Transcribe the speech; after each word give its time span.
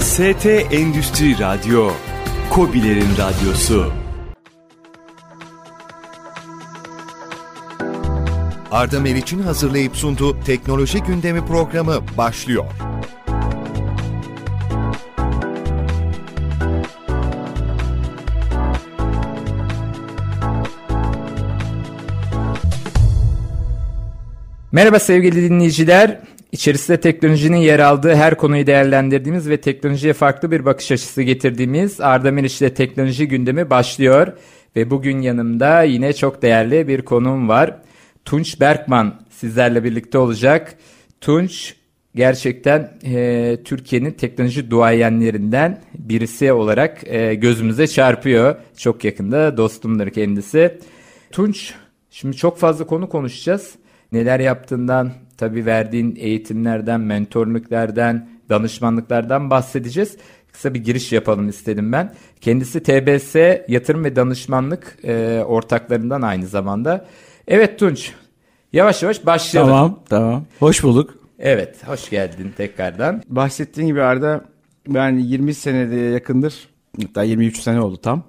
ST 0.00 0.46
Endüstri 0.70 1.38
Radyo, 1.38 1.90
Kobilerin 2.50 3.10
Radyosu. 3.18 3.92
Arda 8.70 9.00
Meriç'in 9.00 9.42
hazırlayıp 9.42 9.96
sunduğu 9.96 10.40
Teknoloji 10.40 11.02
Gündemi 11.02 11.46
programı 11.46 12.00
başlıyor. 12.16 12.64
Merhaba 24.72 24.98
sevgili 24.98 25.50
dinleyiciler. 25.50 26.27
İçerisinde 26.52 27.00
teknolojinin 27.00 27.56
yer 27.56 27.78
aldığı 27.78 28.14
her 28.14 28.36
konuyu 28.36 28.66
değerlendirdiğimiz 28.66 29.48
ve 29.48 29.60
teknolojiye 29.60 30.12
farklı 30.12 30.50
bir 30.50 30.64
bakış 30.64 30.92
açısı 30.92 31.22
getirdiğimiz 31.22 32.00
Arda 32.00 32.32
Meriç 32.32 32.62
ile 32.62 32.74
teknoloji 32.74 33.28
gündemi 33.28 33.70
başlıyor. 33.70 34.32
Ve 34.76 34.90
bugün 34.90 35.20
yanımda 35.20 35.82
yine 35.82 36.12
çok 36.12 36.42
değerli 36.42 36.88
bir 36.88 37.02
konuğum 37.02 37.48
var. 37.48 37.78
Tunç 38.24 38.60
Berkman 38.60 39.20
sizlerle 39.30 39.84
birlikte 39.84 40.18
olacak. 40.18 40.74
Tunç 41.20 41.74
gerçekten 42.14 42.98
e, 43.04 43.56
Türkiye'nin 43.64 44.12
teknoloji 44.12 44.70
duayenlerinden 44.70 45.80
birisi 45.94 46.52
olarak 46.52 46.98
e, 47.06 47.34
gözümüze 47.34 47.86
çarpıyor. 47.86 48.56
Çok 48.76 49.04
yakında 49.04 49.56
dostumdur 49.56 50.10
kendisi. 50.10 50.78
Tunç 51.32 51.74
şimdi 52.10 52.36
çok 52.36 52.58
fazla 52.58 52.86
konu 52.86 53.08
konuşacağız. 53.08 53.74
Neler 54.12 54.40
yaptığından, 54.40 55.12
tabii 55.38 55.66
verdiğin 55.66 56.16
eğitimlerden, 56.16 57.00
mentorluklardan, 57.00 58.28
danışmanlıklardan 58.48 59.50
bahsedeceğiz. 59.50 60.16
Kısa 60.52 60.74
bir 60.74 60.84
giriş 60.84 61.12
yapalım 61.12 61.48
istedim 61.48 61.92
ben. 61.92 62.14
Kendisi 62.40 62.82
TBS 62.82 63.34
yatırım 63.68 64.04
ve 64.04 64.16
danışmanlık 64.16 64.98
e, 65.04 65.42
ortaklarından 65.46 66.22
aynı 66.22 66.46
zamanda. 66.46 67.06
Evet 67.48 67.78
Tunç, 67.78 68.12
yavaş 68.72 69.02
yavaş 69.02 69.26
başlayalım. 69.26 69.72
Tamam, 69.72 70.00
tamam. 70.08 70.44
Hoş 70.58 70.82
bulduk. 70.82 71.14
Evet, 71.38 71.88
hoş 71.88 72.10
geldin 72.10 72.52
tekrardan. 72.56 73.22
Bahsettiğin 73.28 73.88
gibi 73.88 74.02
Arda, 74.02 74.44
ben 74.88 75.18
20 75.18 75.54
senede 75.54 75.96
yakındır, 75.96 76.68
hatta 77.02 77.22
23 77.22 77.60
sene 77.60 77.80
oldu 77.80 77.96
tam. 77.96 78.22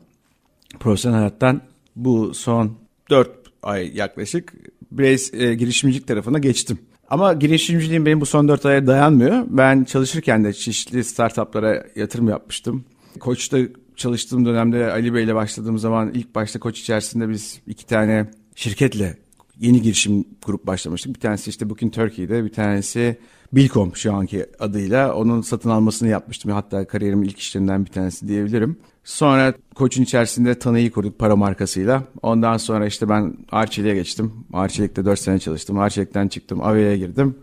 Profesyonel 0.80 1.18
hayattan 1.18 1.62
bu 1.96 2.34
son 2.34 2.78
4 3.10 3.30
ay 3.64 3.98
yaklaşık 3.98 4.54
birey 4.92 5.18
e, 5.34 5.54
girişimcilik 5.54 6.08
tarafına 6.08 6.40
geçtim. 6.40 6.80
Ama 7.10 7.34
girişimciliğim 7.34 8.06
benim 8.06 8.22
bu 8.22 8.26
son 8.26 8.48
4 8.48 8.66
aya 8.66 8.88
dayanmıyor. 8.88 9.46
Ben 9.48 9.84
çalışırken 9.84 10.44
de 10.44 10.54
çeşitli 10.54 11.04
startuplara 11.04 11.84
yatırım 11.96 12.30
yapmıştım. 12.30 12.86
Koç'ta 13.20 13.58
çalıştığım 13.96 14.46
dönemde 14.46 14.92
Ali 14.92 15.14
Bey 15.14 15.24
ile 15.24 15.36
başladığım 15.36 15.78
zaman 15.78 16.12
ilk 16.14 16.36
başta 16.36 16.60
Koç 16.60 16.80
içerisinde 16.80 17.30
biz 17.30 17.62
iki 17.68 17.86
tane 17.86 18.32
şirketle 18.56 19.18
yeni 19.60 19.82
girişim 19.82 20.26
grup 20.46 20.68
başlamıştık. 20.68 21.16
Bir 21.16 21.20
tanesi 21.20 21.50
işte 21.50 21.70
Booking 21.70 21.94
Turkey'de, 21.94 22.44
bir 22.44 22.54
tanesi 22.54 23.18
Bilkom 23.54 23.96
şu 23.96 24.14
anki 24.14 24.46
adıyla. 24.60 25.14
Onun 25.16 25.42
satın 25.42 25.70
almasını 25.70 26.10
yapmıştım. 26.10 26.52
Hatta 26.52 26.88
kariyerimin 26.88 27.28
ilk 27.28 27.40
işlerinden 27.40 27.86
bir 27.86 27.92
tanesi 27.92 28.28
diyebilirim. 28.28 28.78
Sonra 29.10 29.54
Koç'un 29.76 30.04
içerisinde 30.04 30.60
Tanı'yı 30.60 30.92
kurduk 30.92 31.20
para 31.20 31.36
markasıyla. 31.36 32.04
Ondan 32.22 32.58
sonra 32.58 32.86
işte 32.86 33.10
ben 33.10 33.34
Arçelik'e 33.52 33.96
geçtim. 33.96 34.34
Arçelik'te 34.54 35.06
4 35.06 35.20
sene 35.20 35.40
çalıştım. 35.40 35.80
Arçelik'ten 35.80 36.28
çıktım. 36.28 36.62
Avia'ya 36.64 36.98
girdim. 36.98 37.36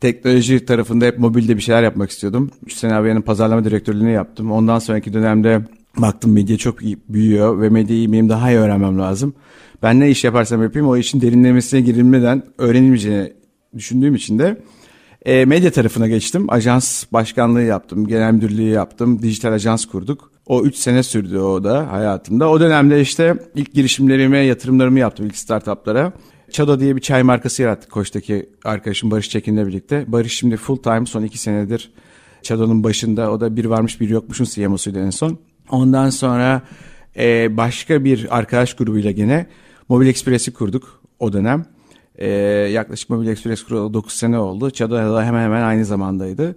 Teknoloji 0.00 0.64
tarafında 0.64 1.04
hep 1.04 1.18
mobilde 1.18 1.56
bir 1.56 1.62
şeyler 1.62 1.82
yapmak 1.82 2.10
istiyordum. 2.10 2.50
3 2.66 2.72
sene 2.72 2.94
Avia'nın 2.94 3.20
pazarlama 3.20 3.64
direktörlüğünü 3.64 4.10
yaptım. 4.10 4.52
Ondan 4.52 4.78
sonraki 4.78 5.12
dönemde 5.12 5.62
baktım 5.96 6.32
medya 6.32 6.56
çok 6.56 6.80
büyüyor 7.08 7.60
ve 7.60 7.68
medyayı 7.68 8.12
benim 8.12 8.28
daha 8.28 8.50
iyi 8.50 8.58
öğrenmem 8.58 8.98
lazım. 8.98 9.34
Ben 9.82 10.00
ne 10.00 10.10
iş 10.10 10.24
yaparsam 10.24 10.62
yapayım 10.62 10.88
o 10.88 10.96
işin 10.96 11.20
derinlemesine 11.20 11.80
girilmeden 11.80 12.42
öğrenilmeyeceğini 12.58 13.32
düşündüğüm 13.76 14.14
için 14.14 14.38
de 14.38 14.62
e, 15.26 15.44
medya 15.44 15.70
tarafına 15.70 16.08
geçtim. 16.08 16.46
Ajans 16.48 17.04
başkanlığı 17.12 17.62
yaptım, 17.62 18.06
genel 18.06 18.32
müdürlüğü 18.32 18.62
yaptım, 18.62 19.22
dijital 19.22 19.52
ajans 19.52 19.86
kurduk. 19.86 20.35
O 20.46 20.62
3 20.62 20.76
sene 20.76 21.02
sürdü 21.02 21.38
o 21.38 21.64
da 21.64 21.92
hayatımda. 21.92 22.50
O 22.50 22.60
dönemde 22.60 23.00
işte 23.00 23.34
ilk 23.54 23.74
girişimlerime, 23.74 24.38
yatırımlarımı 24.38 24.98
yaptım 24.98 25.26
ilk 25.26 25.36
startuplara. 25.36 26.12
Çado 26.50 26.80
diye 26.80 26.96
bir 26.96 27.00
çay 27.00 27.22
markası 27.22 27.62
yarattık 27.62 27.90
Koç'taki 27.90 28.48
arkadaşım 28.64 29.10
Barış 29.10 29.30
Çekin'le 29.30 29.66
birlikte. 29.66 30.04
Barış 30.08 30.38
şimdi 30.38 30.56
full 30.56 30.76
time 30.76 31.06
son 31.06 31.22
2 31.22 31.38
senedir 31.38 31.90
Çado'nun 32.42 32.84
başında. 32.84 33.32
O 33.32 33.40
da 33.40 33.56
bir 33.56 33.64
varmış 33.64 34.00
bir 34.00 34.08
yokmuşun 34.08 34.44
CMO'suydu 34.44 34.98
en 34.98 35.10
son. 35.10 35.38
Ondan 35.70 36.10
sonra 36.10 36.62
e, 37.16 37.56
başka 37.56 38.04
bir 38.04 38.38
arkadaş 38.38 38.74
grubuyla 38.74 39.10
gene 39.10 39.46
Mobil 39.88 40.06
Express'i 40.06 40.52
kurduk 40.52 41.00
o 41.18 41.32
dönem. 41.32 41.66
E, 42.14 42.28
yaklaşık 42.72 43.10
Mobil 43.10 43.28
Express 43.28 43.62
kuralı 43.62 43.94
9 43.94 44.12
sene 44.12 44.38
oldu. 44.38 44.70
Çado 44.70 45.22
hemen 45.22 45.44
hemen 45.44 45.62
aynı 45.62 45.84
zamandaydı. 45.84 46.56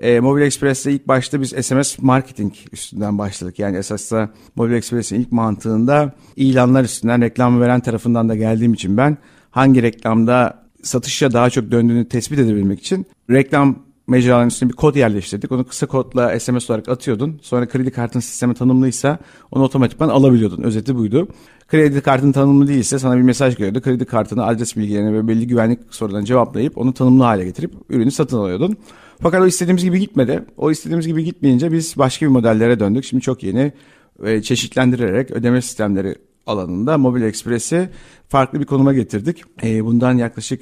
E, 0.00 0.20
Mobile 0.20 0.44
Express'te 0.44 0.92
ilk 0.92 1.08
başta 1.08 1.40
biz 1.40 1.48
SMS 1.50 1.98
marketing 1.98 2.52
üstünden 2.72 3.18
başladık. 3.18 3.58
Yani 3.58 3.76
esasında 3.76 4.30
Mobile 4.56 4.76
Express'in 4.76 5.20
ilk 5.20 5.32
mantığında 5.32 6.12
ilanlar 6.36 6.84
üstünden 6.84 7.22
reklam 7.22 7.60
veren 7.60 7.80
tarafından 7.80 8.28
da 8.28 8.36
geldiğim 8.36 8.74
için 8.74 8.96
ben 8.96 9.18
hangi 9.50 9.82
reklamda 9.82 10.62
satışa 10.82 11.32
daha 11.32 11.50
çok 11.50 11.70
döndüğünü 11.70 12.08
tespit 12.08 12.38
edebilmek 12.38 12.80
için 12.80 13.06
reklam 13.30 13.78
mecraların 14.10 14.48
üstüne 14.48 14.70
bir 14.70 14.76
kod 14.76 14.94
yerleştirdik. 14.94 15.52
Onu 15.52 15.64
kısa 15.64 15.86
kodla 15.86 16.40
SMS 16.40 16.70
olarak 16.70 16.88
atıyordun. 16.88 17.38
Sonra 17.42 17.68
kredi 17.68 17.90
kartın 17.90 18.20
sistemi 18.20 18.54
tanımlıysa 18.54 19.18
onu 19.50 19.64
otomatikman 19.64 20.08
alabiliyordun. 20.08 20.62
Özeti 20.62 20.96
buydu. 20.96 21.28
Kredi 21.68 22.00
kartın 22.00 22.32
tanımlı 22.32 22.68
değilse 22.68 22.98
sana 22.98 23.16
bir 23.16 23.22
mesaj 23.22 23.56
geliyordu. 23.56 23.80
Kredi 23.80 24.04
kartını, 24.04 24.46
adres 24.46 24.76
bilgilerini 24.76 25.14
ve 25.14 25.28
belli 25.28 25.46
güvenlik 25.46 25.80
sorularını 25.90 26.26
cevaplayıp 26.26 26.78
onu 26.78 26.94
tanımlı 26.94 27.24
hale 27.24 27.44
getirip 27.44 27.72
ürünü 27.90 28.10
satın 28.10 28.36
alıyordun. 28.38 28.76
Fakat 29.22 29.42
o 29.42 29.46
istediğimiz 29.46 29.84
gibi 29.84 30.00
gitmedi. 30.00 30.44
O 30.56 30.70
istediğimiz 30.70 31.06
gibi 31.06 31.24
gitmeyince 31.24 31.72
biz 31.72 31.98
başka 31.98 32.26
bir 32.26 32.30
modellere 32.30 32.80
döndük. 32.80 33.04
Şimdi 33.04 33.22
çok 33.22 33.42
yeni 33.42 33.72
e, 34.24 34.42
çeşitlendirerek 34.42 35.30
ödeme 35.30 35.62
sistemleri 35.62 36.14
alanında 36.46 36.98
Mobile 36.98 37.26
Express'i 37.26 37.88
farklı 38.28 38.60
bir 38.60 38.64
konuma 38.64 38.92
getirdik. 38.92 39.42
E, 39.62 39.84
bundan 39.84 40.18
yaklaşık 40.18 40.60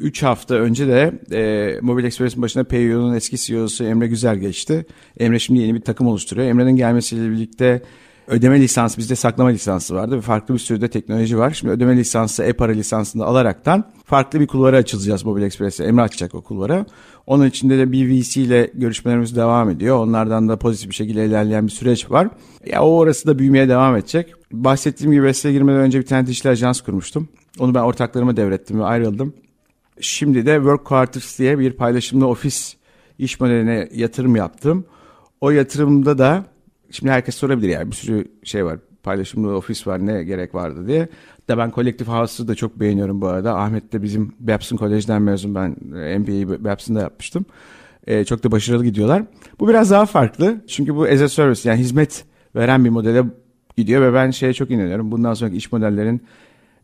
3 0.00 0.22
hafta 0.22 0.54
önce 0.54 0.88
de 0.88 1.20
e, 1.32 1.80
Mobile 1.80 2.06
Express'in 2.06 2.42
başına 2.42 2.64
PayU'nun 2.64 3.14
eski 3.14 3.36
CEO'su 3.36 3.84
Emre 3.84 4.06
Güzel 4.06 4.36
geçti. 4.36 4.86
Emre 5.20 5.38
şimdi 5.38 5.60
yeni 5.60 5.74
bir 5.74 5.80
takım 5.80 6.06
oluşturuyor. 6.06 6.48
Emre'nin 6.48 6.76
gelmesiyle 6.76 7.30
birlikte 7.30 7.82
ödeme 8.28 8.60
lisansı 8.60 8.98
bizde 8.98 9.16
saklama 9.16 9.50
lisansı 9.50 9.94
vardı 9.94 10.16
ve 10.16 10.20
farklı 10.20 10.54
bir 10.54 10.58
sürü 10.58 10.80
de 10.80 10.88
teknoloji 10.88 11.38
var. 11.38 11.50
Şimdi 11.50 11.72
ödeme 11.72 11.96
lisansı 11.96 12.42
e-para 12.42 12.72
lisansını 12.72 13.24
alaraktan 13.24 13.84
farklı 14.04 14.40
bir 14.40 14.46
kulvara 14.46 14.76
açılacağız 14.76 15.24
Mobile 15.24 15.46
Express'e. 15.46 15.84
Emre 15.84 16.02
açacak 16.02 16.34
o 16.34 16.42
kulvara. 16.42 16.86
Onun 17.26 17.46
içinde 17.46 17.78
de 17.78 17.92
BVC 17.92 18.40
ile 18.40 18.70
görüşmelerimiz 18.74 19.36
devam 19.36 19.70
ediyor. 19.70 19.96
Onlardan 19.96 20.48
da 20.48 20.58
pozitif 20.58 20.90
bir 20.90 20.94
şekilde 20.94 21.26
ilerleyen 21.26 21.66
bir 21.66 21.72
süreç 21.72 22.10
var. 22.10 22.28
Ya 22.66 22.82
o 22.82 22.96
orası 22.98 23.26
da 23.26 23.38
büyümeye 23.38 23.68
devam 23.68 23.96
edecek. 23.96 24.34
Bahsettiğim 24.52 25.12
gibi 25.12 25.22
Vestel'e 25.24 25.52
girmeden 25.52 25.80
önce 25.80 25.98
bir 25.98 26.06
tane 26.06 26.26
dijital 26.26 26.50
ajans 26.50 26.80
kurmuştum. 26.80 27.28
Onu 27.58 27.74
ben 27.74 27.80
ortaklarıma 27.80 28.36
devrettim 28.36 28.80
ve 28.80 28.84
ayrıldım. 28.84 29.34
Şimdi 30.02 30.46
de 30.46 30.54
Work 30.54 30.84
Quarters 30.84 31.38
diye 31.38 31.58
bir 31.58 31.72
paylaşımlı 31.72 32.26
ofis 32.26 32.76
iş 33.18 33.40
modeline 33.40 33.88
yatırım 33.94 34.36
yaptım. 34.36 34.84
O 35.40 35.50
yatırımda 35.50 36.18
da 36.18 36.44
şimdi 36.90 37.12
herkes 37.12 37.34
sorabilir 37.34 37.68
yani 37.68 37.90
bir 37.90 37.96
sürü 37.96 38.24
şey 38.44 38.64
var. 38.64 38.78
Paylaşımlı 39.02 39.56
ofis 39.56 39.86
var 39.86 40.06
ne 40.06 40.24
gerek 40.24 40.54
vardı 40.54 40.86
diye. 40.86 41.08
Da 41.48 41.58
ben 41.58 41.70
kolektif 41.70 42.08
house'u 42.08 42.48
da 42.48 42.54
çok 42.54 42.80
beğeniyorum 42.80 43.20
bu 43.20 43.26
arada. 43.26 43.54
Ahmet 43.58 43.92
de 43.92 44.02
bizim 44.02 44.34
Babson 44.40 44.76
Kolej'den 44.76 45.22
mezun. 45.22 45.54
Ben 45.54 45.76
MBA'yi 46.18 46.64
Babson'da 46.64 47.00
yapmıştım. 47.00 47.44
Ee, 48.06 48.24
çok 48.24 48.44
da 48.44 48.52
başarılı 48.52 48.84
gidiyorlar. 48.84 49.22
Bu 49.60 49.68
biraz 49.68 49.90
daha 49.90 50.06
farklı. 50.06 50.64
Çünkü 50.68 50.96
bu 50.96 51.04
as 51.04 51.20
a 51.20 51.28
service 51.28 51.68
yani 51.68 51.78
hizmet 51.78 52.24
veren 52.56 52.84
bir 52.84 52.90
modele 52.90 53.24
gidiyor 53.76 54.02
ve 54.02 54.14
ben 54.14 54.30
şeye 54.30 54.52
çok 54.52 54.70
inanıyorum. 54.70 55.12
Bundan 55.12 55.34
sonraki 55.34 55.56
iş 55.56 55.72
modellerin 55.72 56.22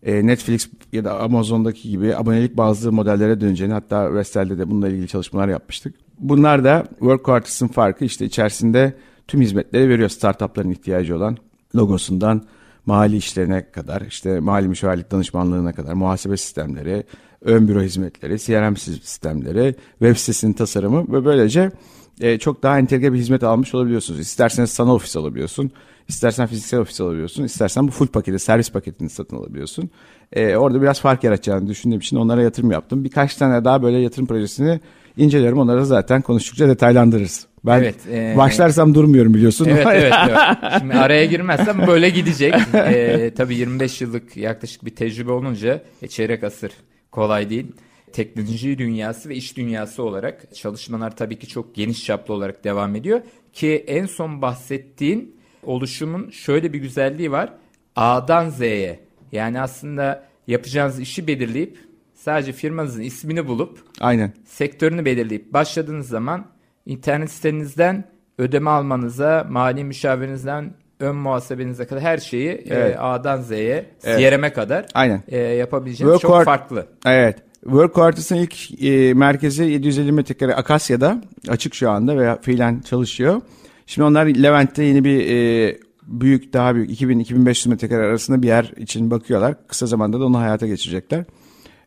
e, 0.03 0.27
Netflix 0.27 0.69
ya 0.93 1.05
da 1.05 1.21
Amazon'daki 1.21 1.91
gibi 1.91 2.17
abonelik 2.17 2.57
bazlı 2.57 2.93
modellere 2.93 3.41
döneceğini 3.41 3.73
hatta 3.73 4.15
Vestel'de 4.15 4.59
de 4.59 4.71
bununla 4.71 4.89
ilgili 4.89 5.09
çalışmalar 5.09 5.49
yapmıştık. 5.49 5.95
Bunlar 6.19 6.65
da 6.65 6.87
Work 6.91 7.25
Quarters'ın 7.25 7.69
farkı 7.69 8.05
işte 8.05 8.25
içerisinde 8.25 8.95
tüm 9.29 9.41
hizmetleri 9.41 9.89
veriyor 9.89 10.09
startupların 10.09 10.71
ihtiyacı 10.71 11.17
olan 11.17 11.37
logosundan 11.77 12.43
mali 12.87 13.17
işlerine 13.17 13.71
kadar 13.71 14.01
işte 14.01 14.41
mali 14.41 14.69
müşavirlik 14.69 15.11
danışmanlığına 15.11 15.73
kadar 15.73 15.93
muhasebe 15.93 16.37
sistemleri, 16.37 17.05
ön 17.43 17.69
büro 17.69 17.83
hizmetleri, 17.83 18.39
CRM 18.39 18.77
sistemleri, 18.77 19.75
web 19.99 20.17
sitesinin 20.17 20.53
tasarımı 20.53 21.13
ve 21.13 21.25
böylece 21.25 21.71
e, 22.21 22.39
çok 22.39 22.63
daha 22.63 22.79
entegre 22.79 23.13
bir 23.13 23.19
hizmet 23.19 23.43
almış 23.43 23.75
olabiliyorsunuz. 23.75 24.21
İsterseniz 24.21 24.71
sanal 24.71 24.95
ofis 24.95 25.17
alabiliyorsun, 25.17 25.71
istersen 26.09 26.47
fiziksel 26.47 26.81
ofis 26.81 27.01
alabiliyorsun, 27.01 27.45
istersen 27.45 27.89
bu 27.89 27.91
full 27.91 28.07
paketi, 28.07 28.39
servis 28.39 28.73
paketini 28.73 29.11
satın 29.11 29.37
alabiliyorsun. 29.37 29.91
E, 30.33 30.57
orada 30.57 30.83
biraz 30.83 31.01
fark 31.01 31.25
yaratacağını 31.25 31.69
düşündüğüm 31.69 31.99
için 32.01 32.17
onlara 32.17 32.43
yatırım 32.43 32.71
yaptım. 32.71 33.05
Birkaç 33.05 33.35
tane 33.35 33.65
daha 33.65 33.83
böyle 33.83 33.99
yatırım 33.99 34.27
projesini 34.27 34.81
inceliyorum. 35.17 35.59
Onları 35.59 35.87
zaten 35.87 36.23
konuştukça 36.23 36.69
detaylandırırız. 36.69 37.47
Ben 37.67 37.79
Evet, 37.79 37.97
e, 38.13 38.35
başlarsam 38.37 38.95
durmuyorum 38.95 39.35
biliyorsun. 39.35 39.67
Evet 39.71 39.87
evet. 39.91 40.13
evet. 40.29 40.73
Şimdi 40.79 40.95
araya 40.95 41.25
girmezsem 41.25 41.87
böyle 41.87 42.11
gidecek. 42.11 42.55
Ee, 42.75 43.33
tabii 43.37 43.57
25 43.57 44.01
yıllık 44.01 44.37
yaklaşık 44.37 44.85
bir 44.85 44.97
tecrübe 44.97 45.33
olunca 45.33 45.83
e, 46.03 46.09
çeyrek 46.09 46.45
asır 46.45 46.71
kolay 47.13 47.51
değil. 47.51 47.67
Teknoloji 48.13 48.79
dünyası 48.79 49.29
ve 49.29 49.35
iş 49.35 49.57
dünyası 49.57 50.03
olarak 50.03 50.55
çalışmalar 50.55 51.17
tabii 51.17 51.39
ki 51.39 51.49
çok 51.49 51.75
geniş 51.75 52.05
çaplı 52.05 52.35
olarak 52.35 52.65
devam 52.65 52.97
ediyor. 52.97 53.21
Ki 53.53 53.85
en 53.87 54.07
son 54.07 54.43
bahsettiğin 54.43 55.37
oluşumun 55.63 56.31
şöyle 56.31 56.73
bir 56.73 56.79
güzelliği 56.79 57.33
var. 57.33 57.53
A'dan 57.97 58.49
Z'ye 58.49 59.01
yani 59.33 59.61
aslında 59.61 60.25
yapacağınız 60.47 61.01
işi 61.01 61.27
belirleyip 61.27 61.79
sadece 62.15 62.53
firmanızın 62.53 63.03
ismini 63.03 63.49
bulup 63.49 63.79
Aynen. 64.01 64.33
sektörünü 64.45 65.05
belirleyip 65.05 65.53
başladığınız 65.53 66.09
zaman 66.09 66.47
internet 66.87 67.31
sitenizden 67.31 68.05
ödeme 68.39 68.71
almanıza, 68.71 69.47
mali 69.51 69.85
müşavirinizden 69.85 70.75
ön 71.01 71.17
muhasebenize 71.17 71.87
kadar 71.87 72.03
her 72.03 72.19
şeyi 72.19 72.49
e, 72.49 72.65
Evet. 72.69 72.97
A'dan 73.01 73.41
Z'ye, 73.43 73.87
Evet. 74.05 74.21
CRM'e 74.33 74.53
kadar 74.53 74.87
Aynen. 74.95 75.23
e, 75.29 75.39
yapabileceğiniz 75.39 76.21
çok 76.21 76.31
Workort- 76.31 76.45
farklı. 76.45 76.87
Evet. 77.07 77.39
Work 77.63 77.95
Quarters'ın 77.95 78.37
ilk 78.37 78.83
e, 78.85 79.15
merkezi 79.15 79.65
750 79.65 80.13
metrekare 80.13 80.55
Akasya'da 80.55 81.23
açık 81.49 81.75
şu 81.75 81.91
anda 81.91 82.17
veya 82.17 82.41
fiilen 82.41 82.81
çalışıyor. 82.81 83.41
Şimdi 83.87 84.07
onlar 84.07 84.27
Levent'te 84.27 84.85
yeni 84.85 85.05
bir 85.05 85.31
e, 85.31 85.79
büyük 86.03 86.53
daha 86.53 86.75
büyük 86.75 86.91
2000-2500 86.91 87.69
metrekare 87.69 88.07
arasında 88.07 88.43
bir 88.43 88.47
yer 88.47 88.73
için 88.77 89.11
bakıyorlar. 89.11 89.55
Kısa 89.67 89.87
zamanda 89.87 90.21
da 90.21 90.25
onu 90.27 90.39
hayata 90.39 90.67
geçirecekler. 90.67 91.25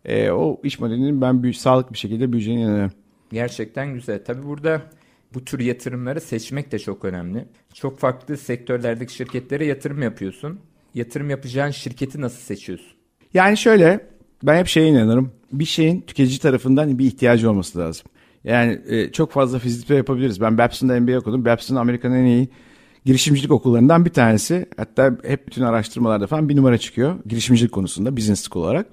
E, 0.06 0.31
o 0.31 0.62
iş 0.63 0.79
modelinin 0.79 1.21
ben 1.21 1.44
büyük, 1.44 1.56
sağlıklı 1.56 1.94
bir 1.94 1.97
şekilde 1.97 2.31
büyüyeceğine 2.31 2.62
inanıyorum. 2.62 2.91
Gerçekten 3.31 3.94
güzel. 3.94 4.23
Tabii 4.25 4.44
burada 4.44 4.81
bu 5.33 5.45
tür 5.45 5.59
yatırımları 5.59 6.21
seçmek 6.21 6.71
de 6.71 6.79
çok 6.79 7.06
önemli. 7.06 7.45
Çok 7.73 8.00
farklı 8.00 8.38
sektörlerdeki 8.38 9.13
şirketlere 9.13 9.65
yatırım 9.65 10.01
yapıyorsun. 10.01 10.59
Yatırım 10.94 11.29
yapacağın 11.29 11.71
şirketi 11.71 12.21
nasıl 12.21 12.41
seçiyorsun? 12.41 12.91
Yani 13.33 13.57
şöyle 13.57 14.07
ben 14.44 14.57
hep 14.57 14.68
şeye 14.68 14.88
inanırım. 14.88 15.31
Bir 15.53 15.65
şeyin 15.65 16.01
tüketici 16.01 16.39
tarafından 16.39 17.00
bir 17.00 17.06
ihtiyacı 17.06 17.50
olması 17.50 17.80
lazım. 17.80 18.06
Yani 18.44 18.81
e, 18.88 19.12
çok 19.12 19.31
fazla 19.31 19.59
fizibilite 19.59 19.95
yapabiliriz. 19.95 20.42
Ben 20.42 20.57
Babson'da 20.57 21.00
MBA 21.00 21.18
okudum. 21.18 21.45
Babson 21.45 21.75
Amerika'nın 21.75 22.15
en 22.15 22.25
iyi 22.25 22.50
girişimcilik 23.06 23.51
okullarından 23.51 24.06
bir 24.06 24.09
tanesi. 24.09 24.65
Hatta 24.77 25.18
hep 25.24 25.48
bütün 25.48 25.62
araştırmalarda 25.62 26.27
falan 26.27 26.50
bir 26.50 26.56
numara 26.56 26.77
çıkıyor. 26.77 27.15
Girişimcilik 27.25 27.71
konusunda 27.71 28.18
business 28.18 28.50
school 28.50 28.63
olarak. 28.63 28.88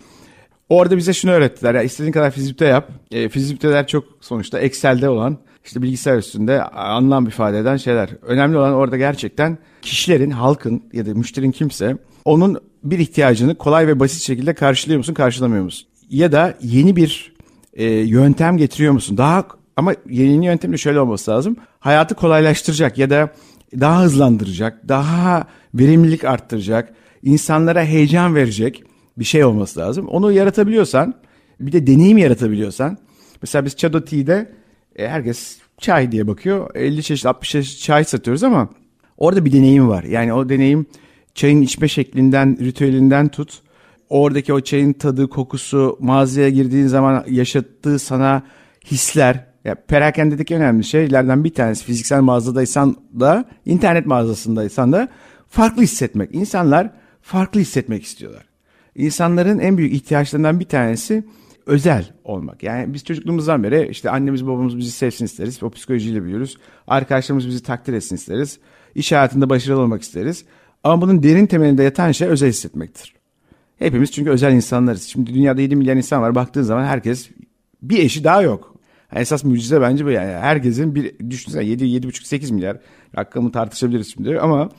Orada 0.69 0.97
bize 0.97 1.13
şunu 1.13 1.31
öğrettiler. 1.31 1.75
Ya 1.75 1.83
istediğin 1.83 2.13
kadar 2.13 2.31
fizibilite 2.31 2.65
yap. 2.65 2.91
E, 3.11 3.29
fizibiliteler 3.29 3.87
çok 3.87 4.05
sonuçta 4.21 4.59
Excel'de 4.59 5.09
olan 5.09 5.39
işte 5.65 5.83
bilgisayar 5.83 6.19
üstünde 6.19 6.63
anlam 6.63 7.27
ifade 7.27 7.59
eden 7.59 7.77
şeyler. 7.77 8.11
Önemli 8.23 8.59
olan 8.59 8.73
orada 8.73 8.97
gerçekten 8.97 9.59
kişilerin, 9.83 10.31
halkın 10.31 10.83
ya 10.93 11.07
da 11.07 11.15
müşterin 11.15 11.51
kimse 11.51 11.97
onun 12.25 12.61
bir 12.85 12.99
ihtiyacını 12.99 13.55
kolay 13.55 13.87
ve 13.87 14.01
basit 14.01 14.23
şekilde 14.23 14.55
karşılıyor 14.55 14.99
musun, 14.99 15.15
karşılamıyor 15.15 15.65
musun? 15.65 15.89
Ya 16.11 16.33
da 16.33 16.55
yeni 16.63 16.97
bir 16.97 17.33
e, 17.75 17.85
yöntem 17.87 18.57
getiriyor 18.57 18.93
musun? 18.93 19.17
Daha 19.19 19.47
ama 19.77 19.95
yeni 20.09 20.47
yöntem 20.47 20.73
de 20.73 20.79
şöyle 20.79 21.01
olması 21.01 21.31
lazım. 21.31 21.57
Hayatı 21.79 22.15
kolaylaştıracak 22.15 22.99
ya 22.99 23.11
da 23.11 23.33
daha 23.81 24.03
hızlandıracak, 24.03 24.89
daha 24.89 25.47
verimlilik 25.75 26.25
arttıracak, 26.25 26.95
insanlara 27.23 27.85
heyecan 27.85 28.35
verecek 28.35 28.85
bir 29.19 29.25
şey 29.25 29.45
olması 29.45 29.81
lazım. 29.81 30.09
Onu 30.09 30.33
yaratabiliyorsan, 30.33 31.15
bir 31.61 31.73
de 31.73 31.87
deneyim 31.87 32.19
yaratabiliyorsan. 32.19 32.99
Mesela 33.43 33.65
biz 33.65 33.77
Chado 33.77 34.05
Tea'de 34.05 34.53
e, 34.97 35.09
herkes 35.09 35.59
çay 35.81 36.13
diye 36.13 36.27
bakıyor. 36.27 36.75
50 36.75 37.03
çeşit 37.03 37.27
60 37.27 37.51
çeşit 37.51 37.83
çay 37.83 38.05
satıyoruz 38.05 38.45
ama 38.45 38.69
orada 39.17 39.45
bir 39.45 39.53
deneyim 39.53 39.89
var. 39.89 40.03
Yani 40.05 40.33
o 40.33 40.49
deneyim 40.49 40.87
çayın 41.35 41.63
içme 41.63 41.89
şeklinden, 41.89 42.59
ritüelinden 42.61 43.29
tut. 43.29 43.63
Oradaki 44.11 44.53
o 44.53 44.61
çayın 44.61 44.93
tadı, 44.93 45.29
kokusu, 45.29 45.97
mağazaya 46.01 46.49
girdiğin 46.49 46.87
zaman 46.87 47.25
yaşattığı 47.29 47.99
sana 47.99 48.43
hisler. 48.85 49.45
Ya 49.65 49.75
perakendedeki 49.75 50.57
önemli 50.57 50.85
şeylerden 50.85 51.45
bir 51.45 51.55
tanesi 51.55 51.85
fiziksel 51.85 52.21
mağazadaysan 52.21 52.97
da, 53.21 53.45
internet 53.67 54.07
mağazasındaysan 54.07 54.93
da 54.93 55.09
farklı 55.49 55.83
hissetmek. 55.83 56.35
İnsanlar 56.35 56.91
farklı 57.23 57.61
hissetmek 57.61 58.05
istiyorlar. 58.05 58.45
İnsanların 58.95 59.59
en 59.59 59.79
büyük 59.79 59.93
ihtiyaçlarından 59.93 60.61
bir 60.61 60.65
tanesi 60.65 61.25
özel 61.67 62.11
olmak. 62.25 62.63
Yani 62.63 62.95
biz 62.95 63.05
çocukluğumuzdan 63.05 63.63
beri 63.63 63.89
işte 63.91 64.11
annemiz 64.11 64.47
babamız 64.47 64.79
bizi 64.79 64.91
sevsin 64.91 65.25
isteriz. 65.25 65.63
O 65.63 65.71
psikolojiyle 65.71 66.23
büyüyoruz. 66.23 66.57
Arkadaşlarımız 66.87 67.49
bizi 67.49 67.63
takdir 67.63 67.93
etsin 67.93 68.17
isteriz. 68.17 68.59
İş 68.95 69.13
hayatında 69.13 69.51
başarılı 69.51 69.81
olmak 69.81 70.03
isteriz. 70.03 70.45
Ama 70.85 71.03
bunun 71.03 71.23
derin 71.23 71.47
temelinde 71.47 71.83
yatan 71.83 72.13
şey 72.13 72.29
özel 72.29 72.49
hissetmektir. 72.49 73.18
Hepimiz 73.79 74.13
çünkü 74.13 74.31
özel 74.31 74.53
insanlarız. 74.53 75.03
Şimdi 75.03 75.35
dünyada 75.35 75.61
7 75.61 75.77
milyar 75.77 75.97
insan 75.97 76.23
var. 76.23 76.35
Baktığın 76.35 76.63
zaman 76.63 76.85
herkes 76.85 77.31
bir 77.83 77.99
eşi 77.99 78.25
daha 78.25 78.43
yok. 78.43 78.75
Esas 79.17 79.45
mucize 79.45 79.81
bence 79.81 80.05
bu 80.05 80.11
yani. 80.11 80.33
Herkesin 80.33 80.95
bir 80.95 81.31
düşünsene 81.31 81.65
7 81.65 81.85
7,5 81.85 82.25
8 82.25 82.51
milyar 82.51 82.77
rakamı 83.17 83.53
tartışabiliriz 83.53 84.13
şimdi 84.13 84.41
ama 84.41 84.71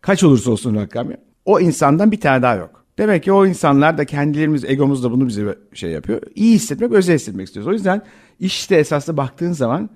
kaç 0.00 0.24
olursa 0.24 0.50
olsun 0.50 0.74
rakam 0.74 1.08
o 1.44 1.60
insandan 1.60 2.12
bir 2.12 2.20
tane 2.20 2.42
daha 2.42 2.54
yok. 2.54 2.84
Demek 2.98 3.22
ki 3.22 3.32
o 3.32 3.46
insanlar 3.46 3.98
da 3.98 4.04
kendilerimiz 4.04 4.64
egomuz 4.64 5.04
da 5.04 5.10
bunu 5.10 5.28
bize 5.28 5.58
şey 5.74 5.90
yapıyor. 5.90 6.22
İyi 6.34 6.54
hissetmek, 6.54 6.92
özel 6.92 7.14
hissetmek 7.14 7.46
istiyoruz. 7.46 7.68
O 7.68 7.72
yüzden 7.72 8.02
işte 8.40 8.76
esasında 8.76 9.16
baktığın 9.16 9.52
zaman 9.52 9.90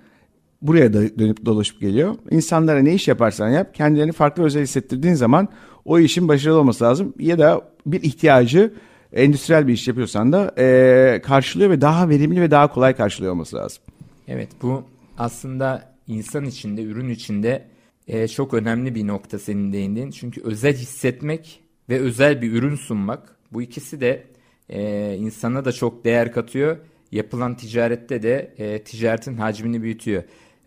buraya 0.62 0.92
da 0.92 1.18
dönüp 1.18 1.44
dolaşıp 1.46 1.80
geliyor. 1.80 2.14
İnsanlara 2.30 2.78
ne 2.82 2.94
iş 2.94 3.08
yaparsan 3.08 3.48
yap 3.48 3.74
kendilerini 3.74 4.12
farklı 4.12 4.42
özel 4.42 4.62
hissettirdiğin 4.62 5.14
zaman 5.14 5.48
o 5.84 5.98
işin 5.98 6.28
başarılı 6.28 6.58
olması 6.58 6.84
lazım. 6.84 7.14
Ya 7.18 7.38
da 7.38 7.60
bir 7.86 8.02
ihtiyacı 8.02 8.72
endüstriyel 9.12 9.68
bir 9.68 9.72
iş 9.72 9.88
yapıyorsan 9.88 10.32
da 10.32 10.54
eee, 10.58 11.20
karşılıyor 11.22 11.70
ve 11.70 11.80
daha 11.80 12.08
verimli 12.08 12.40
ve 12.40 12.50
daha 12.50 12.72
kolay 12.72 12.96
karşılıyor 12.96 13.32
olması 13.32 13.56
lazım. 13.56 13.82
Evet 14.28 14.48
bu 14.62 14.82
aslında 15.18 15.92
insan 16.08 16.44
içinde, 16.44 16.82
ürün 16.82 17.08
içinde 17.08 17.64
e, 18.08 18.28
çok 18.28 18.54
önemli 18.54 18.94
bir 18.94 19.06
nokta 19.06 19.38
senin 19.38 19.72
değindiğin. 19.72 20.10
Çünkü 20.10 20.40
özel 20.44 20.76
hissetmek 20.76 21.60
ve 21.88 21.98
özel 21.98 22.42
bir 22.42 22.52
ürün 22.52 22.76
sunmak 22.76 23.36
bu 23.52 23.62
ikisi 23.62 24.00
de 24.00 24.24
e, 24.68 25.14
insana 25.18 25.64
da 25.64 25.72
çok 25.72 26.04
değer 26.04 26.32
katıyor. 26.32 26.76
Yapılan 27.12 27.56
ticarette 27.56 28.22
de 28.22 28.54
e, 28.58 28.82
ticaretin 28.82 29.36
hacmini 29.36 29.82
büyütüyor. 29.82 30.22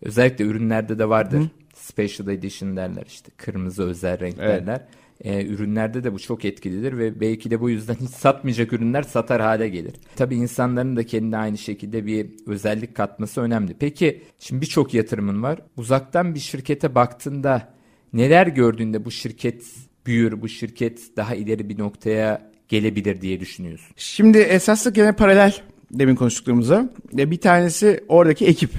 Özellikle 0.06 0.44
ürünlerde 0.44 0.98
de 0.98 1.08
vardır. 1.08 1.42
Special 1.74 2.28
edition 2.28 2.76
derler 2.76 3.04
işte 3.06 3.30
kırmızı 3.36 3.82
özel 3.82 4.20
renk 4.20 4.34
Evet. 4.40 4.60
derler. 4.60 4.86
E, 5.24 5.46
ürünlerde 5.46 6.04
de 6.04 6.12
bu 6.12 6.18
çok 6.18 6.44
etkilidir 6.44 6.98
ve 6.98 7.20
belki 7.20 7.50
de 7.50 7.60
bu 7.60 7.70
yüzden 7.70 7.94
hiç 7.94 8.10
satmayacak 8.10 8.72
ürünler 8.72 9.02
satar 9.02 9.42
hale 9.42 9.68
gelir. 9.68 9.92
Tabii 10.16 10.34
insanların 10.36 10.96
da 10.96 11.06
kendine 11.06 11.36
aynı 11.36 11.58
şekilde 11.58 12.06
bir 12.06 12.26
özellik 12.46 12.94
katması 12.94 13.40
önemli. 13.40 13.74
Peki 13.80 14.22
şimdi 14.38 14.60
birçok 14.60 14.94
yatırımın 14.94 15.42
var. 15.42 15.58
Uzaktan 15.76 16.34
bir 16.34 16.40
şirkete 16.40 16.94
baktığında 16.94 17.72
neler 18.12 18.46
gördüğünde 18.46 19.04
bu 19.04 19.10
şirket 19.10 19.64
büyür, 20.06 20.42
bu 20.42 20.48
şirket 20.48 21.16
daha 21.16 21.34
ileri 21.34 21.68
bir 21.68 21.78
noktaya 21.78 22.50
gelebilir 22.68 23.20
diye 23.20 23.40
düşünüyorsun? 23.40 23.94
Şimdi 23.96 24.38
esaslı 24.38 24.92
gene 24.92 25.12
paralel 25.12 25.54
demin 25.90 26.14
konuştuklarımıza. 26.16 26.92
Bir 27.12 27.40
tanesi 27.40 28.04
oradaki 28.08 28.46
ekip. 28.46 28.70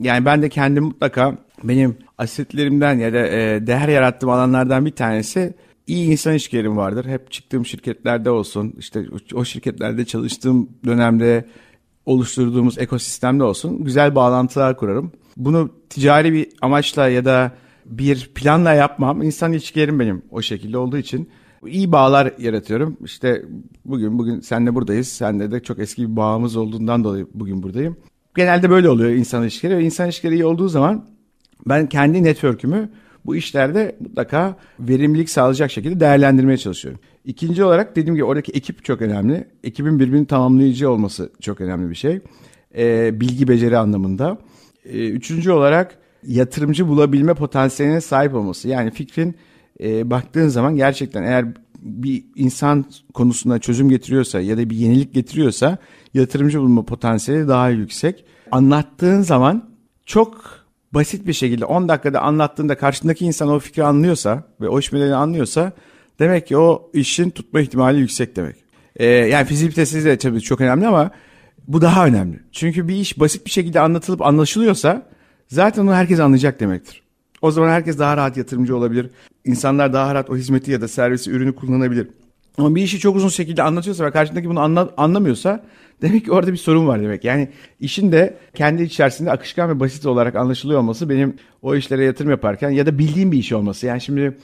Yani 0.00 0.24
ben 0.24 0.42
de 0.42 0.48
kendim 0.48 0.84
mutlaka 0.84 1.38
benim 1.64 1.96
asetlerimden 2.18 2.98
ya 2.98 3.12
da 3.12 3.26
e, 3.26 3.66
değer 3.66 3.88
yarattığım 3.88 4.30
alanlardan 4.30 4.86
bir 4.86 4.90
tanesi 4.90 5.54
iyi 5.86 6.10
insan 6.10 6.32
ilişkilerim 6.32 6.76
vardır. 6.76 7.06
Hep 7.06 7.30
çıktığım 7.30 7.66
şirketlerde 7.66 8.30
olsun, 8.30 8.74
işte 8.78 9.06
o 9.34 9.44
şirketlerde 9.44 10.04
çalıştığım 10.04 10.68
dönemde 10.84 11.44
oluşturduğumuz 12.06 12.78
ekosistemde 12.78 13.44
olsun 13.44 13.84
güzel 13.84 14.14
bağlantılar 14.14 14.76
kurarım. 14.76 15.12
Bunu 15.36 15.70
ticari 15.90 16.32
bir 16.32 16.48
amaçla 16.62 17.08
ya 17.08 17.24
da 17.24 17.52
bir 17.84 18.30
planla 18.34 18.72
yapmam. 18.72 19.22
İnsan 19.22 19.52
ilişkilerim 19.52 20.00
benim 20.00 20.22
o 20.30 20.42
şekilde 20.42 20.78
olduğu 20.78 20.98
için 20.98 21.28
iyi 21.66 21.92
bağlar 21.92 22.32
yaratıyorum. 22.38 22.96
İşte 23.04 23.44
bugün 23.84 24.18
bugün 24.18 24.40
senle 24.40 24.74
buradayız. 24.74 25.08
Senle 25.08 25.50
de 25.50 25.62
çok 25.62 25.78
eski 25.78 26.02
bir 26.02 26.16
bağımız 26.16 26.56
olduğundan 26.56 27.04
dolayı 27.04 27.26
bugün 27.34 27.62
buradayım. 27.62 27.96
Genelde 28.36 28.70
böyle 28.70 28.88
oluyor 28.88 29.10
insan 29.10 29.42
ilişkileri 29.42 29.78
ve 29.78 29.84
insan 29.84 30.06
ilişkileri 30.06 30.34
iyi 30.34 30.44
olduğu 30.44 30.68
zaman 30.68 31.04
ben 31.66 31.88
kendi 31.88 32.24
network'ümü 32.24 32.90
bu 33.26 33.36
işlerde 33.36 33.96
mutlaka 34.00 34.56
verimlilik 34.80 35.30
sağlayacak 35.30 35.70
şekilde 35.70 36.00
değerlendirmeye 36.00 36.58
çalışıyorum. 36.58 37.00
İkinci 37.24 37.64
olarak 37.64 37.96
dediğim 37.96 38.14
gibi 38.14 38.24
oradaki 38.24 38.52
ekip 38.52 38.84
çok 38.84 39.02
önemli. 39.02 39.48
Ekibin 39.64 39.98
birbirini 39.98 40.26
tamamlayıcı 40.26 40.90
olması 40.90 41.30
çok 41.40 41.60
önemli 41.60 41.90
bir 41.90 41.94
şey. 41.94 42.20
Ee, 42.76 43.20
bilgi 43.20 43.48
beceri 43.48 43.78
anlamında. 43.78 44.38
Ee, 44.84 45.08
üçüncü 45.08 45.50
olarak 45.50 45.98
yatırımcı 46.26 46.88
bulabilme 46.88 47.34
potansiyeline 47.34 48.00
sahip 48.00 48.34
olması. 48.34 48.68
Yani 48.68 48.90
fikrin 48.90 49.36
e, 49.80 50.10
baktığın 50.10 50.48
zaman 50.48 50.76
gerçekten 50.76 51.22
eğer 51.22 51.46
bir 51.82 52.24
insan 52.36 52.84
konusunda 53.14 53.58
çözüm 53.58 53.88
getiriyorsa 53.88 54.40
ya 54.40 54.56
da 54.58 54.70
bir 54.70 54.76
yenilik 54.76 55.14
getiriyorsa 55.14 55.78
yatırımcı 56.18 56.60
bulma 56.60 56.84
potansiyeli 56.84 57.48
daha 57.48 57.68
yüksek. 57.68 58.24
Anlattığın 58.50 59.22
zaman 59.22 59.70
çok 60.06 60.44
basit 60.92 61.26
bir 61.26 61.32
şekilde 61.32 61.64
10 61.64 61.88
dakikada 61.88 62.20
anlattığında 62.20 62.78
karşındaki 62.78 63.24
insan 63.24 63.48
o 63.48 63.58
fikri 63.58 63.84
anlıyorsa 63.84 64.42
ve 64.60 64.68
o 64.68 64.78
işmelerini 64.78 65.14
anlıyorsa 65.14 65.72
demek 66.18 66.46
ki 66.46 66.56
o 66.56 66.90
işin 66.92 67.30
tutma 67.30 67.60
ihtimali 67.60 68.00
yüksek 68.00 68.36
demek. 68.36 68.56
Ee, 68.96 69.06
yani 69.06 69.46
fizibilitesi 69.46 70.04
de 70.04 70.18
tabii 70.18 70.40
çok 70.40 70.60
önemli 70.60 70.86
ama 70.86 71.10
bu 71.68 71.82
daha 71.82 72.06
önemli. 72.06 72.40
Çünkü 72.52 72.88
bir 72.88 72.94
iş 72.94 73.20
basit 73.20 73.46
bir 73.46 73.50
şekilde 73.50 73.80
anlatılıp 73.80 74.22
anlaşılıyorsa 74.22 75.02
zaten 75.48 75.82
onu 75.82 75.94
herkes 75.94 76.20
anlayacak 76.20 76.60
demektir. 76.60 77.02
O 77.42 77.50
zaman 77.50 77.68
herkes 77.68 77.98
daha 77.98 78.16
rahat 78.16 78.36
yatırımcı 78.36 78.76
olabilir. 78.76 79.10
İnsanlar 79.44 79.92
daha 79.92 80.14
rahat 80.14 80.30
o 80.30 80.36
hizmeti 80.36 80.70
ya 80.70 80.80
da 80.80 80.88
servisi, 80.88 81.30
ürünü 81.30 81.54
kullanabilir. 81.54 82.08
Ama 82.58 82.74
bir 82.74 82.82
işi 82.82 82.98
çok 82.98 83.16
uzun 83.16 83.28
şekilde 83.28 83.62
anlatıyorsa 83.62 84.04
ve 84.04 84.10
karşındaki 84.10 84.48
bunu 84.48 84.60
anla, 84.60 84.90
anlamıyorsa 84.96 85.64
demek 86.02 86.24
ki 86.24 86.32
orada 86.32 86.52
bir 86.52 86.56
sorun 86.56 86.86
var 86.86 87.02
demek. 87.02 87.24
Yani 87.24 87.48
işin 87.80 88.12
de 88.12 88.36
kendi 88.54 88.82
içerisinde 88.82 89.30
akışkan 89.30 89.70
ve 89.70 89.80
basit 89.80 90.06
olarak 90.06 90.36
anlaşılıyor 90.36 90.80
olması 90.80 91.08
benim 91.08 91.36
o 91.62 91.74
işlere 91.74 92.04
yatırım 92.04 92.30
yaparken 92.30 92.70
ya 92.70 92.86
da 92.86 92.98
bildiğim 92.98 93.32
bir 93.32 93.38
iş 93.38 93.52
olması. 93.52 93.86
Yani 93.86 94.00
şimdi 94.00 94.36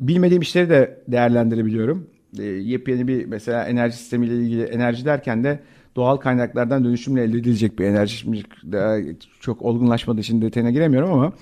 bilmediğim 0.00 0.42
işleri 0.42 0.70
de 0.70 1.02
değerlendirebiliyorum. 1.08 2.06
E, 2.38 2.42
yepyeni 2.44 3.08
bir 3.08 3.24
mesela 3.24 3.64
enerji 3.64 3.96
sistemiyle 3.96 4.36
ilgili 4.36 4.62
enerji 4.62 5.04
derken 5.04 5.44
de 5.44 5.60
doğal 5.96 6.16
kaynaklardan 6.16 6.84
dönüşümle 6.84 7.22
elde 7.22 7.38
edilecek 7.38 7.78
bir 7.78 7.84
enerji. 7.84 8.44
Daha 8.72 8.96
çok 9.40 9.62
olgunlaşmadığı 9.62 10.20
için 10.20 10.42
detayına 10.42 10.70
giremiyorum 10.70 11.12
ama 11.12 11.32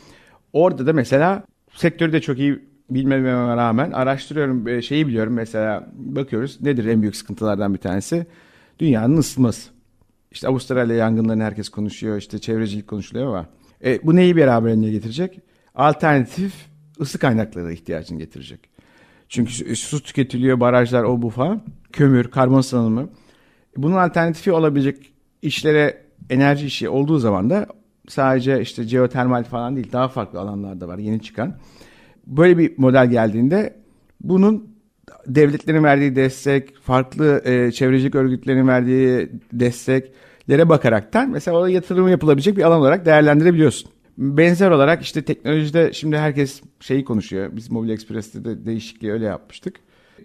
orada 0.52 0.87
da 0.87 0.92
mesela 0.92 1.44
sektörü 1.75 2.12
de 2.12 2.20
çok 2.20 2.38
iyi 2.38 2.58
bilmememe 2.90 3.56
rağmen 3.56 3.90
araştırıyorum 3.90 4.68
e, 4.68 4.82
şeyi 4.82 5.06
biliyorum 5.06 5.32
mesela 5.32 5.88
bakıyoruz 5.94 6.61
nedir 6.61 6.85
en 6.85 7.02
büyük 7.02 7.16
sıkıntılardan 7.16 7.75
bir 7.75 7.78
tanesi 7.78 8.26
dünyanın 8.78 9.16
ısınması. 9.16 9.71
İşte 10.30 10.49
Avustralya 10.49 10.97
yangınlarını 10.97 11.42
herkes 11.42 11.68
konuşuyor 11.68 12.16
işte 12.16 12.38
çevrecilik 12.38 12.88
konuşuluyor 12.88 13.26
ama 13.26 13.47
e, 13.85 14.06
bu 14.06 14.16
neyi 14.16 14.37
beraberinde 14.37 14.90
getirecek? 14.90 15.40
Alternatif 15.75 16.52
ısı 17.00 17.18
kaynakları 17.18 17.73
ihtiyacını 17.73 18.18
getirecek. 18.18 18.61
Çünkü 19.28 19.76
su 19.76 20.02
tüketiliyor 20.02 20.61
barajlar 20.61 21.02
o 21.02 21.23
bu 21.23 21.30
falan 21.30 21.62
kömür 21.92 22.30
karbon 22.30 22.61
salınımı 22.61 23.09
bunun 23.76 23.97
alternatifi 23.97 24.52
olabilecek 24.52 25.12
işlere 25.42 26.02
enerji 26.30 26.66
işi 26.66 26.88
olduğu 26.88 27.18
zaman 27.18 27.50
da 27.50 27.66
sadece 28.09 28.61
işte 28.61 28.83
jeotermal 28.83 29.45
falan 29.45 29.76
değil 29.76 29.92
daha 29.92 30.09
farklı 30.09 30.40
alanlarda 30.40 30.88
var 30.88 30.99
yeni 30.99 31.23
çıkan. 31.23 31.56
Böyle 32.26 32.59
bir 32.59 32.78
model 32.78 33.11
geldiğinde 33.11 33.76
bunun 34.21 34.75
devletlerin 35.26 35.85
verdiği 35.85 36.16
destek, 36.16 36.76
farklı 36.76 37.42
e, 37.45 37.73
çevrecilik 37.73 38.14
örgütlerinin 38.14 38.68
verdiği 38.68 39.28
desteklere 39.52 40.68
bakaraktan 40.68 41.30
mesela 41.30 41.56
orada 41.56 41.71
yatırım 41.71 42.09
yapılabilecek 42.09 42.56
bir 42.56 42.62
alan 42.62 42.80
olarak 42.80 43.06
değerlendirebiliyorsun. 43.06 43.90
Benzer 44.18 44.71
olarak 44.71 45.02
işte 45.02 45.23
teknolojide 45.23 45.92
şimdi 45.92 46.18
herkes 46.18 46.62
şeyi 46.80 47.04
konuşuyor. 47.04 47.49
Biz 47.52 47.71
Mobile 47.71 47.92
Express'te 47.92 48.45
de 48.45 48.66
değişikliği 48.66 49.12
öyle 49.12 49.25
yapmıştık 49.25 49.75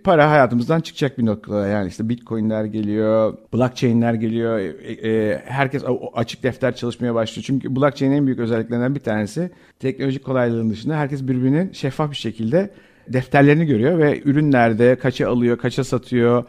para 0.03 0.31
hayatımızdan 0.31 0.81
çıkacak 0.81 1.17
bir 1.17 1.25
noktada. 1.25 1.67
Yani 1.67 1.87
işte 1.87 2.09
bitcoinler 2.09 2.65
geliyor, 2.65 3.37
blockchain'ler 3.53 4.13
geliyor. 4.13 4.59
E, 4.59 5.09
e, 5.09 5.41
herkes 5.45 5.83
açık 6.13 6.43
defter 6.43 6.75
çalışmaya 6.75 7.15
başlıyor. 7.15 7.43
Çünkü 7.47 7.75
blockchain'in 7.75 8.15
en 8.15 8.25
büyük 8.25 8.39
özelliklerinden 8.39 8.95
bir 8.95 8.99
tanesi 8.99 9.51
teknolojik 9.79 10.23
kolaylığın 10.23 10.69
dışında 10.69 10.97
herkes 10.97 11.23
birbirinin 11.23 11.71
şeffaf 11.71 12.11
bir 12.11 12.15
şekilde 12.15 12.69
defterlerini 13.07 13.65
görüyor 13.65 13.99
ve 13.99 14.21
ürünlerde 14.25 14.95
kaça 14.95 15.29
alıyor, 15.29 15.57
kaça 15.57 15.83
satıyor. 15.83 16.43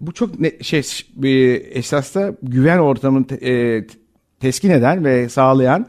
Bu 0.00 0.12
çok 0.12 0.40
ne, 0.40 0.52
şey 0.62 0.82
bir 1.16 1.62
esasda 1.70 2.34
güven 2.42 2.78
ortamını 2.78 3.26
te, 3.26 3.34
e, 3.34 3.86
teskin 4.40 4.70
eden 4.70 5.04
ve 5.04 5.28
sağlayan 5.28 5.86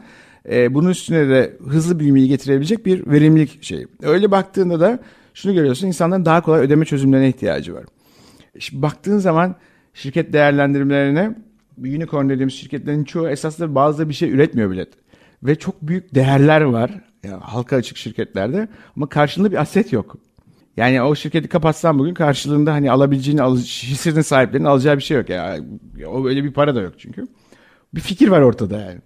e, 0.50 0.74
bunun 0.74 0.90
üstüne 0.90 1.28
de 1.28 1.56
hızlı 1.68 1.98
büyümeyi 1.98 2.28
getirebilecek 2.28 2.86
bir 2.86 3.06
verimlilik 3.06 3.62
şey. 3.62 3.86
Öyle 4.02 4.30
baktığında 4.30 4.80
da 4.80 4.98
şunu 5.34 5.54
görüyorsun 5.54 5.86
insanların 5.86 6.24
daha 6.24 6.42
kolay 6.42 6.60
ödeme 6.60 6.84
çözümlerine 6.84 7.28
ihtiyacı 7.28 7.74
var. 7.74 7.84
Şimdi 8.58 8.82
baktığın 8.82 9.18
zaman 9.18 9.54
şirket 9.94 10.32
değerlendirmelerine 10.32 11.34
unicorn 11.78 12.28
dediğimiz 12.28 12.54
şirketlerin 12.54 13.04
çoğu 13.04 13.28
esasında 13.28 13.74
bazı 13.74 14.08
bir 14.08 14.14
şey 14.14 14.30
üretmiyor 14.30 14.70
bile. 14.70 14.86
Ve 15.42 15.54
çok 15.54 15.82
büyük 15.82 16.14
değerler 16.14 16.60
var 16.60 16.90
yani 17.24 17.40
halka 17.42 17.76
açık 17.76 17.96
şirketlerde 17.96 18.68
ama 18.96 19.08
karşılığında 19.08 19.50
bir 19.50 19.60
aset 19.60 19.92
yok. 19.92 20.16
Yani 20.76 21.02
o 21.02 21.14
şirketi 21.14 21.48
kapatsan 21.48 21.98
bugün 21.98 22.14
karşılığında 22.14 22.72
hani 22.72 22.90
alabileceğini, 22.90 23.42
al, 23.42 23.56
hissinin 23.56 24.20
sahiplerinin 24.20 24.68
alacağı 24.68 24.96
bir 24.96 25.02
şey 25.02 25.16
yok. 25.16 25.28
Yani 25.28 25.66
o 26.06 26.28
öyle 26.28 26.44
bir 26.44 26.52
para 26.52 26.74
da 26.74 26.80
yok 26.80 26.94
çünkü. 26.98 27.26
Bir 27.94 28.00
fikir 28.00 28.28
var 28.28 28.40
ortada 28.40 28.80
yani. 28.80 29.00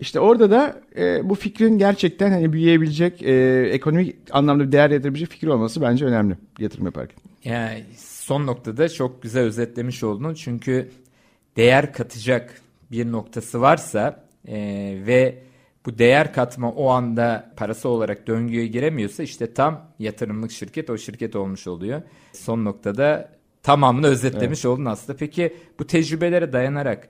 İşte 0.00 0.20
orada 0.20 0.50
da 0.50 0.80
e, 0.96 1.28
bu 1.28 1.34
fikrin 1.34 1.78
gerçekten 1.78 2.30
hani 2.30 2.52
büyüyebilecek, 2.52 3.22
e, 3.22 3.62
ekonomik 3.72 4.16
anlamda 4.30 4.66
bir 4.66 4.72
değer 4.72 4.90
yaratılabilecek 4.90 5.30
fikir 5.30 5.46
olması 5.46 5.82
bence 5.82 6.04
önemli 6.04 6.36
yatırım 6.58 6.84
yaparken. 6.84 7.16
Yani 7.44 7.84
son 7.96 8.46
noktada 8.46 8.88
çok 8.88 9.22
güzel 9.22 9.42
özetlemiş 9.42 10.02
oldun. 10.02 10.34
Çünkü 10.34 10.90
değer 11.56 11.92
katacak 11.92 12.60
bir 12.92 13.12
noktası 13.12 13.60
varsa 13.60 14.24
e, 14.48 14.56
ve 15.06 15.49
bu 15.86 15.98
değer 15.98 16.32
katma 16.32 16.72
o 16.72 16.88
anda 16.88 17.52
parası 17.56 17.88
olarak 17.88 18.26
döngüye 18.26 18.66
giremiyorsa 18.66 19.22
işte 19.22 19.54
tam 19.54 19.92
yatırımlık 19.98 20.50
şirket 20.50 20.90
o 20.90 20.98
şirket 20.98 21.36
olmuş 21.36 21.66
oluyor. 21.66 22.02
Son 22.32 22.64
noktada 22.64 23.32
tamamını 23.62 24.06
özetlemiş 24.06 24.64
evet. 24.64 24.72
oldun 24.74 24.84
aslında. 24.84 25.18
Peki 25.18 25.56
bu 25.78 25.86
tecrübelere 25.86 26.52
dayanarak 26.52 27.08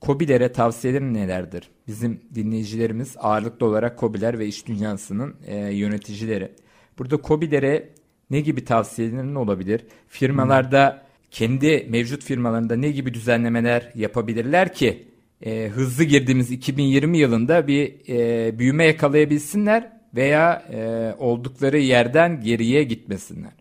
Kobilere 0.00 0.52
tavsiyelerim 0.52 1.14
nelerdir? 1.14 1.70
Bizim 1.86 2.20
dinleyicilerimiz 2.34 3.16
ağırlıklı 3.18 3.66
olarak 3.66 3.98
Kobiler 3.98 4.38
ve 4.38 4.46
iş 4.46 4.66
dünyasının 4.66 5.36
e, 5.46 5.56
yöneticileri. 5.56 6.52
Burada 6.98 7.16
Kobilere 7.16 7.88
ne 8.30 8.40
gibi 8.40 8.64
tavsiyelerin 8.64 9.34
olabilir? 9.34 9.86
Firmalarda 10.08 11.02
kendi 11.30 11.86
mevcut 11.90 12.24
firmalarında 12.24 12.76
ne 12.76 12.90
gibi 12.90 13.14
düzenlemeler 13.14 13.92
yapabilirler 13.94 14.74
ki 14.74 15.11
e, 15.42 15.68
hızlı 15.68 16.04
girdiğimiz 16.04 16.50
2020 16.50 17.18
yılında 17.18 17.66
bir 17.66 17.92
e, 18.08 18.58
büyüme 18.58 18.86
yakalayabilsinler 18.86 19.92
veya 20.16 20.62
e, 20.72 21.12
oldukları 21.18 21.78
yerden 21.78 22.40
geriye 22.40 22.84
gitmesinler. 22.84 23.52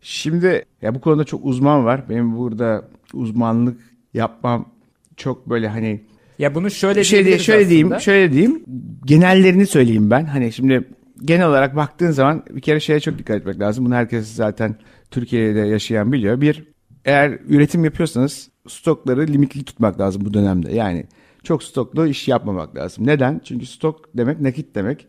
Şimdi 0.00 0.64
ya 0.82 0.94
bu 0.94 1.00
konuda 1.00 1.24
çok 1.24 1.44
uzman 1.44 1.84
var. 1.84 2.08
Benim 2.08 2.36
burada 2.36 2.88
uzmanlık 3.12 3.80
yapmam 4.14 4.68
çok 5.16 5.50
böyle 5.50 5.68
hani 5.68 6.00
ya 6.38 6.54
bunu 6.54 6.70
şöyle 6.70 7.04
şey 7.04 7.24
diye, 7.24 7.38
şöyle 7.38 7.58
aslında. 7.58 7.70
diyeyim, 7.70 8.00
şöyle 8.00 8.32
diyeyim. 8.32 8.64
Genellerini 9.04 9.66
söyleyeyim 9.66 10.10
ben. 10.10 10.24
Hani 10.24 10.52
şimdi 10.52 10.84
genel 11.24 11.48
olarak 11.48 11.76
baktığın 11.76 12.10
zaman 12.10 12.42
bir 12.50 12.60
kere 12.60 12.80
şeye 12.80 13.00
çok 13.00 13.18
dikkat 13.18 13.36
etmek 13.36 13.60
lazım. 13.60 13.84
Bunu 13.84 13.94
herkes 13.94 14.34
zaten 14.34 14.76
Türkiye'de 15.10 15.60
yaşayan 15.60 16.12
biliyor. 16.12 16.40
Bir, 16.40 16.64
eğer 17.04 17.38
üretim 17.48 17.84
yapıyorsanız 17.84 18.50
stokları 18.68 19.26
limitli 19.26 19.64
tutmak 19.64 20.00
lazım 20.00 20.24
bu 20.24 20.34
dönemde. 20.34 20.72
Yani 20.72 21.06
çok 21.42 21.62
stoklu 21.62 22.06
iş 22.06 22.28
yapmamak 22.28 22.76
lazım. 22.76 23.06
Neden? 23.06 23.40
Çünkü 23.44 23.66
stok 23.66 24.16
demek 24.16 24.40
nakit 24.40 24.74
demek. 24.74 25.06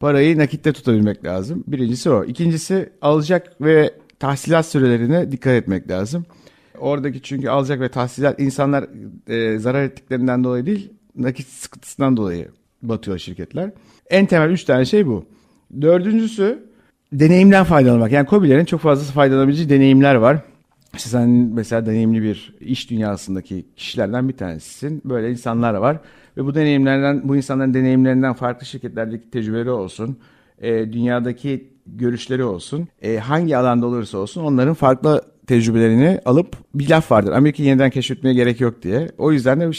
Parayı 0.00 0.38
nakitte 0.38 0.72
tutabilmek 0.72 1.24
lazım. 1.24 1.64
Birincisi 1.66 2.10
o. 2.10 2.24
İkincisi 2.24 2.90
alacak 3.02 3.60
ve 3.60 3.94
tahsilat 4.18 4.66
sürelerine 4.66 5.32
dikkat 5.32 5.52
etmek 5.52 5.90
lazım. 5.90 6.24
Oradaki 6.78 7.22
çünkü 7.22 7.48
alacak 7.48 7.80
ve 7.80 7.88
tahsilat 7.88 8.40
insanlar 8.40 8.86
e, 9.28 9.58
zarar 9.58 9.84
ettiklerinden 9.84 10.44
dolayı 10.44 10.66
değil 10.66 10.92
nakit 11.16 11.46
sıkıntısından 11.46 12.16
dolayı 12.16 12.48
batıyor 12.82 13.18
şirketler. 13.18 13.70
En 14.10 14.26
temel 14.26 14.50
üç 14.50 14.64
tane 14.64 14.84
şey 14.84 15.06
bu. 15.06 15.24
Dördüncüsü 15.80 16.64
deneyimden 17.12 17.64
faydalanmak. 17.64 18.12
Yani 18.12 18.28
COBİ'lerin 18.28 18.64
çok 18.64 18.80
fazla 18.80 19.12
faydalanabileceği 19.12 19.68
deneyimler 19.68 20.14
var. 20.14 20.42
Sen 20.96 21.28
mesela 21.30 21.86
deneyimli 21.86 22.22
bir 22.22 22.54
iş 22.60 22.90
dünyasındaki 22.90 23.64
kişilerden 23.76 24.28
bir 24.28 24.36
tanesisin. 24.36 25.02
Böyle 25.04 25.30
insanlar 25.30 25.74
var. 25.74 26.00
Ve 26.36 26.44
bu 26.44 26.54
deneyimlerden, 26.54 27.28
bu 27.28 27.36
insanların 27.36 27.74
deneyimlerinden 27.74 28.32
farklı 28.32 28.66
şirketlerdeki 28.66 29.30
tecrübeleri 29.30 29.70
olsun. 29.70 30.18
E, 30.58 30.92
dünyadaki 30.92 31.70
görüşleri 31.86 32.44
olsun. 32.44 32.88
E, 33.02 33.16
hangi 33.18 33.56
alanda 33.56 33.86
olursa 33.86 34.18
olsun 34.18 34.44
onların 34.44 34.74
farklı 34.74 35.22
tecrübelerini 35.46 36.20
alıp 36.24 36.56
bir 36.74 36.90
laf 36.90 37.10
vardır. 37.10 37.32
Amerika'yı 37.32 37.68
yeniden 37.68 37.90
keşfetmeye 37.90 38.34
gerek 38.34 38.60
yok 38.60 38.82
diye. 38.82 39.08
O 39.18 39.32
yüzden 39.32 39.60
de 39.60 39.70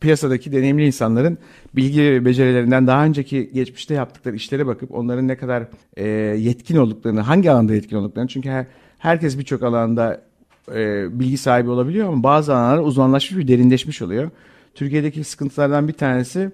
piyasadaki 0.00 0.52
deneyimli 0.52 0.86
insanların 0.86 1.38
bilgi 1.76 2.02
ve 2.02 2.24
becerilerinden 2.24 2.86
daha 2.86 3.04
önceki 3.04 3.50
geçmişte 3.52 3.94
yaptıkları 3.94 4.36
işlere 4.36 4.66
bakıp 4.66 4.94
onların 4.94 5.28
ne 5.28 5.36
kadar 5.36 5.64
e, 5.96 6.06
yetkin 6.38 6.76
olduklarını, 6.76 7.20
hangi 7.20 7.50
alanda 7.50 7.74
yetkin 7.74 7.96
olduklarını. 7.96 8.28
Çünkü 8.28 8.50
her, 8.50 8.66
herkes 8.98 9.38
birçok 9.38 9.62
alanda 9.62 10.29
e, 10.74 11.06
bilgi 11.20 11.38
sahibi 11.38 11.70
olabiliyor 11.70 12.08
ama 12.08 12.22
bazı 12.22 12.56
alanlar 12.56 12.82
uzmanlaşmış 12.82 13.44
ve 13.44 13.48
derinleşmiş 13.48 14.02
oluyor. 14.02 14.30
Türkiye'deki 14.74 15.24
sıkıntılardan 15.24 15.88
bir 15.88 15.92
tanesi 15.92 16.50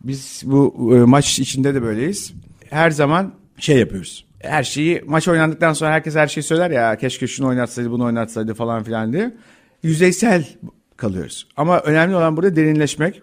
biz 0.00 0.42
bu 0.44 0.92
e, 0.96 0.98
maç 0.98 1.38
içinde 1.38 1.74
de 1.74 1.82
böyleyiz. 1.82 2.32
Her 2.70 2.90
zaman 2.90 3.32
şey 3.58 3.78
yapıyoruz 3.78 4.26
her 4.46 4.62
şeyi 4.62 5.02
maç 5.06 5.28
oynandıktan 5.28 5.72
sonra 5.72 5.90
herkes 5.92 6.14
her 6.14 6.26
şeyi 6.26 6.44
söyler 6.44 6.70
ya 6.70 6.96
keşke 6.96 7.26
şunu 7.26 7.46
oynatsaydı 7.46 7.90
bunu 7.90 8.04
oynatsaydı 8.04 8.54
falan 8.54 8.82
filan 8.82 9.12
diye. 9.12 9.34
Yüzeysel 9.82 10.44
kalıyoruz. 10.96 11.48
Ama 11.56 11.80
önemli 11.80 12.16
olan 12.16 12.36
burada 12.36 12.56
derinleşmek. 12.56 13.22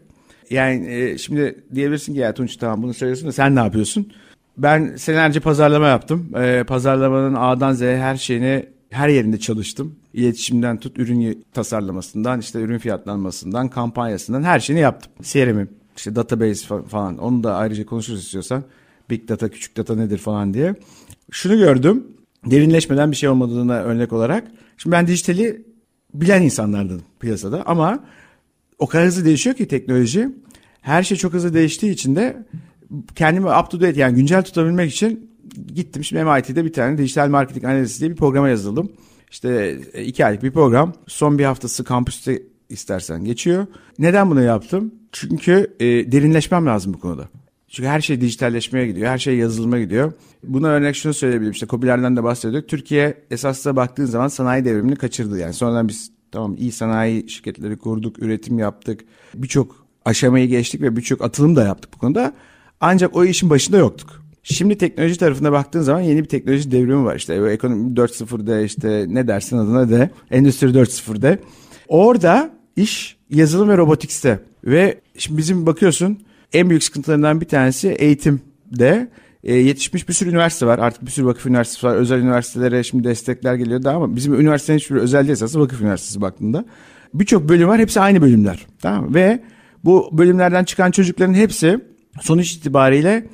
Yani 0.49 0.93
e, 0.93 1.17
şimdi 1.17 1.63
diyebilirsin 1.75 2.13
ki 2.13 2.19
ya 2.19 2.33
Tunç 2.33 2.55
tamam 2.55 2.83
bunu 2.83 2.93
söylüyorsun 2.93 3.27
da 3.27 3.31
sen 3.31 3.55
ne 3.55 3.59
yapıyorsun? 3.59 4.13
Ben 4.57 4.95
senelerce 4.95 5.39
pazarlama 5.39 5.87
yaptım. 5.87 6.29
E, 6.35 6.63
pazarlamanın 6.63 7.33
A'dan 7.33 7.73
Z'ye 7.73 7.97
her 7.97 8.15
şeyini 8.15 8.65
her 8.93 9.09
yerinde 9.09 9.39
çalıştım. 9.39 9.95
İletişimden 10.13 10.77
tut 10.77 10.99
ürün 10.99 11.45
tasarlamasından 11.53 12.39
işte 12.39 12.61
ürün 12.61 12.77
fiyatlanmasından 12.77 13.69
kampanyasından 13.69 14.43
her 14.43 14.59
şeyini 14.59 14.81
yaptım. 14.81 15.11
CRM'im 15.21 15.69
işte 15.97 16.15
database 16.15 16.83
falan 16.87 17.17
onu 17.17 17.43
da 17.43 17.55
ayrıca 17.55 17.85
konuşuruz 17.85 18.23
istiyorsan. 18.23 18.63
Big 19.09 19.29
data 19.29 19.49
küçük 19.49 19.77
data 19.77 19.95
nedir 19.95 20.17
falan 20.17 20.53
diye. 20.53 20.75
Şunu 21.31 21.57
gördüm 21.57 22.07
derinleşmeden 22.45 23.11
bir 23.11 23.15
şey 23.15 23.29
olmadığına 23.29 23.73
örnek 23.73 24.13
olarak. 24.13 24.47
Şimdi 24.77 24.95
ben 24.95 25.07
dijitali 25.07 25.65
bilen 26.13 26.41
insanlardım 26.41 27.01
piyasada 27.19 27.63
ama 27.65 28.03
o 28.79 28.87
kadar 28.87 29.05
hızlı 29.05 29.25
değişiyor 29.25 29.55
ki 29.55 29.67
teknoloji. 29.67 30.29
Her 30.81 31.03
şey 31.03 31.17
çok 31.17 31.33
hızlı 31.33 31.53
değiştiği 31.53 31.91
için 31.91 32.15
de 32.15 32.45
kendimi 33.15 33.47
up 33.47 33.71
to 33.71 33.81
date 33.81 33.99
yani 33.99 34.15
güncel 34.15 34.43
tutabilmek 34.43 34.91
için 34.91 35.32
gittim. 35.73 36.03
Şimdi 36.03 36.23
MIT'de 36.23 36.65
bir 36.65 36.73
tane 36.73 36.97
dijital 36.97 37.29
marketing 37.29 37.65
analizi 37.65 37.99
diye 37.99 38.11
bir 38.11 38.15
programa 38.15 38.49
yazıldım. 38.49 38.91
İşte 39.31 39.77
e, 39.93 40.03
iki 40.03 40.25
aylık 40.25 40.43
bir 40.43 40.51
program. 40.51 40.93
Son 41.07 41.39
bir 41.39 41.45
haftası 41.45 41.83
kampüste 41.83 42.41
istersen 42.69 43.25
geçiyor. 43.25 43.67
Neden 43.99 44.29
bunu 44.29 44.41
yaptım? 44.41 44.93
Çünkü 45.11 45.75
e, 45.79 45.85
derinleşmem 45.85 46.65
lazım 46.65 46.93
bu 46.93 46.99
konuda. 46.99 47.29
Çünkü 47.67 47.89
her 47.89 48.01
şey 48.01 48.21
dijitalleşmeye 48.21 48.87
gidiyor. 48.87 49.07
Her 49.07 49.17
şey 49.17 49.37
yazılıma 49.37 49.79
gidiyor. 49.79 50.13
Buna 50.43 50.67
örnek 50.67 50.95
şunu 50.95 51.13
söyleyebilirim. 51.13 51.51
İşte 51.51 51.67
COBİ'lerden 51.67 52.17
de 52.17 52.23
bahsediyorduk. 52.23 52.69
Türkiye 52.69 53.17
esasında 53.31 53.75
baktığın 53.75 54.05
zaman 54.05 54.27
sanayi 54.27 54.65
devrimini 54.65 54.95
kaçırdı. 54.95 55.39
Yani 55.39 55.53
sonradan 55.53 55.87
biz 55.87 56.11
tamam 56.31 56.55
iyi 56.57 56.71
sanayi 56.71 57.29
şirketleri 57.29 57.77
kurduk, 57.77 58.23
üretim 58.23 58.59
yaptık. 58.59 58.99
Birçok 59.35 59.85
aşamayı 60.05 60.47
geçtik 60.47 60.81
ve 60.81 60.95
birçok 60.95 61.21
atılım 61.21 61.55
da 61.55 61.63
yaptık 61.63 61.93
bu 61.93 61.97
konuda. 61.97 62.33
Ancak 62.81 63.15
o 63.15 63.25
işin 63.25 63.49
başında 63.49 63.77
yoktuk. 63.77 64.22
Şimdi 64.43 64.77
teknoloji 64.77 65.17
tarafına 65.17 65.51
baktığın 65.51 65.81
zaman 65.81 66.01
yeni 66.01 66.23
bir 66.23 66.27
teknoloji 66.27 66.71
devrimi 66.71 67.05
var. 67.05 67.15
İşte 67.15 67.33
ekonomi 67.33 67.93
4.0'da 67.93 68.61
işte 68.61 69.05
ne 69.07 69.27
dersin 69.27 69.57
adına 69.57 69.89
de 69.89 70.09
endüstri 70.31 70.67
4.0'da. 70.67 71.37
Orada 71.87 72.49
iş 72.75 73.17
yazılım 73.29 73.69
ve 73.69 73.77
robotikste. 73.77 74.39
Ve 74.65 75.01
şimdi 75.17 75.37
bizim 75.37 75.65
bakıyorsun 75.65 76.19
en 76.53 76.69
büyük 76.69 76.83
sıkıntılarından 76.83 77.41
bir 77.41 77.45
tanesi 77.45 77.89
eğitimde. 77.89 79.09
E, 79.43 79.55
yetişmiş 79.55 80.09
bir 80.09 80.13
sürü 80.13 80.29
üniversite 80.29 80.65
var. 80.65 80.79
Artık 80.79 81.05
bir 81.05 81.11
sürü 81.11 81.25
vakıf 81.25 81.45
üniversitesi 81.45 81.87
var. 81.87 81.95
Özel 81.95 82.19
üniversitelere 82.19 82.83
şimdi 82.83 83.03
destekler 83.03 83.55
geliyor 83.55 83.83
da 83.83 83.93
ama 83.93 84.15
bizim 84.15 84.33
üniversitenin 84.33 84.77
hiçbir 84.77 84.95
özel 84.95 85.21
değil 85.21 85.31
esası 85.31 85.59
vakıf 85.59 85.81
üniversitesi 85.81 86.21
baktığında. 86.21 86.65
Birçok 87.13 87.49
bölüm 87.49 87.67
var. 87.67 87.79
Hepsi 87.79 87.99
aynı 87.99 88.21
bölümler. 88.21 88.65
Tamam? 88.81 89.13
Ve 89.15 89.43
bu 89.83 90.09
bölümlerden 90.11 90.63
çıkan 90.63 90.91
çocukların 90.91 91.33
hepsi 91.33 91.79
sonuç 92.21 92.51
itibariyle 92.51 93.27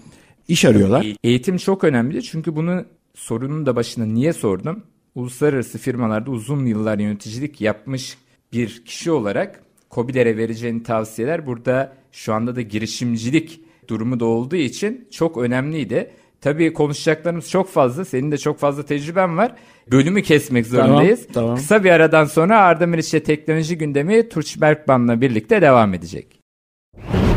iş 0.50 0.66
arıyorlar. 0.66 1.06
Eğitim 1.24 1.58
çok 1.58 1.84
önemli 1.84 2.24
çünkü 2.24 2.56
bunu 2.56 2.86
sorunun 3.16 3.66
da 3.66 3.76
başına 3.76 4.06
niye 4.06 4.34
sordum? 4.34 4.84
Uluslararası 5.16 5.78
firmalarda 5.78 6.32
uzun 6.32 6.66
yıllar 6.66 7.00
yöneticilik 7.00 7.62
yapmış 7.62 8.18
bir 8.54 8.86
kişi 8.86 9.12
olarak 9.12 9.64
COBİ'lere 9.92 10.38
vereceğin 10.38 10.80
tavsiyeler 10.80 11.48
burada 11.48 11.94
şu 12.12 12.34
anda 12.34 12.56
da 12.56 12.62
girişimcilik 12.62 13.62
durumu 13.88 14.20
da 14.20 14.26
olduğu 14.26 14.56
için 14.56 15.08
çok 15.12 15.38
önemliydi. 15.38 16.12
Tabii 16.42 16.74
konuşacaklarımız 16.74 17.50
çok 17.50 17.70
fazla. 17.70 18.06
Senin 18.06 18.32
de 18.32 18.38
çok 18.38 18.60
fazla 18.60 18.86
tecrüben 18.86 19.38
var. 19.38 19.56
Bölümü 19.92 20.22
kesmek 20.22 20.68
zorundayız. 20.68 21.20
Tamam, 21.20 21.34
tamam. 21.34 21.56
Kısa 21.56 21.84
bir 21.84 21.90
aradan 21.90 22.26
sonra 22.26 22.60
Arda 22.60 22.88
Meriç'e 22.88 23.24
teknoloji 23.24 23.78
gündemi 23.78 24.30
Turç 24.30 24.62
Berkman'la 24.62 25.22
birlikte 25.22 25.62
devam 25.62 25.94
edecek. 25.94 26.40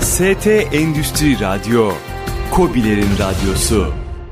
ST 0.01 0.47
Endüstri 0.73 1.41
Radyo, 1.41 1.93
Kobilerin 2.53 3.11
Radyosu. 3.19 3.87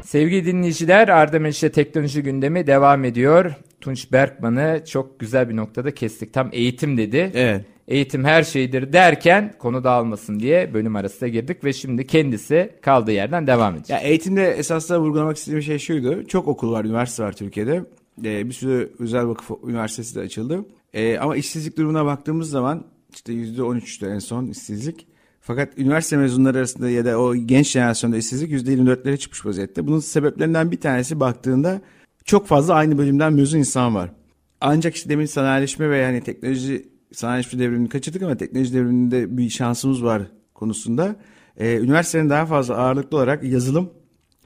Sevgili 0.04 0.46
dinleyiciler 0.46 1.08
Arda 1.08 1.38
Meriç'e 1.38 1.72
teknoloji 1.72 2.22
gündemi 2.22 2.66
devam 2.66 3.04
ediyor. 3.04 3.54
Tunç 3.80 4.12
Berkman'ı 4.12 4.82
çok 4.86 5.20
güzel 5.20 5.48
bir 5.48 5.56
noktada 5.56 5.94
kestik. 5.94 6.34
Tam 6.34 6.48
eğitim 6.52 6.96
dedi. 6.96 7.30
Evet 7.34 7.64
eğitim 7.88 8.24
her 8.24 8.42
şeydir 8.42 8.92
derken 8.92 9.54
konu 9.58 9.84
dağılmasın 9.84 10.40
diye 10.40 10.74
bölüm 10.74 10.96
arasına 10.96 11.28
girdik 11.28 11.64
ve 11.64 11.72
şimdi 11.72 12.06
kendisi 12.06 12.70
kaldığı 12.82 13.12
yerden 13.12 13.46
devam 13.46 13.74
edecek. 13.74 13.90
Ya 13.90 13.98
eğitimde 13.98 14.50
esasında 14.50 15.00
vurgulamak 15.00 15.36
istediğim 15.36 15.62
şey 15.62 15.78
şuydu. 15.78 16.26
Çok 16.26 16.48
okul 16.48 16.72
var, 16.72 16.84
üniversite 16.84 17.22
var 17.22 17.32
Türkiye'de. 17.32 17.84
Ee, 18.24 18.46
bir 18.46 18.52
sürü 18.52 18.92
özel 18.98 19.26
vakıf 19.26 19.50
üniversitesi 19.66 20.14
de 20.14 20.20
açıldı. 20.20 20.64
Ee, 20.94 21.18
ama 21.18 21.36
işsizlik 21.36 21.78
durumuna 21.78 22.04
baktığımız 22.04 22.50
zaman 22.50 22.84
işte 23.14 23.32
%13'tü 23.32 24.14
en 24.14 24.18
son 24.18 24.46
işsizlik. 24.46 25.06
Fakat 25.40 25.78
üniversite 25.78 26.16
mezunları 26.16 26.58
arasında 26.58 26.90
ya 26.90 27.04
da 27.04 27.20
o 27.20 27.34
genç 27.34 27.70
jenerasyonda 27.70 28.16
işsizlik 28.16 28.52
%24'lere 28.52 29.16
çıkmış 29.16 29.46
vaziyette. 29.46 29.86
Bunun 29.86 30.00
sebeplerinden 30.00 30.70
bir 30.70 30.80
tanesi 30.80 31.20
baktığında 31.20 31.80
çok 32.24 32.46
fazla 32.46 32.74
aynı 32.74 32.98
bölümden 32.98 33.32
mezun 33.32 33.58
insan 33.58 33.94
var. 33.94 34.12
Ancak 34.60 34.94
işte 34.94 35.10
demin 35.10 35.26
sanayileşme 35.26 35.90
ve 35.90 35.98
yani 35.98 36.20
teknoloji 36.20 36.88
sanayi 37.12 37.44
devrimini 37.44 37.88
kaçırdık 37.88 38.22
ama 38.22 38.36
teknoloji 38.36 38.74
devriminde 38.74 39.36
bir 39.36 39.50
şansımız 39.50 40.04
var 40.04 40.22
konusunda. 40.54 41.16
Ee, 41.56 41.76
üniversitenin 41.76 42.30
daha 42.30 42.46
fazla 42.46 42.76
ağırlıklı 42.76 43.16
olarak 43.16 43.44
yazılım 43.44 43.90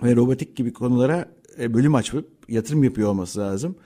ve 0.03 0.17
robotik 0.17 0.57
gibi 0.57 0.73
konulara 0.73 1.29
e, 1.61 1.75
bölüm 1.75 1.95
açıp 1.95 2.29
yatırım 2.49 2.85
yapıyor 2.85 3.09
olması 3.09 3.41
lazım. 3.41 3.77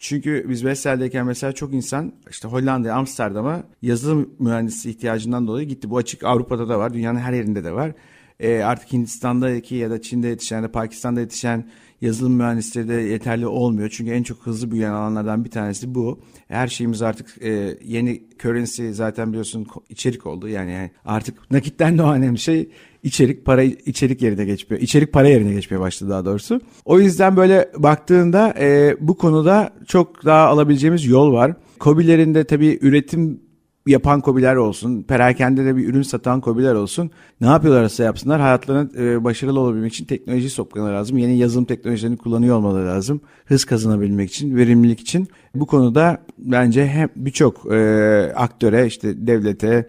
Çünkü 0.00 0.46
biz 0.48 0.64
Vestel'deyken 0.64 1.26
mesela 1.26 1.52
çok 1.52 1.74
insan 1.74 2.12
işte 2.30 2.48
Hollanda'ya, 2.48 2.94
Amsterdam'a 2.94 3.62
yazılım 3.82 4.30
mühendisi 4.38 4.90
ihtiyacından 4.90 5.46
dolayı 5.46 5.68
gitti. 5.68 5.90
Bu 5.90 5.96
açık 5.96 6.24
Avrupa'da 6.24 6.68
da 6.68 6.78
var, 6.78 6.94
dünyanın 6.94 7.18
her 7.18 7.32
yerinde 7.32 7.64
de 7.64 7.72
var. 7.72 7.92
E, 8.40 8.58
artık 8.62 8.92
Hindistan'daki 8.92 9.74
ya 9.74 9.90
da 9.90 10.02
Çin'de 10.02 10.28
yetişen 10.28 10.56
ya 10.56 10.62
da 10.62 10.72
Pakistan'da 10.72 11.20
yetişen 11.20 11.68
yazılım 12.00 12.32
mühendisleri 12.32 12.88
de 12.88 12.94
yeterli 12.94 13.46
olmuyor. 13.46 13.88
Çünkü 13.92 14.10
en 14.10 14.22
çok 14.22 14.38
hızlı 14.38 14.70
büyüyen 14.70 14.92
alanlardan 14.92 15.44
bir 15.44 15.50
tanesi 15.50 15.94
bu. 15.94 16.20
Her 16.48 16.68
şeyimiz 16.68 17.02
artık 17.02 17.42
e, 17.42 17.78
yeni 17.84 18.22
currency 18.38 18.90
zaten 18.90 19.28
biliyorsun 19.28 19.66
içerik 19.88 20.26
oldu. 20.26 20.48
Yani, 20.48 20.72
yani 20.72 20.90
artık 21.04 21.50
nakitten 21.50 21.98
o 21.98 22.12
önemli 22.12 22.38
şey 22.38 22.70
içerik 23.02 23.44
para 23.44 23.62
içerik 23.62 24.22
yerine 24.22 24.44
geçmiyor. 24.44 24.82
İçerik 24.82 25.12
para 25.12 25.28
yerine 25.28 25.52
geçmeye 25.52 25.80
başladı 25.80 26.10
daha 26.10 26.24
doğrusu. 26.24 26.60
O 26.84 27.00
yüzden 27.00 27.36
böyle 27.36 27.70
baktığında 27.76 28.54
e, 28.58 28.96
bu 29.00 29.16
konuda 29.16 29.70
çok 29.86 30.24
daha 30.24 30.46
alabileceğimiz 30.46 31.06
yol 31.06 31.32
var. 31.32 31.52
Kobilerin 31.78 32.34
de 32.34 32.44
tabii 32.44 32.78
üretim 32.82 33.40
yapan 33.86 34.20
kobiler 34.20 34.56
olsun, 34.56 35.02
perakende 35.02 35.64
de 35.64 35.76
bir 35.76 35.88
ürün 35.88 36.02
satan 36.02 36.40
kobiler 36.40 36.74
olsun. 36.74 37.10
Ne 37.40 37.46
yapıyorlarsa 37.46 38.04
yapsınlar 38.04 38.40
hayatlarına 38.40 38.90
e, 38.98 39.24
başarılı 39.24 39.60
olabilmek 39.60 39.92
için 39.92 40.04
teknoloji 40.04 40.50
sokmaları 40.50 40.94
lazım. 40.94 41.18
Yeni 41.18 41.38
yazılım 41.38 41.64
teknolojilerini 41.64 42.16
kullanıyor 42.16 42.56
olmaları 42.56 42.86
lazım. 42.86 43.20
Hız 43.44 43.64
kazanabilmek 43.64 44.30
için, 44.30 44.56
verimlilik 44.56 45.00
için. 45.00 45.28
Bu 45.54 45.66
konuda 45.66 46.22
bence 46.38 46.86
hem 46.86 47.08
birçok 47.16 47.72
e, 47.72 48.32
aktöre, 48.36 48.86
işte 48.86 49.26
devlete, 49.26 49.88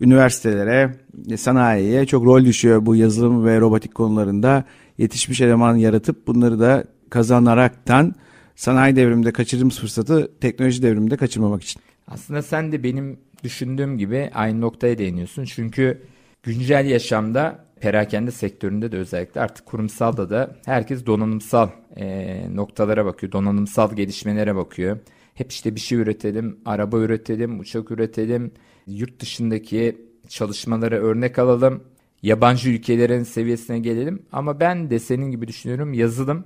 üniversitelere, 0.00 0.94
sanayiye 1.36 2.06
çok 2.06 2.24
rol 2.24 2.44
düşüyor 2.44 2.86
bu 2.86 2.96
yazılım 2.96 3.44
ve 3.44 3.60
robotik 3.60 3.94
konularında. 3.94 4.64
Yetişmiş 4.98 5.40
eleman 5.40 5.76
yaratıp 5.76 6.26
bunları 6.26 6.60
da 6.60 6.84
kazanaraktan 7.10 8.14
sanayi 8.56 8.96
devriminde 8.96 9.32
kaçırdığımız 9.32 9.78
fırsatı 9.80 10.30
teknoloji 10.40 10.82
devriminde 10.82 11.16
kaçırmamak 11.16 11.62
için. 11.62 11.82
Aslında 12.08 12.42
sen 12.42 12.72
de 12.72 12.82
benim 12.82 13.18
düşündüğüm 13.44 13.98
gibi 13.98 14.30
aynı 14.34 14.60
noktaya 14.60 14.98
değiniyorsun. 14.98 15.44
Çünkü 15.44 16.02
güncel 16.42 16.86
yaşamda 16.86 17.64
perakende 17.80 18.30
sektöründe 18.30 18.92
de 18.92 18.96
özellikle 18.96 19.40
artık 19.40 19.66
kurumsalda 19.66 20.30
da 20.30 20.56
herkes 20.64 21.06
donanımsal 21.06 21.68
e, 21.96 22.56
noktalara 22.56 23.04
bakıyor. 23.04 23.32
Donanımsal 23.32 23.96
gelişmelere 23.96 24.56
bakıyor. 24.56 24.98
Hep 25.34 25.52
işte 25.52 25.74
bir 25.74 25.80
şey 25.80 25.98
üretelim, 25.98 26.58
araba 26.64 26.98
üretelim, 26.98 27.60
uçak 27.60 27.90
üretelim, 27.90 28.52
yurt 28.88 29.20
dışındaki 29.20 30.08
çalışmalara 30.28 30.96
örnek 30.96 31.38
alalım, 31.38 31.84
yabancı 32.22 32.70
ülkelerin 32.70 33.22
seviyesine 33.22 33.78
gelelim. 33.78 34.22
Ama 34.32 34.60
ben 34.60 34.90
de 34.90 34.98
senin 34.98 35.30
gibi 35.30 35.48
düşünüyorum 35.48 35.92
yazılım 35.92 36.44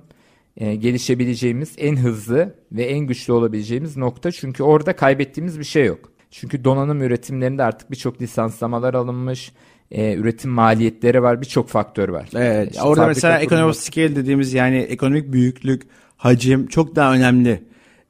e, 0.57 0.75
gelişebileceğimiz 0.75 1.75
en 1.77 1.95
hızlı 1.95 2.55
ve 2.71 2.83
en 2.83 2.99
güçlü 2.99 3.33
olabileceğimiz 3.33 3.97
nokta. 3.97 4.31
Çünkü 4.31 4.63
orada 4.63 4.95
kaybettiğimiz 4.95 5.59
bir 5.59 5.63
şey 5.63 5.85
yok. 5.85 6.11
Çünkü 6.31 6.63
donanım 6.63 7.01
üretimlerinde 7.01 7.63
artık 7.63 7.91
birçok 7.91 8.21
lisanslamalar 8.21 8.93
alınmış. 8.93 9.51
E, 9.91 10.13
üretim 10.13 10.51
maliyetleri 10.51 11.23
var, 11.23 11.41
birçok 11.41 11.69
faktör 11.69 12.09
var. 12.09 12.29
Evet. 12.35 12.71
İşte 12.71 12.83
orada 12.83 13.07
mesela 13.07 13.39
economic 13.39 13.73
scale 13.73 14.15
dediğimiz 14.15 14.53
yani 14.53 14.77
ekonomik 14.77 15.33
büyüklük, 15.33 15.83
hacim 16.17 16.67
çok 16.67 16.95
daha 16.95 17.13
önemli. 17.13 17.63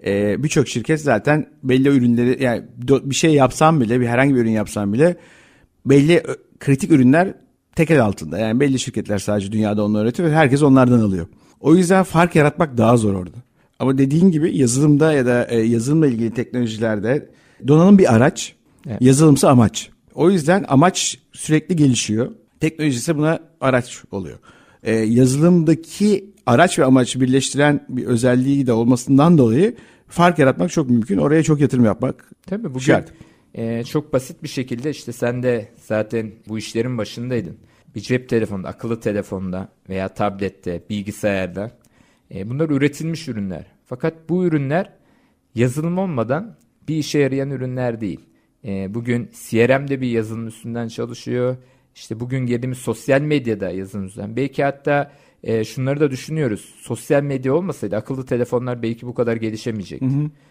Ee, 0.05 0.43
birçok 0.43 0.67
şirket 0.67 1.01
zaten 1.01 1.47
belli 1.63 1.89
ürünleri 1.89 2.43
yani 2.43 2.63
bir 2.87 3.15
şey 3.15 3.33
yapsam 3.33 3.81
bile 3.81 3.99
bir 3.99 4.07
herhangi 4.07 4.35
bir 4.35 4.39
ürün 4.39 4.51
yapsam 4.51 4.93
bile 4.93 5.15
belli 5.85 6.23
kritik 6.59 6.91
ürünler 6.91 7.33
tekel 7.75 8.01
altında. 8.01 8.37
Yani 8.37 8.59
belli 8.59 8.79
şirketler 8.79 9.19
sadece 9.19 9.51
dünyada 9.51 9.83
onları 9.85 10.03
üretiyor 10.03 10.29
ve 10.29 10.35
herkes 10.35 10.63
onlardan 10.63 10.99
alıyor. 10.99 11.27
O 11.59 11.75
yüzden 11.75 12.03
fark 12.03 12.35
yaratmak 12.35 12.77
daha 12.77 12.97
zor 12.97 13.13
orada. 13.13 13.37
Ama 13.79 13.97
dediğin 13.97 14.31
gibi 14.31 14.57
yazılımda 14.57 15.13
ya 15.13 15.25
da 15.25 15.45
e, 15.45 15.59
yazılımla 15.59 16.07
ilgili 16.07 16.31
teknolojilerde 16.31 17.29
donanım 17.67 17.97
bir 17.97 18.15
araç, 18.15 18.55
evet. 18.87 19.01
yazılımsa 19.01 19.49
amaç. 19.49 19.89
O 20.15 20.31
yüzden 20.31 20.65
amaç 20.67 21.17
sürekli 21.33 21.75
gelişiyor. 21.75 22.31
Teknoloji 22.59 22.97
ise 22.97 23.17
buna 23.17 23.39
araç 23.61 24.03
oluyor. 24.11 24.37
Ee, 24.83 24.95
yazılımdaki 24.95 26.33
araç 26.45 26.79
ve 26.79 26.85
amacı 26.85 27.21
birleştiren 27.21 27.85
bir 27.89 28.05
özelliği 28.05 28.67
de 28.67 28.73
olmasından 28.73 29.37
dolayı 29.37 29.75
fark 30.07 30.39
yaratmak 30.39 30.71
çok 30.71 30.89
mümkün. 30.89 31.17
Oraya 31.17 31.43
çok 31.43 31.59
yatırım 31.61 31.85
yapmak 31.85 32.31
Tabii 32.47 32.69
bugün 32.69 32.79
şart. 32.79 33.13
e, 33.55 33.83
çok 33.83 34.13
basit 34.13 34.43
bir 34.43 34.47
şekilde 34.47 34.89
işte 34.89 35.11
sen 35.11 35.43
de 35.43 35.69
zaten 35.87 36.31
bu 36.47 36.57
işlerin 36.57 36.97
başındaydın. 36.97 37.57
Bir 37.95 38.01
cep 38.01 38.29
telefonunda, 38.29 38.67
akıllı 38.67 38.99
telefonda 38.99 39.69
veya 39.89 40.07
tablette, 40.07 40.81
bilgisayarda 40.89 41.71
e, 42.35 42.49
bunlar 42.49 42.69
üretilmiş 42.69 43.27
ürünler. 43.27 43.65
Fakat 43.85 44.13
bu 44.29 44.45
ürünler 44.45 44.89
yazılım 45.55 45.97
olmadan 45.97 46.55
bir 46.87 46.95
işe 46.95 47.19
yarayan 47.19 47.49
ürünler 47.49 48.01
değil. 48.01 48.19
E, 48.65 48.93
bugün 48.93 49.29
CRM 49.49 49.87
de 49.87 50.01
bir 50.01 50.07
yazılım 50.07 50.47
üstünden 50.47 50.87
çalışıyor. 50.87 51.57
İşte 51.95 52.19
bugün 52.19 52.45
girdiğimiz 52.45 52.77
sosyal 52.77 53.21
medyada 53.21 53.69
yazılım 53.69 54.05
üstünden. 54.05 54.35
Belki 54.35 54.63
hatta 54.63 55.11
e, 55.43 55.63
şunları 55.63 55.99
da 55.99 56.11
düşünüyoruz. 56.11 56.75
Sosyal 56.77 57.23
medya 57.23 57.53
olmasaydı 57.53 57.95
akıllı 57.95 58.25
telefonlar 58.25 58.81
belki 58.83 59.07
bu 59.07 59.13
kadar 59.13 59.35
gelişemeyecekti. 59.35 60.05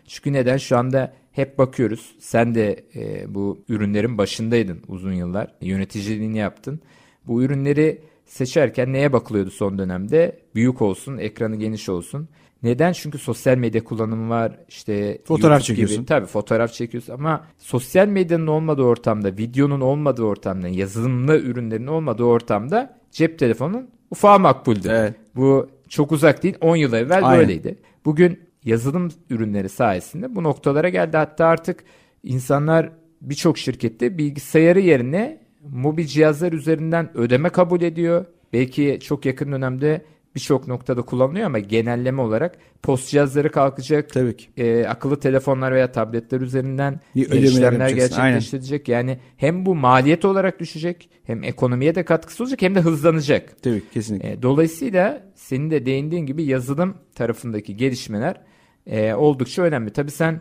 Çünkü 0.07 0.33
neden? 0.33 0.57
Şu 0.57 0.79
anda 0.79 1.13
hep 1.33 1.59
bakıyoruz. 1.59 2.15
Sen 2.19 2.55
de 2.55 2.85
e, 2.95 3.35
bu 3.35 3.65
ürünlerin 3.69 4.19
başındaydın 4.19 4.83
uzun 4.89 5.13
yıllar. 5.13 5.55
Yöneticiliğini 5.61 6.39
yaptın. 6.39 6.81
Bu 7.27 7.43
ürünleri 7.43 8.01
seçerken 8.27 8.93
neye 8.93 9.13
bakılıyordu 9.13 9.51
son 9.51 9.79
dönemde? 9.79 10.39
Büyük 10.55 10.83
olsun, 10.83 11.19
ekranı 11.19 11.57
geniş 11.57 11.89
olsun. 11.89 12.29
Neden? 12.63 12.93
Çünkü 12.93 13.19
sosyal 13.19 13.57
medya 13.57 13.85
kullanımı 13.85 14.31
var. 14.31 14.59
İşte 14.69 15.19
Fotoğraf 15.25 15.53
YouTube 15.53 15.67
çekiyorsun. 15.67 15.97
Gibi. 15.97 16.07
Tabii 16.07 16.27
fotoğraf 16.27 16.73
çekiyorsun 16.73 17.13
ama 17.13 17.47
sosyal 17.59 18.07
medyanın 18.09 18.47
olmadığı 18.47 18.83
ortamda, 18.83 19.37
videonun 19.37 19.81
olmadığı 19.81 20.23
ortamda, 20.23 20.69
yazılımlı 20.69 21.39
ürünlerin 21.39 21.87
olmadığı 21.87 22.25
ortamda 22.25 22.99
cep 23.11 23.39
telefonun 23.39 23.91
ufağı 24.11 24.41
makbuldü. 24.41 24.89
Evet. 24.91 25.15
Bu 25.37 25.71
çok 25.89 26.13
uzak 26.13 26.43
değil. 26.43 26.57
10 26.61 26.77
yıl 26.77 26.93
evvel 26.93 27.25
Aynen. 27.27 27.41
böyleydi. 27.41 27.79
Bugün 28.05 28.41
yazılım 28.65 29.13
ürünleri 29.31 29.69
sayesinde 29.69 30.35
bu 30.35 30.43
noktalara 30.43 30.89
geldi. 30.89 31.17
Hatta 31.17 31.47
artık 31.47 31.85
insanlar 32.23 32.91
birçok 33.21 33.59
şirkette 33.59 34.19
bilgisayarı 34.19 34.81
yerine 34.81 35.41
mobil 35.71 36.07
cihazlar 36.07 36.53
üzerinden 36.53 37.11
ödeme 37.15 37.49
kabul 37.49 37.83
ediyor. 37.83 38.25
Belki 38.53 38.99
çok 39.03 39.27
yakın 39.27 39.53
dönemde 39.53 40.05
birçok 40.35 40.69
noktada 40.69 41.03
kullanılıyor 41.03 41.47
ama 41.47 41.59
genelleme 41.59 42.23
olarak 42.23 42.59
post 42.83 43.09
cihazları 43.09 43.51
kalkacak. 43.51 44.13
Tabii 44.13 44.37
ki. 44.37 44.47
E, 44.57 44.87
akıllı 44.87 45.21
telefonlar 45.21 45.73
veya 45.73 45.93
tabletler 45.93 46.41
üzerinden 46.41 47.01
ödemeler 47.17 47.43
işlemler 47.43 47.89
yapacaksın, 47.89 48.21
aynen. 48.21 48.35
gerçekleştirecek. 48.35 48.89
Yani 48.89 49.19
hem 49.37 49.67
bu 49.67 49.75
maliyet 49.75 50.25
olarak 50.25 50.61
düşecek 50.61 51.11
hem 51.25 51.45
ekonomiye 51.45 51.95
de 51.95 52.05
katkısı 52.05 52.43
olacak 52.43 52.63
hem 52.63 52.75
de 52.75 52.81
hızlanacak. 52.81 53.63
Tabii 53.63 53.83
kesinlikle. 53.95 54.33
E, 54.33 54.43
dolayısıyla 54.43 55.23
senin 55.35 55.71
de 55.71 55.87
değindiğin 55.87 56.27
gibi 56.27 56.45
yazılım 56.45 56.95
tarafındaki 57.15 57.77
gelişmeler 57.77 58.41
e, 58.87 59.15
oldukça 59.15 59.63
önemli. 59.63 59.91
Tabii 59.91 60.11
sen 60.11 60.41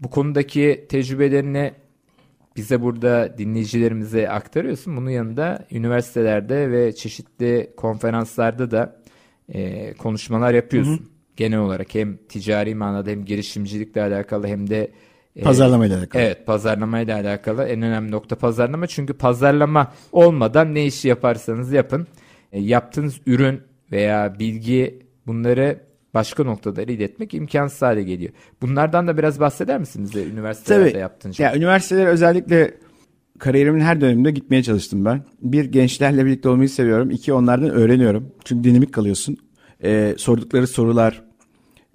bu 0.00 0.10
konudaki 0.10 0.86
tecrübelerini 0.88 1.72
bize 2.56 2.82
burada 2.82 3.38
dinleyicilerimize 3.38 4.28
aktarıyorsun. 4.28 4.96
Bunun 4.96 5.10
yanında 5.10 5.66
üniversitelerde 5.70 6.70
ve 6.70 6.94
çeşitli 6.94 7.70
konferanslarda 7.76 8.70
da 8.70 9.03
e, 9.48 9.92
konuşmalar 9.94 10.54
yapıyorsun. 10.54 11.08
Genel 11.36 11.58
olarak 11.58 11.94
hem 11.94 12.16
ticari 12.16 12.74
manada 12.74 13.10
hem 13.10 13.24
girişimcilikle 13.24 14.02
alakalı 14.02 14.46
hem 14.46 14.70
de 14.70 14.90
e, 15.36 15.42
Pazarlamayla 15.42 15.98
alakalı. 15.98 16.22
Evet 16.22 16.46
pazarlamayla 16.46 17.16
alakalı 17.16 17.64
en 17.64 17.82
önemli 17.82 18.10
nokta 18.10 18.36
pazarlama. 18.36 18.86
Çünkü 18.86 19.12
pazarlama 19.12 19.92
olmadan 20.12 20.74
ne 20.74 20.86
işi 20.86 21.08
yaparsanız 21.08 21.72
yapın. 21.72 22.06
E, 22.52 22.60
yaptığınız 22.60 23.20
ürün 23.26 23.60
veya 23.92 24.38
bilgi 24.38 25.02
bunları 25.26 25.80
başka 26.14 26.44
noktalara 26.44 26.92
iletmek 26.92 27.34
imkansız 27.34 27.82
hale 27.82 28.02
geliyor. 28.02 28.32
Bunlardan 28.62 29.08
da 29.08 29.18
biraz 29.18 29.40
bahseder 29.40 29.78
misiniz 29.80 30.14
de 30.14 30.26
üniversitelerde 30.26 30.90
Tabii. 30.90 31.00
yaptığın 31.00 31.30
şey? 31.30 31.46
Ya 31.46 31.56
üniversiteler 31.56 32.06
özellikle 32.06 32.74
kariyerimin 33.38 33.80
her 33.80 34.00
döneminde 34.00 34.30
gitmeye 34.30 34.62
çalıştım 34.62 35.04
ben. 35.04 35.22
Bir 35.42 35.64
gençlerle 35.64 36.26
birlikte 36.26 36.48
olmayı 36.48 36.68
seviyorum. 36.68 37.10
İki 37.10 37.32
onlardan 37.32 37.70
öğreniyorum. 37.70 38.32
Çünkü 38.44 38.64
dinamik 38.70 38.92
kalıyorsun. 38.92 39.36
Ee, 39.84 40.14
sordukları 40.18 40.66
sorular, 40.66 41.22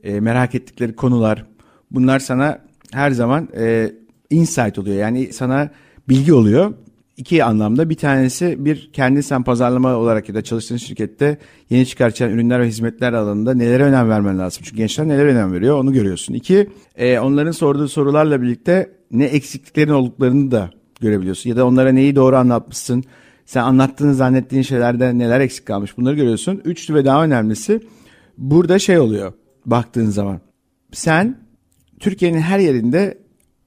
e, 0.03 0.19
merak 0.19 0.55
ettikleri 0.55 0.95
konular. 0.95 1.45
Bunlar 1.91 2.19
sana 2.19 2.59
her 2.91 3.11
zaman 3.11 3.49
e, 3.57 3.91
insight 4.29 4.79
oluyor. 4.79 4.97
Yani 4.97 5.33
sana 5.33 5.69
bilgi 6.09 6.33
oluyor. 6.33 6.73
İki 7.17 7.43
anlamda 7.43 7.89
bir 7.89 7.95
tanesi 7.95 8.65
bir 8.65 8.89
kendi 8.93 9.23
sen 9.23 9.43
pazarlama 9.43 9.95
olarak 9.95 10.29
ya 10.29 10.35
da 10.35 10.41
çalıştığın 10.41 10.77
şirkette 10.77 11.37
yeni 11.69 11.85
çıkartacağın 11.85 12.31
ürünler 12.31 12.61
ve 12.61 12.67
hizmetler 12.67 13.13
alanında 13.13 13.53
nelere 13.53 13.83
önem 13.83 14.09
vermen 14.09 14.39
lazım. 14.39 14.63
Çünkü 14.65 14.77
gençler 14.77 15.07
nelere 15.07 15.31
önem 15.31 15.53
veriyor 15.53 15.79
onu 15.79 15.93
görüyorsun. 15.93 16.33
İki 16.33 16.69
e, 16.95 17.19
onların 17.19 17.51
sorduğu 17.51 17.87
sorularla 17.87 18.41
birlikte 18.41 18.91
ne 19.11 19.25
eksikliklerin 19.25 19.91
olduklarını 19.91 20.51
da 20.51 20.69
görebiliyorsun. 20.99 21.49
Ya 21.49 21.55
da 21.55 21.65
onlara 21.65 21.91
neyi 21.91 22.15
doğru 22.15 22.35
anlatmışsın. 22.35 23.03
Sen 23.45 23.63
anlattığını 23.63 24.15
zannettiğin 24.15 24.61
şeylerde 24.61 25.17
neler 25.17 25.39
eksik 25.39 25.65
kalmış 25.65 25.97
bunları 25.97 26.15
görüyorsun. 26.15 26.61
Üçlü 26.65 26.93
ve 26.93 27.05
daha 27.05 27.23
önemlisi 27.23 27.81
burada 28.37 28.79
şey 28.79 28.99
oluyor 28.99 29.33
baktığın 29.65 30.09
zaman. 30.09 30.41
Sen 30.91 31.37
Türkiye'nin 31.99 32.39
her 32.39 32.59
yerinde 32.59 33.17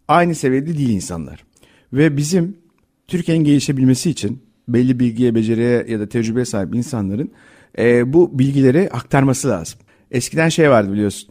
aynı 0.09 0.35
seviyede 0.35 0.79
değil 0.79 0.89
insanlar. 0.89 1.45
Ve 1.93 2.17
bizim 2.17 2.57
Türkiye'nin 3.07 3.45
gelişebilmesi 3.45 4.11
için 4.11 4.43
belli 4.69 5.01
bilgiye, 5.01 5.35
beceriye 5.35 5.87
ya 5.89 6.01
da 6.01 6.09
tecrübeye 6.09 6.45
sahip 6.45 6.75
insanların 6.75 7.31
e, 7.79 8.13
bu 8.13 8.39
bilgileri 8.39 8.89
aktarması 8.91 9.49
lazım. 9.49 9.79
Eskiden 10.11 10.49
şey 10.49 10.71
vardı 10.71 10.93
biliyorsun. 10.93 11.29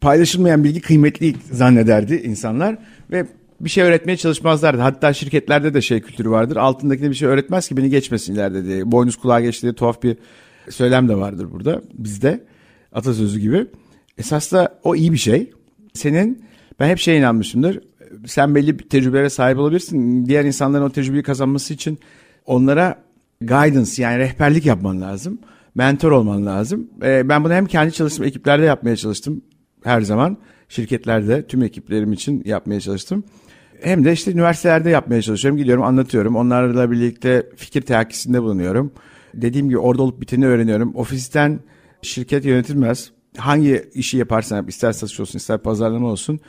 Paylaşılmayan 0.00 0.64
bilgi 0.64 0.80
kıymetli 0.80 1.34
zannederdi 1.52 2.14
insanlar 2.14 2.78
ve 3.10 3.26
bir 3.64 3.70
şey 3.70 3.84
öğretmeye 3.84 4.16
çalışmazlardı. 4.16 4.82
Hatta 4.82 5.12
şirketlerde 5.12 5.74
de 5.74 5.80
şey 5.80 6.00
kültürü 6.00 6.30
vardır. 6.30 6.56
Altındakine 6.56 7.10
bir 7.10 7.14
şey 7.14 7.28
öğretmez 7.28 7.68
ki 7.68 7.76
beni 7.76 7.90
geçmesin 7.90 8.34
ileride 8.34 8.64
diye. 8.64 8.92
Boynuz 8.92 9.16
kulağa 9.16 9.40
geçti 9.40 9.62
diye 9.62 9.72
tuhaf 9.72 10.02
bir 10.02 10.16
söylem 10.70 11.08
de 11.08 11.16
vardır 11.16 11.52
burada 11.52 11.82
bizde. 11.94 12.44
Atasözü 12.92 13.40
gibi. 13.40 13.66
Esas 14.18 14.52
da 14.52 14.78
o 14.84 14.94
iyi 14.94 15.12
bir 15.12 15.18
şey. 15.18 15.52
Senin 15.94 16.44
ben 16.80 16.88
hep 16.88 16.98
şeye 16.98 17.18
inanmışımdır. 17.18 17.80
Sen 18.26 18.54
belli 18.54 18.78
bir 18.78 18.88
tecrübelere 18.88 19.30
sahip 19.30 19.58
olabilirsin. 19.58 20.26
Diğer 20.26 20.44
insanların 20.44 20.84
o 20.84 20.90
tecrübeyi 20.90 21.22
kazanması 21.22 21.74
için 21.74 21.98
onlara 22.46 23.02
guidance 23.40 24.02
yani 24.02 24.18
rehberlik 24.18 24.66
yapman 24.66 25.00
lazım. 25.00 25.38
Mentor 25.74 26.10
olman 26.10 26.46
lazım. 26.46 26.90
Ee, 27.02 27.28
ben 27.28 27.44
bunu 27.44 27.52
hem 27.52 27.66
kendi 27.66 27.92
çalıştığım 27.92 28.24
ekiplerde 28.24 28.64
yapmaya 28.64 28.96
çalıştım 28.96 29.42
her 29.84 30.00
zaman. 30.00 30.36
Şirketlerde 30.68 31.46
tüm 31.46 31.62
ekiplerim 31.62 32.12
için 32.12 32.42
yapmaya 32.44 32.80
çalıştım. 32.80 33.24
Hem 33.82 34.04
de 34.04 34.12
işte 34.12 34.32
üniversitelerde 34.32 34.90
yapmaya 34.90 35.22
çalışıyorum. 35.22 35.58
Gidiyorum 35.58 35.84
anlatıyorum. 35.84 36.36
Onlarla 36.36 36.90
birlikte 36.90 37.46
fikir 37.56 37.82
teakkisinde 37.82 38.42
bulunuyorum. 38.42 38.92
Dediğim 39.34 39.68
gibi 39.68 39.78
orada 39.78 40.02
olup 40.02 40.20
biteni 40.20 40.46
öğreniyorum. 40.46 40.94
Ofisten 40.94 41.60
şirket 42.02 42.44
yönetilmez. 42.44 43.10
Hangi 43.36 43.84
işi 43.94 44.16
yaparsan 44.16 44.56
yap, 44.56 44.68
ister 44.68 44.92
satış 44.92 45.20
olsun 45.20 45.38
ister 45.38 45.58
pazarlama 45.58 46.06
olsun. 46.06 46.40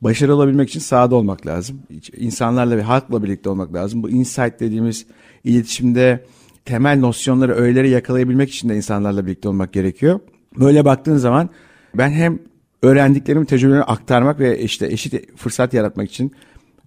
Başarılı 0.00 0.34
olabilmek 0.36 0.68
için 0.68 0.80
sahada 0.80 1.14
olmak 1.14 1.46
lazım. 1.46 1.82
İnsanlarla 2.16 2.76
ve 2.76 2.82
halkla 2.82 3.22
birlikte 3.22 3.50
olmak 3.50 3.74
lazım. 3.74 4.02
Bu 4.02 4.10
insight 4.10 4.60
dediğimiz 4.60 5.06
iletişimde 5.44 6.24
temel 6.64 6.98
nosyonları, 6.98 7.54
öğeleri 7.54 7.90
yakalayabilmek 7.90 8.50
için 8.50 8.68
de 8.68 8.76
insanlarla 8.76 9.26
birlikte 9.26 9.48
olmak 9.48 9.72
gerekiyor. 9.72 10.20
Böyle 10.58 10.84
baktığın 10.84 11.16
zaman 11.16 11.50
ben 11.94 12.10
hem 12.10 12.38
öğrendiklerimi, 12.82 13.46
tecrübelerimi 13.46 13.84
aktarmak 13.84 14.40
ve 14.40 14.58
işte 14.58 14.86
eşit 14.86 15.36
fırsat 15.36 15.74
yaratmak 15.74 16.10
için 16.10 16.32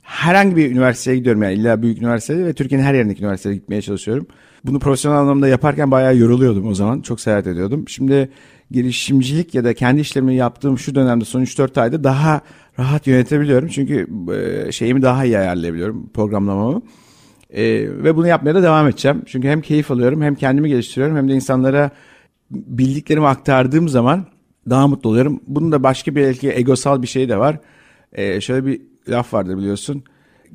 herhangi 0.06 0.56
bir 0.56 0.72
üniversiteye 0.72 1.18
gidiyorum 1.18 1.44
yani 1.44 1.54
illa 1.54 1.82
büyük 1.82 1.98
üniversitede 1.98 2.46
ve 2.46 2.54
Türkiye'nin 2.54 2.86
her 2.86 2.94
yerindeki 2.94 3.22
üniversiteye 3.22 3.56
gitmeye 3.56 3.82
çalışıyorum. 3.82 4.28
Bunu 4.63 4.80
profesyonel 4.80 5.20
anlamda 5.20 5.48
yaparken 5.48 5.91
bayağı 5.91 6.18
yoruluyordum 6.18 6.68
o 6.68 6.74
zaman. 6.74 7.02
Çok 7.02 7.20
seyahat 7.20 7.48
ediyordum. 7.48 7.88
Şimdi 7.88 8.30
girişimcilik 8.72 9.56
ya 9.56 9.63
da 9.63 9.74
kendi 9.74 10.02
işlerimi 10.02 10.36
yaptığım 10.36 10.80
şu 10.80 10.96
dönemde 10.96 11.26
son 11.26 11.41
3-4 11.41 11.82
ayda 11.82 12.04
daha 12.04 12.41
rahat 12.80 13.08
yönetebiliyorum. 13.08 13.68
Çünkü 13.68 14.08
e, 14.34 14.72
şeyimi 14.72 15.02
daha 15.02 15.26
iyi 15.26 15.38
ayarlayabiliyorum 15.38 16.10
programlamamı. 16.13 16.82
E, 17.50 17.63
ve 18.04 18.15
bunu 18.15 18.28
yapmaya 18.28 18.56
da 18.56 18.63
devam 18.63 18.88
edeceğim. 18.88 19.24
Çünkü 19.26 19.48
hem 19.48 19.62
keyif 19.62 19.91
alıyorum 19.91 20.22
hem 20.22 20.36
kendimi 20.36 20.70
geliştiriyorum 20.70 21.18
hem 21.18 21.30
de 21.30 21.34
insanlara 21.34 21.91
bildiklerimi 22.52 23.28
aktardığım 23.28 23.89
zaman 23.89 24.26
daha 24.70 24.88
mutlu 24.88 25.10
oluyorum. 25.10 25.41
Bunun 25.48 25.72
da 25.72 25.84
başka 25.84 26.15
bir 26.15 26.22
belki 26.22 26.52
egosal 26.52 27.02
bir 27.02 27.08
şey 27.08 27.30
de 27.30 27.38
var. 27.38 27.60
E, 28.13 28.41
şöyle 28.41 28.65
bir 28.65 28.82
laf 29.10 29.34
vardır 29.34 29.58
biliyorsun. 29.58 30.04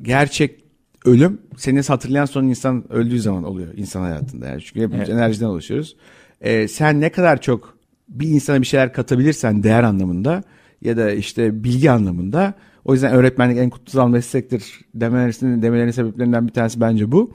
Gerçek 0.01 0.63
ölüm 1.05 1.41
seni 1.57 1.81
hatırlayan 1.81 2.25
son 2.25 2.43
insan 2.43 2.91
öldüğü 2.93 3.19
zaman 3.19 3.43
oluyor 3.43 3.73
insan 3.77 4.01
hayatında. 4.01 4.47
Yani 4.47 4.61
çünkü 4.61 4.81
hepimiz 4.81 5.09
Evet. 5.09 5.19
enerjiden 5.19 5.45
oluşuyoruz. 5.45 5.95
E, 6.41 6.67
sen 6.67 7.01
ne 7.01 7.09
kadar 7.09 7.41
çok 7.41 7.77
bir 8.09 8.27
insana 8.27 8.61
bir 8.61 8.65
şeyler 8.65 8.93
katabilirsen 8.93 9.63
değer 9.63 9.83
anlamında 9.83 10.43
ya 10.81 10.97
da 10.97 11.11
işte 11.11 11.63
bilgi 11.63 11.91
anlamında 11.91 12.53
O 12.85 12.93
yüzden 12.93 13.13
öğretmenlik 13.13 13.57
en 13.57 13.69
kutsal 13.69 14.09
meslektir 14.09 14.63
demelerinin, 14.95 15.61
demelerinin 15.61 15.91
sebeplerinden 15.91 16.47
bir 16.47 16.53
tanesi 16.53 16.81
bence 16.81 17.11
bu. 17.11 17.31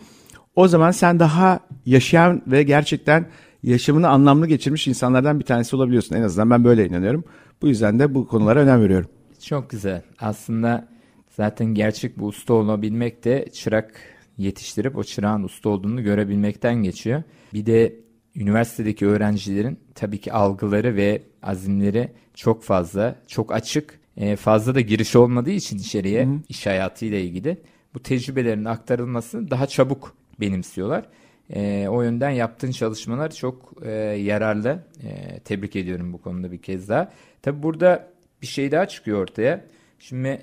O 0.57 0.69
zaman 0.69 0.91
sen 0.91 1.19
daha 1.21 1.61
yaşayan 1.87 2.43
ve 2.47 2.63
gerçekten 2.63 3.27
yaşamını 3.63 4.09
anlamlı 4.09 4.47
geçirmiş 4.47 4.89
insanlardan 4.89 5.41
bir 5.41 5.45
tanesi 5.45 5.77
olabiliyorsun. 5.77 6.17
En 6.17 6.23
azından 6.23 6.51
ben 6.51 6.65
böyle 6.65 6.87
inanıyorum. 6.87 7.25
Bu 7.63 7.69
yüzden 7.69 7.99
de 7.99 8.15
bu 8.15 8.29
konulara 8.29 8.61
önem 8.61 8.83
veriyorum. 8.83 9.09
Çok 9.43 9.71
güzel. 9.71 10.03
Aslında 10.21 10.89
zaten 11.37 11.67
gerçek 11.67 12.19
bu 12.19 12.27
usta 12.27 12.55
olabilmek 12.55 13.25
de 13.25 13.47
çırak 13.53 14.01
yetiştirip 14.39 14.97
o 14.97 15.05
çırağın 15.05 15.43
usta 15.43 15.69
olduğunu 15.69 16.03
görebilmekten 16.03 16.75
geçiyor. 16.75 17.23
Bir 17.55 17.67
de 17.67 17.95
üniversitedeki 18.37 19.07
öğrencilerin 19.07 19.79
tabii 19.95 20.19
ki 20.19 20.33
algıları 20.33 20.97
ve 20.97 21.23
azimleri 21.43 22.13
çok 22.35 22.63
fazla, 22.63 23.17
çok 23.27 23.53
açık. 23.53 24.01
E, 24.17 24.37
fazla 24.37 24.75
da 24.75 24.81
giriş 24.81 25.17
olmadığı 25.17 25.51
için 25.51 25.79
içeriye 25.79 26.27
Hı. 26.27 26.31
iş 26.49 26.67
hayatıyla 26.67 27.19
ilgili 27.19 27.63
bu 27.95 28.03
tecrübelerin 28.03 28.65
aktarılmasını 28.65 29.51
daha 29.51 29.67
çabuk 29.67 30.17
benimsiyorlar. 30.41 31.09
E, 31.51 31.89
o 31.89 32.03
yönden 32.03 32.31
yaptığın 32.31 32.71
çalışmalar 32.71 33.35
çok 33.35 33.73
e, 33.83 33.91
yararlı. 34.01 34.85
E, 35.03 35.39
tebrik 35.39 35.77
ediyorum 35.77 36.13
bu 36.13 36.19
konuda 36.19 36.53
bir 36.53 36.63
kez 36.63 36.89
daha. 36.89 37.13
Tabii 37.43 37.63
burada 37.63 38.09
bir 38.43 38.47
şey 38.47 38.73
daha 38.73 38.89
çıkıyor 38.89 39.23
ortaya. 39.23 39.65
Şimdi 39.99 40.41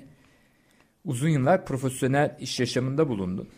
uzun 1.04 1.28
yıllar 1.28 1.66
profesyonel 1.66 2.36
iş 2.40 2.60
yaşamında 2.60 3.08
bulundun 3.08 3.48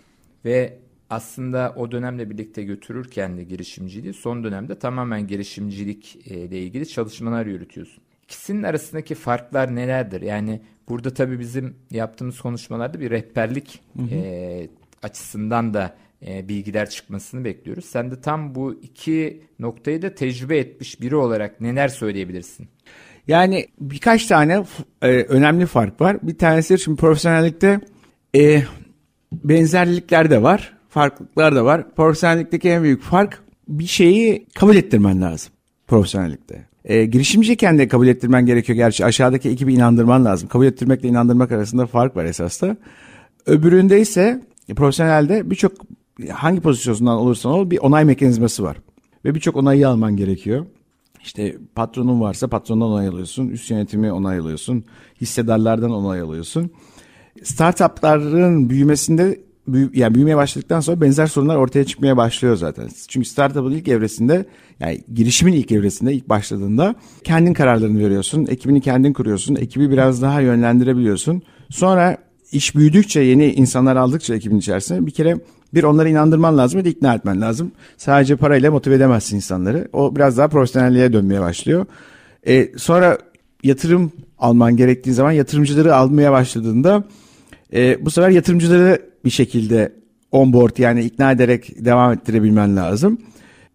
ve 0.44 0.78
aslında 1.10 1.74
o 1.76 1.90
dönemle 1.90 2.30
birlikte 2.30 2.62
götürürken 2.62 3.36
de 3.36 3.44
girişimciliği 3.44 4.14
son 4.14 4.44
dönemde 4.44 4.78
tamamen 4.78 5.26
girişimcilik 5.26 6.18
e, 6.30 6.34
ilgili 6.58 6.88
çalışmalar 6.88 7.46
yürütüyorsun. 7.46 8.02
İkisinin 8.24 8.62
arasındaki 8.62 9.14
farklar 9.14 9.74
nelerdir? 9.74 10.22
Yani 10.22 10.60
burada 10.88 11.14
tabii 11.14 11.40
bizim 11.40 11.76
yaptığımız 11.90 12.40
konuşmalarda 12.40 13.00
bir 13.00 13.10
rehberlik 13.10 13.80
hı 13.96 14.02
hı. 14.02 14.14
E, 14.14 14.68
açısından 15.02 15.74
da 15.74 15.96
e, 16.26 16.48
bilgiler 16.48 16.90
çıkmasını 16.90 17.44
bekliyoruz. 17.44 17.84
Sen 17.84 18.10
de 18.10 18.20
tam 18.20 18.54
bu 18.54 18.74
iki 18.82 19.42
noktayı 19.58 20.02
da 20.02 20.14
tecrübe 20.14 20.58
etmiş 20.58 21.00
biri 21.00 21.16
olarak 21.16 21.60
neler 21.60 21.88
söyleyebilirsin? 21.88 22.68
Yani 23.28 23.66
birkaç 23.80 24.26
tane 24.26 24.64
e, 25.02 25.08
önemli 25.08 25.66
fark 25.66 26.00
var. 26.00 26.16
Bir 26.22 26.38
tanesi 26.38 26.78
şimdi 26.78 27.00
profesyonellikte 27.00 27.80
e, 28.36 28.62
benzerlikler 29.32 30.30
de 30.30 30.42
var, 30.42 30.76
farklılıklar 30.88 31.56
da 31.56 31.64
var. 31.64 31.94
Profesyonellikteki 31.94 32.68
en 32.68 32.82
büyük 32.82 33.02
fark 33.02 33.42
bir 33.68 33.86
şeyi 33.86 34.46
kabul 34.54 34.76
ettirmen 34.76 35.22
lazım 35.22 35.52
profesyonellikte. 35.86 36.66
E, 36.84 37.04
girişimciyken 37.04 37.78
de 37.78 37.88
kabul 37.88 38.06
ettirmen 38.06 38.46
gerekiyor 38.46 38.76
gerçi. 38.76 39.04
Aşağıdaki 39.04 39.48
ekibi 39.48 39.74
inandırman 39.74 40.24
lazım. 40.24 40.48
Kabul 40.48 40.66
ettirmekle 40.66 41.08
inandırmak 41.08 41.52
arasında 41.52 41.86
fark 41.86 42.16
var 42.16 42.24
esas 42.24 42.62
da. 42.62 42.76
Öbüründe 43.46 44.00
ise 44.00 44.42
profesyonelde 44.76 45.50
birçok 45.50 45.72
hangi 46.32 46.60
pozisyonundan 46.60 47.16
olursan 47.16 47.52
ol 47.52 47.70
bir 47.70 47.78
onay 47.78 48.04
mekanizması 48.04 48.62
var. 48.62 48.76
Ve 49.24 49.34
birçok 49.34 49.56
onayı 49.56 49.88
alman 49.88 50.16
gerekiyor. 50.16 50.66
İşte 51.26 51.56
patronun 51.74 52.20
varsa 52.20 52.48
patrondan 52.48 52.88
onay 52.88 53.08
alıyorsun, 53.08 53.48
üst 53.48 53.70
yönetimi 53.70 54.12
onay 54.12 54.38
alıyorsun, 54.38 54.84
hissedarlardan 55.20 55.90
onay 55.90 56.20
alıyorsun. 56.20 56.70
Startupların 57.42 58.70
büyümesinde 58.70 59.40
büyü, 59.68 59.90
yani 59.94 60.14
büyümeye 60.14 60.36
başladıktan 60.36 60.80
sonra 60.80 61.00
benzer 61.00 61.26
sorunlar 61.26 61.56
ortaya 61.56 61.84
çıkmaya 61.84 62.16
başlıyor 62.16 62.56
zaten. 62.56 62.88
Çünkü 63.08 63.28
startup'ın 63.28 63.70
ilk 63.70 63.88
evresinde 63.88 64.46
yani 64.80 65.00
girişimin 65.14 65.52
ilk 65.52 65.72
evresinde 65.72 66.14
ilk 66.14 66.28
başladığında 66.28 66.94
kendin 67.24 67.54
kararlarını 67.54 67.98
veriyorsun. 67.98 68.46
Ekibini 68.46 68.80
kendin 68.80 69.12
kuruyorsun. 69.12 69.54
Ekibi 69.54 69.90
biraz 69.90 70.22
daha 70.22 70.40
yönlendirebiliyorsun. 70.40 71.42
Sonra 71.70 72.16
iş 72.52 72.76
büyüdükçe 72.76 73.20
yeni 73.20 73.52
insanlar 73.52 73.96
aldıkça 73.96 74.34
ekibin 74.34 74.58
içerisinde 74.58 75.06
bir 75.06 75.12
kere 75.12 75.36
bir 75.76 75.84
onları 75.84 76.08
inandırman 76.08 76.58
lazım 76.58 76.84
ve 76.84 76.90
ikna 76.90 77.14
etmen 77.14 77.40
lazım. 77.40 77.72
Sadece 77.96 78.36
parayla 78.36 78.70
motive 78.70 78.94
edemezsin 78.94 79.36
insanları. 79.36 79.88
O 79.92 80.16
biraz 80.16 80.38
daha 80.38 80.48
profesyonelliğe 80.48 81.12
dönmeye 81.12 81.40
başlıyor. 81.40 81.86
E, 82.46 82.78
sonra 82.78 83.18
yatırım 83.62 84.12
alman 84.38 84.76
gerektiği 84.76 85.12
zaman 85.12 85.32
yatırımcıları 85.32 85.94
almaya 85.94 86.32
başladığında 86.32 87.04
e, 87.72 88.04
bu 88.04 88.10
sefer 88.10 88.28
yatırımcıları 88.28 89.02
bir 89.24 89.30
şekilde 89.30 89.92
on 90.32 90.52
board 90.52 90.78
yani 90.78 91.02
ikna 91.02 91.32
ederek 91.32 91.84
devam 91.84 92.12
ettirebilmen 92.12 92.76
lazım. 92.76 93.18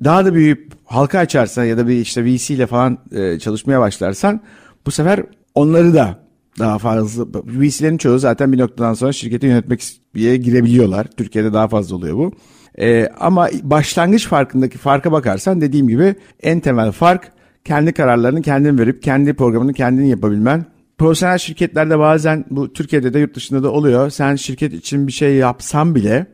Daha 0.03 0.25
da 0.25 0.33
büyüyüp 0.33 0.71
halka 0.85 1.19
açarsan 1.19 1.63
ya 1.63 1.77
da 1.77 1.87
bir 1.87 1.95
işte 1.95 2.25
VC 2.25 2.53
ile 2.53 2.67
falan 2.67 2.97
e, 3.11 3.39
çalışmaya 3.39 3.79
başlarsan 3.79 4.41
bu 4.85 4.91
sefer 4.91 5.23
onları 5.55 5.93
da 5.93 6.19
daha 6.59 6.77
fazla 6.77 7.25
VC'lerin 7.45 7.97
çoğu 7.97 8.19
zaten 8.19 8.53
bir 8.53 8.59
noktadan 8.59 8.93
sonra 8.93 9.13
şirketi 9.13 9.45
yönetmek 9.45 9.83
diye 10.15 10.37
girebiliyorlar. 10.37 11.07
Türkiye'de 11.17 11.53
daha 11.53 11.67
fazla 11.67 11.95
oluyor 11.95 12.17
bu. 12.17 12.31
Ee, 12.79 13.09
ama 13.19 13.49
başlangıç 13.63 14.27
farkındaki 14.27 14.77
farka 14.77 15.11
bakarsan 15.11 15.61
dediğim 15.61 15.87
gibi 15.87 16.15
en 16.43 16.59
temel 16.59 16.91
fark 16.91 17.31
kendi 17.65 17.93
kararlarını 17.93 18.41
kendin 18.41 18.77
verip 18.77 19.03
kendi 19.03 19.33
programını 19.33 19.73
kendin 19.73 20.03
yapabilmen. 20.03 20.65
Profesyonel 20.97 21.37
şirketlerde 21.37 21.99
bazen 21.99 22.45
bu 22.49 22.73
Türkiye'de 22.73 23.13
de 23.13 23.19
yurt 23.19 23.35
dışında 23.35 23.63
da 23.63 23.71
oluyor. 23.71 24.09
Sen 24.09 24.35
şirket 24.35 24.73
için 24.73 25.07
bir 25.07 25.11
şey 25.11 25.35
yapsan 25.35 25.95
bile 25.95 26.25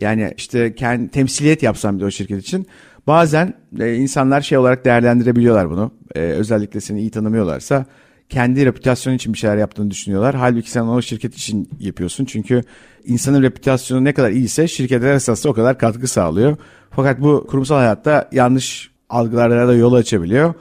yani 0.00 0.34
işte 0.36 0.74
kendi 0.74 1.10
temsiliyet 1.10 1.62
yapsan 1.62 1.96
bile 1.96 2.06
o 2.06 2.10
şirket 2.10 2.42
için 2.42 2.66
bazen 3.06 3.54
e, 3.80 3.94
insanlar 3.94 4.40
şey 4.40 4.58
olarak 4.58 4.84
değerlendirebiliyorlar 4.84 5.70
bunu. 5.70 5.90
E, 6.14 6.20
özellikle 6.20 6.80
seni 6.80 7.00
iyi 7.00 7.10
tanımıyorlarsa 7.10 7.86
kendi 8.28 8.66
reputasyonu 8.66 9.16
için 9.16 9.32
bir 9.32 9.38
şeyler 9.38 9.56
yaptığını 9.56 9.90
düşünüyorlar. 9.90 10.34
Halbuki 10.34 10.70
sen 10.70 10.82
o 10.82 11.02
şirket 11.02 11.34
için 11.34 11.68
yapıyorsun. 11.80 12.24
Çünkü 12.24 12.62
insanın 13.04 13.42
reputasyonu 13.42 14.04
ne 14.04 14.12
kadar 14.14 14.30
iyiyse 14.30 14.68
şirkete 14.68 15.08
esasında 15.08 15.52
o 15.52 15.54
kadar 15.54 15.78
katkı 15.78 16.08
sağlıyor. 16.08 16.56
Fakat 16.90 17.20
bu 17.20 17.46
kurumsal 17.48 17.76
hayatta 17.76 18.28
yanlış 18.32 18.90
algılara 19.10 19.68
da 19.68 19.74
yol 19.74 19.92
açabiliyor. 19.92 20.54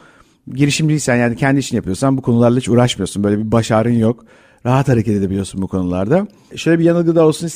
Girişimciysen 0.54 1.16
yani 1.16 1.36
kendi 1.36 1.60
işini 1.60 1.76
yapıyorsan 1.76 2.18
bu 2.18 2.22
konularla 2.22 2.60
hiç 2.60 2.70
uğraşmıyorsun. 2.70 3.24
Böyle 3.24 3.40
bir 3.40 3.52
başarın 3.52 3.94
yok. 3.94 4.26
Rahat 4.66 4.88
hareket 4.88 5.16
edebiliyorsun 5.16 5.62
bu 5.62 5.68
konularda. 5.68 6.28
Şöyle 6.56 6.80
bir 6.80 6.84
yanılgı 6.84 7.16
da 7.16 7.28
olsun 7.28 7.50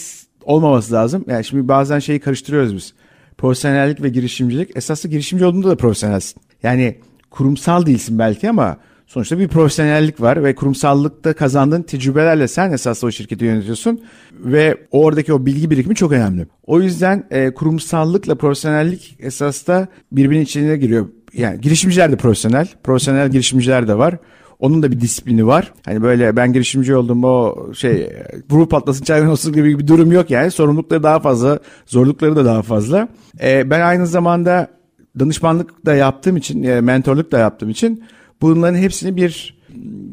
olmaması 0.44 0.94
lazım. 0.94 1.26
Yani 1.28 1.46
şimdi 1.46 1.68
bazen 1.68 2.00
şeyi 2.00 2.20
karıştırıyoruz 2.20 2.76
biz. 2.76 2.94
Profesyonellik 3.38 4.04
ve 4.04 4.10
girişimcilik. 4.10 4.78
Esaslı 4.78 5.10
girişimci 5.10 5.46
olduğunda 5.46 5.70
da 5.70 5.78
profesyonelsin. 5.78 6.42
Yani 6.64 6.98
kurumsal 7.30 7.86
değilsin 7.86 8.20
belki 8.20 8.50
ama 8.50 8.78
Sonuçta 9.08 9.40
bir 9.40 9.48
profesyonellik 9.48 10.22
var 10.22 10.44
ve 10.44 10.56
kurumsallıkta 10.56 11.34
kazandığın 11.34 11.82
tecrübelerle 11.82 12.48
sen 12.48 12.72
esas 12.72 13.04
o 13.04 13.12
şirketi 13.12 13.46
yönetiyorsun 13.46 14.02
ve 14.32 14.78
oradaki 14.92 15.34
o 15.34 15.46
bilgi 15.46 15.72
birikimi 15.72 15.96
çok 15.96 16.12
önemli. 16.12 16.48
O 16.66 16.82
yüzden 16.82 17.28
e, 17.32 17.54
kurumsallıkla 17.54 18.36
profesyonellik 18.36 19.16
esas 19.20 19.68
da 19.68 19.88
birbirinin 20.12 20.44
içine 20.44 20.78
giriyor. 20.78 21.08
Yani 21.34 21.62
girişimciler 21.62 22.12
de 22.12 22.16
profesyonel, 22.16 22.68
profesyonel 22.84 23.32
girişimciler 23.32 23.88
de 23.88 23.98
var. 23.98 24.18
Onun 24.60 24.84
da 24.84 24.92
bir 24.92 25.02
disiplini 25.02 25.48
var. 25.48 25.74
Hani 25.86 26.02
böyle 26.02 26.36
ben 26.36 26.54
girişimci 26.54 26.96
oldum 26.96 27.24
o 27.24 27.56
şey 27.74 28.14
grup 28.50 28.72
patlasın 28.72 29.04
çayvan 29.04 29.30
olsun 29.30 29.54
gibi 29.54 29.80
bir 29.80 29.88
durum 29.88 30.12
yok 30.12 30.30
yani. 30.30 30.52
Sorumlulukları 30.52 31.04
daha 31.04 31.20
fazla, 31.20 31.60
zorlukları 31.86 32.36
da 32.36 32.46
daha 32.46 32.62
fazla. 32.62 33.08
Ee, 33.42 33.70
ben 33.70 33.82
aynı 33.82 34.08
zamanda 34.08 34.68
danışmanlık 35.20 35.86
da 35.86 35.96
yaptığım 35.96 36.38
için, 36.38 36.64
e, 36.64 36.82
mentorluk 36.82 37.32
da 37.32 37.40
yaptığım 37.40 37.70
için 37.70 38.04
Bunların 38.42 38.78
hepsini 38.78 39.16
bir 39.16 39.58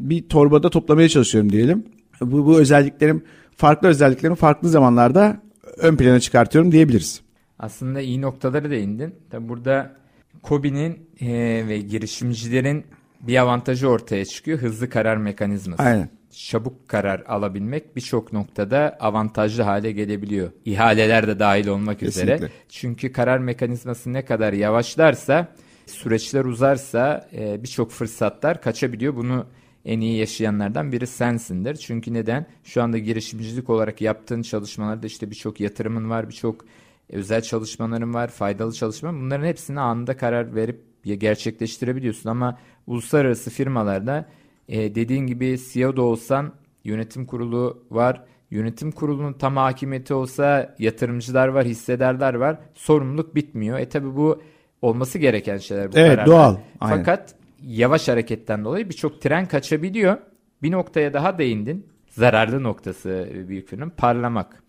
bir 0.07 0.29
torbada 0.29 0.69
toplamaya 0.69 1.09
çalışıyorum 1.09 1.51
diyelim. 1.51 1.85
Bu, 2.21 2.45
bu 2.45 2.59
özelliklerim 2.59 3.23
farklı 3.57 3.87
özelliklerimi 3.87 4.35
farklı 4.35 4.69
zamanlarda 4.69 5.41
ön 5.77 5.97
plana 5.97 6.19
çıkartıyorum 6.19 6.71
diyebiliriz. 6.71 7.21
Aslında 7.59 8.01
iyi 8.01 8.21
noktaları 8.21 8.71
değindin. 8.71 9.15
Tabi 9.29 9.49
burada 9.49 9.95
Kobi'nin 10.41 11.09
e, 11.21 11.27
ve 11.67 11.77
girişimcilerin 11.77 12.85
bir 13.21 13.37
avantajı 13.37 13.87
ortaya 13.89 14.25
çıkıyor. 14.25 14.59
Hızlı 14.59 14.89
karar 14.89 15.17
mekanizması. 15.17 15.83
Aynen. 15.83 16.09
Çabuk 16.31 16.89
karar 16.89 17.23
alabilmek 17.27 17.95
birçok 17.95 18.33
noktada 18.33 18.97
avantajlı 18.99 19.63
hale 19.63 19.91
gelebiliyor. 19.91 20.51
İhaleler 20.65 21.27
de 21.27 21.39
dahil 21.39 21.67
olmak 21.67 21.99
Kesinlikle. 21.99 22.35
üzere. 22.35 22.49
Çünkü 22.69 23.11
karar 23.11 23.39
mekanizması 23.39 24.13
ne 24.13 24.25
kadar 24.25 24.53
yavaşlarsa 24.53 25.47
süreçler 25.85 26.45
uzarsa 26.45 27.29
e, 27.33 27.63
birçok 27.63 27.91
fırsatlar 27.91 28.61
kaçabiliyor. 28.61 29.15
Bunu 29.15 29.45
en 29.85 29.99
iyi 29.99 30.17
yaşayanlardan 30.17 30.91
biri 30.91 31.07
sensindir. 31.07 31.75
Çünkü 31.75 32.13
neden? 32.13 32.45
Şu 32.63 32.83
anda 32.83 32.97
girişimcilik 32.97 33.69
olarak 33.69 34.01
yaptığın 34.01 34.41
çalışmalarda 34.41 35.07
işte 35.07 35.29
birçok 35.29 35.59
yatırımın 35.59 36.09
var, 36.09 36.29
birçok 36.29 36.65
özel 37.09 37.41
çalışmaların 37.41 38.13
var, 38.13 38.27
faydalı 38.27 38.73
çalışma. 38.73 39.13
Bunların 39.13 39.45
hepsini 39.45 39.79
anında 39.79 40.17
karar 40.17 40.55
verip 40.55 40.81
gerçekleştirebiliyorsun. 41.03 42.29
Ama 42.29 42.59
uluslararası 42.87 43.49
firmalarda 43.49 44.25
e, 44.69 44.95
dediğin 44.95 45.27
gibi 45.27 45.59
CEO 45.71 45.97
da 45.97 46.01
olsan 46.01 46.53
yönetim 46.83 47.25
kurulu 47.25 47.83
var. 47.91 48.23
Yönetim 48.51 48.91
kurulunun 48.91 49.33
tam 49.33 49.57
hakimiyeti 49.57 50.13
olsa 50.13 50.75
yatırımcılar 50.79 51.47
var, 51.47 51.65
hissedarlar 51.65 52.33
var. 52.33 52.59
Sorumluluk 52.73 53.35
bitmiyor. 53.35 53.79
E 53.79 53.89
tabi 53.89 54.15
bu 54.15 54.41
olması 54.81 55.19
gereken 55.19 55.57
şeyler 55.57 55.91
bu 55.91 55.97
Evet 55.97 56.09
kararlar. 56.09 56.25
doğal. 56.25 56.57
Aynen. 56.79 56.97
Fakat 56.97 57.35
yavaş 57.63 58.07
hareketten 58.07 58.65
dolayı 58.65 58.89
birçok 58.89 59.21
tren 59.21 59.45
kaçabiliyor. 59.47 60.17
Bir 60.63 60.71
noktaya 60.71 61.13
daha 61.13 61.37
değindin. 61.37 61.87
zararlı 62.09 62.63
noktası 62.63 63.29
büyük 63.47 63.69
firmanın 63.69 63.89
parlamak. 63.97 64.63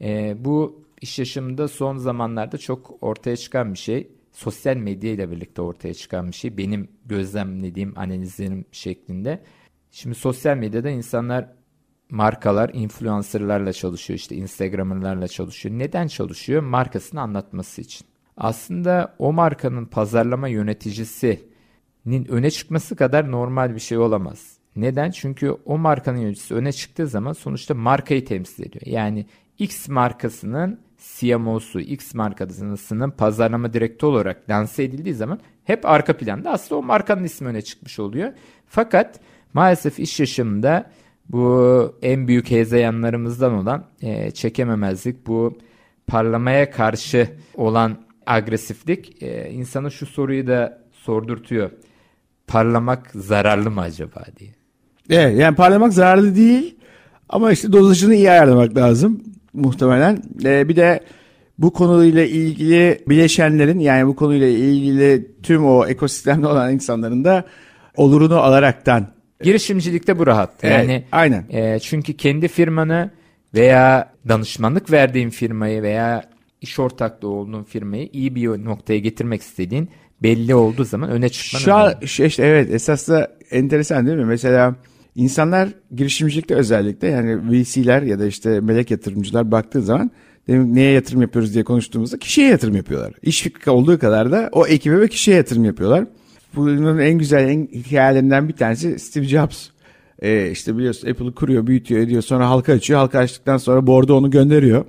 E, 0.00 0.34
bu 0.44 0.84
iş 1.00 1.18
yaşamında 1.18 1.68
son 1.68 1.96
zamanlarda 1.96 2.58
çok 2.58 3.02
ortaya 3.02 3.36
çıkan 3.36 3.72
bir 3.74 3.78
şey. 3.78 4.08
Sosyal 4.32 4.76
medya 4.76 5.10
ile 5.10 5.30
birlikte 5.30 5.62
ortaya 5.62 5.94
çıkan 5.94 6.28
bir 6.28 6.32
şey. 6.36 6.56
Benim 6.58 6.88
gözlemlediğim 7.06 7.92
analizlerim 7.98 8.64
şeklinde. 8.72 9.42
Şimdi 9.90 10.14
sosyal 10.14 10.56
medyada 10.56 10.90
insanlar 10.90 11.48
markalar 12.10 12.70
influencerlarla 12.74 13.72
çalışıyor 13.72 14.18
işte 14.18 14.36
instagramerlarla 14.36 15.28
çalışıyor. 15.28 15.78
Neden 15.78 16.06
çalışıyor? 16.06 16.62
Markasını 16.62 17.20
anlatması 17.20 17.80
için. 17.80 18.06
Aslında 18.42 19.14
o 19.18 19.32
markanın 19.32 19.84
pazarlama 19.84 20.48
yöneticisinin 20.48 22.26
öne 22.28 22.50
çıkması 22.50 22.96
kadar 22.96 23.30
normal 23.30 23.74
bir 23.74 23.80
şey 23.80 23.98
olamaz. 23.98 24.56
Neden? 24.76 25.10
Çünkü 25.10 25.56
o 25.64 25.78
markanın 25.78 26.18
yöneticisi 26.18 26.54
öne 26.54 26.72
çıktığı 26.72 27.06
zaman 27.06 27.32
sonuçta 27.32 27.74
markayı 27.74 28.24
temsil 28.24 28.66
ediyor. 28.66 28.86
Yani 28.86 29.26
X 29.58 29.88
markasının 29.88 30.80
CMO'su, 30.98 31.80
X 31.80 32.14
markasının 32.14 33.10
pazarlama 33.10 33.72
direktörü 33.72 34.10
olarak 34.10 34.50
lanse 34.50 34.84
edildiği 34.84 35.14
zaman 35.14 35.40
hep 35.64 35.86
arka 35.86 36.16
planda 36.16 36.50
aslında 36.50 36.78
o 36.78 36.82
markanın 36.82 37.24
ismi 37.24 37.48
öne 37.48 37.62
çıkmış 37.62 37.98
oluyor. 37.98 38.32
Fakat 38.66 39.20
maalesef 39.52 39.98
iş 39.98 40.20
yaşamında 40.20 40.90
bu 41.28 41.98
en 42.02 42.28
büyük 42.28 42.50
hezeyanlarımızdan 42.50 43.52
olan 43.52 43.86
e, 44.00 44.30
çekememezlik, 44.30 45.26
bu 45.26 45.58
parlamaya 46.06 46.70
karşı 46.70 47.28
olan 47.54 48.11
agresiflik 48.26 49.22
e, 49.22 49.50
insana 49.50 49.90
şu 49.90 50.06
soruyu 50.06 50.46
da 50.46 50.82
sordurtuyor. 50.92 51.70
Parlamak 52.46 53.10
zararlı 53.14 53.70
mı 53.70 53.80
acaba 53.80 54.24
diye. 54.38 54.50
Evet 55.10 55.38
yani 55.38 55.56
parlamak 55.56 55.92
zararlı 55.92 56.36
değil 56.36 56.76
ama 57.28 57.52
işte 57.52 57.72
dozajını 57.72 58.14
iyi 58.14 58.30
ayarlamak 58.30 58.76
lazım 58.76 59.22
muhtemelen. 59.52 60.22
Ee, 60.44 60.68
bir 60.68 60.76
de 60.76 61.00
bu 61.58 61.72
konuyla 61.72 62.24
ilgili 62.24 63.04
bileşenlerin 63.08 63.78
yani 63.78 64.06
bu 64.06 64.16
konuyla 64.16 64.46
ilgili 64.46 65.30
tüm 65.42 65.66
o 65.66 65.86
ekosistemde 65.86 66.46
olan 66.46 66.72
insanların 66.72 67.24
da 67.24 67.44
olurunu 67.96 68.36
alaraktan 68.36 69.06
Girişimcilikte 69.42 70.18
bu 70.18 70.26
rahat. 70.26 70.50
Evet, 70.62 70.78
yani 70.78 71.04
aynen. 71.12 71.44
E, 71.50 71.78
çünkü 71.78 72.16
kendi 72.16 72.48
firmanı 72.48 73.10
veya 73.54 74.12
danışmanlık 74.28 74.92
verdiğin 74.92 75.30
firmayı 75.30 75.82
veya 75.82 76.24
iş 76.62 76.78
ortaklığı 76.78 77.28
olduğun 77.28 77.62
firmayı 77.62 78.08
iyi 78.12 78.34
bir 78.34 78.64
noktaya 78.64 78.98
getirmek 78.98 79.42
istediğin 79.42 79.88
belli 80.22 80.54
olduğu 80.54 80.84
zaman 80.84 81.10
öne 81.10 81.28
çıkman 81.28 81.60
Şu 81.60 81.74
an 81.74 81.94
şu 82.06 82.24
işte 82.24 82.44
evet 82.44 82.74
esas 82.74 83.08
da 83.08 83.36
enteresan 83.50 84.06
değil 84.06 84.18
mi? 84.18 84.24
Mesela 84.24 84.74
insanlar 85.16 85.68
girişimcilikte 85.96 86.54
özellikle 86.54 87.08
yani 87.08 87.50
VC'ler 87.50 88.02
ya 88.02 88.18
da 88.18 88.26
işte 88.26 88.60
melek 88.60 88.90
yatırımcılar 88.90 89.50
baktığı 89.50 89.82
zaman 89.82 90.10
demek 90.48 90.66
neye 90.66 90.92
yatırım 90.92 91.22
yapıyoruz 91.22 91.54
diye 91.54 91.64
konuştuğumuzda 91.64 92.18
kişiye 92.18 92.48
yatırım 92.48 92.76
yapıyorlar. 92.76 93.12
İş 93.22 93.42
fikri 93.42 93.70
olduğu 93.70 93.98
kadar 93.98 94.32
da 94.32 94.48
o 94.52 94.66
ekibe 94.66 95.00
ve 95.00 95.08
kişiye 95.08 95.36
yatırım 95.36 95.64
yapıyorlar. 95.64 96.04
Bunun 96.54 96.98
en 96.98 97.18
güzel 97.18 97.48
en 97.48 97.66
hikayelerinden 97.66 98.48
bir 98.48 98.56
tanesi 98.56 98.98
Steve 98.98 99.24
Jobs. 99.24 99.68
Ee, 100.22 100.50
işte 100.50 100.76
biliyorsun 100.76 101.10
Apple'ı 101.10 101.34
kuruyor, 101.34 101.66
büyütüyor, 101.66 102.00
ediyor. 102.00 102.22
Sonra 102.22 102.50
halka 102.50 102.72
açıyor. 102.72 102.98
Halka 102.98 103.18
açtıktan 103.18 103.56
sonra 103.56 103.86
board'a 103.86 104.14
onu 104.14 104.30
gönderiyor. 104.30 104.84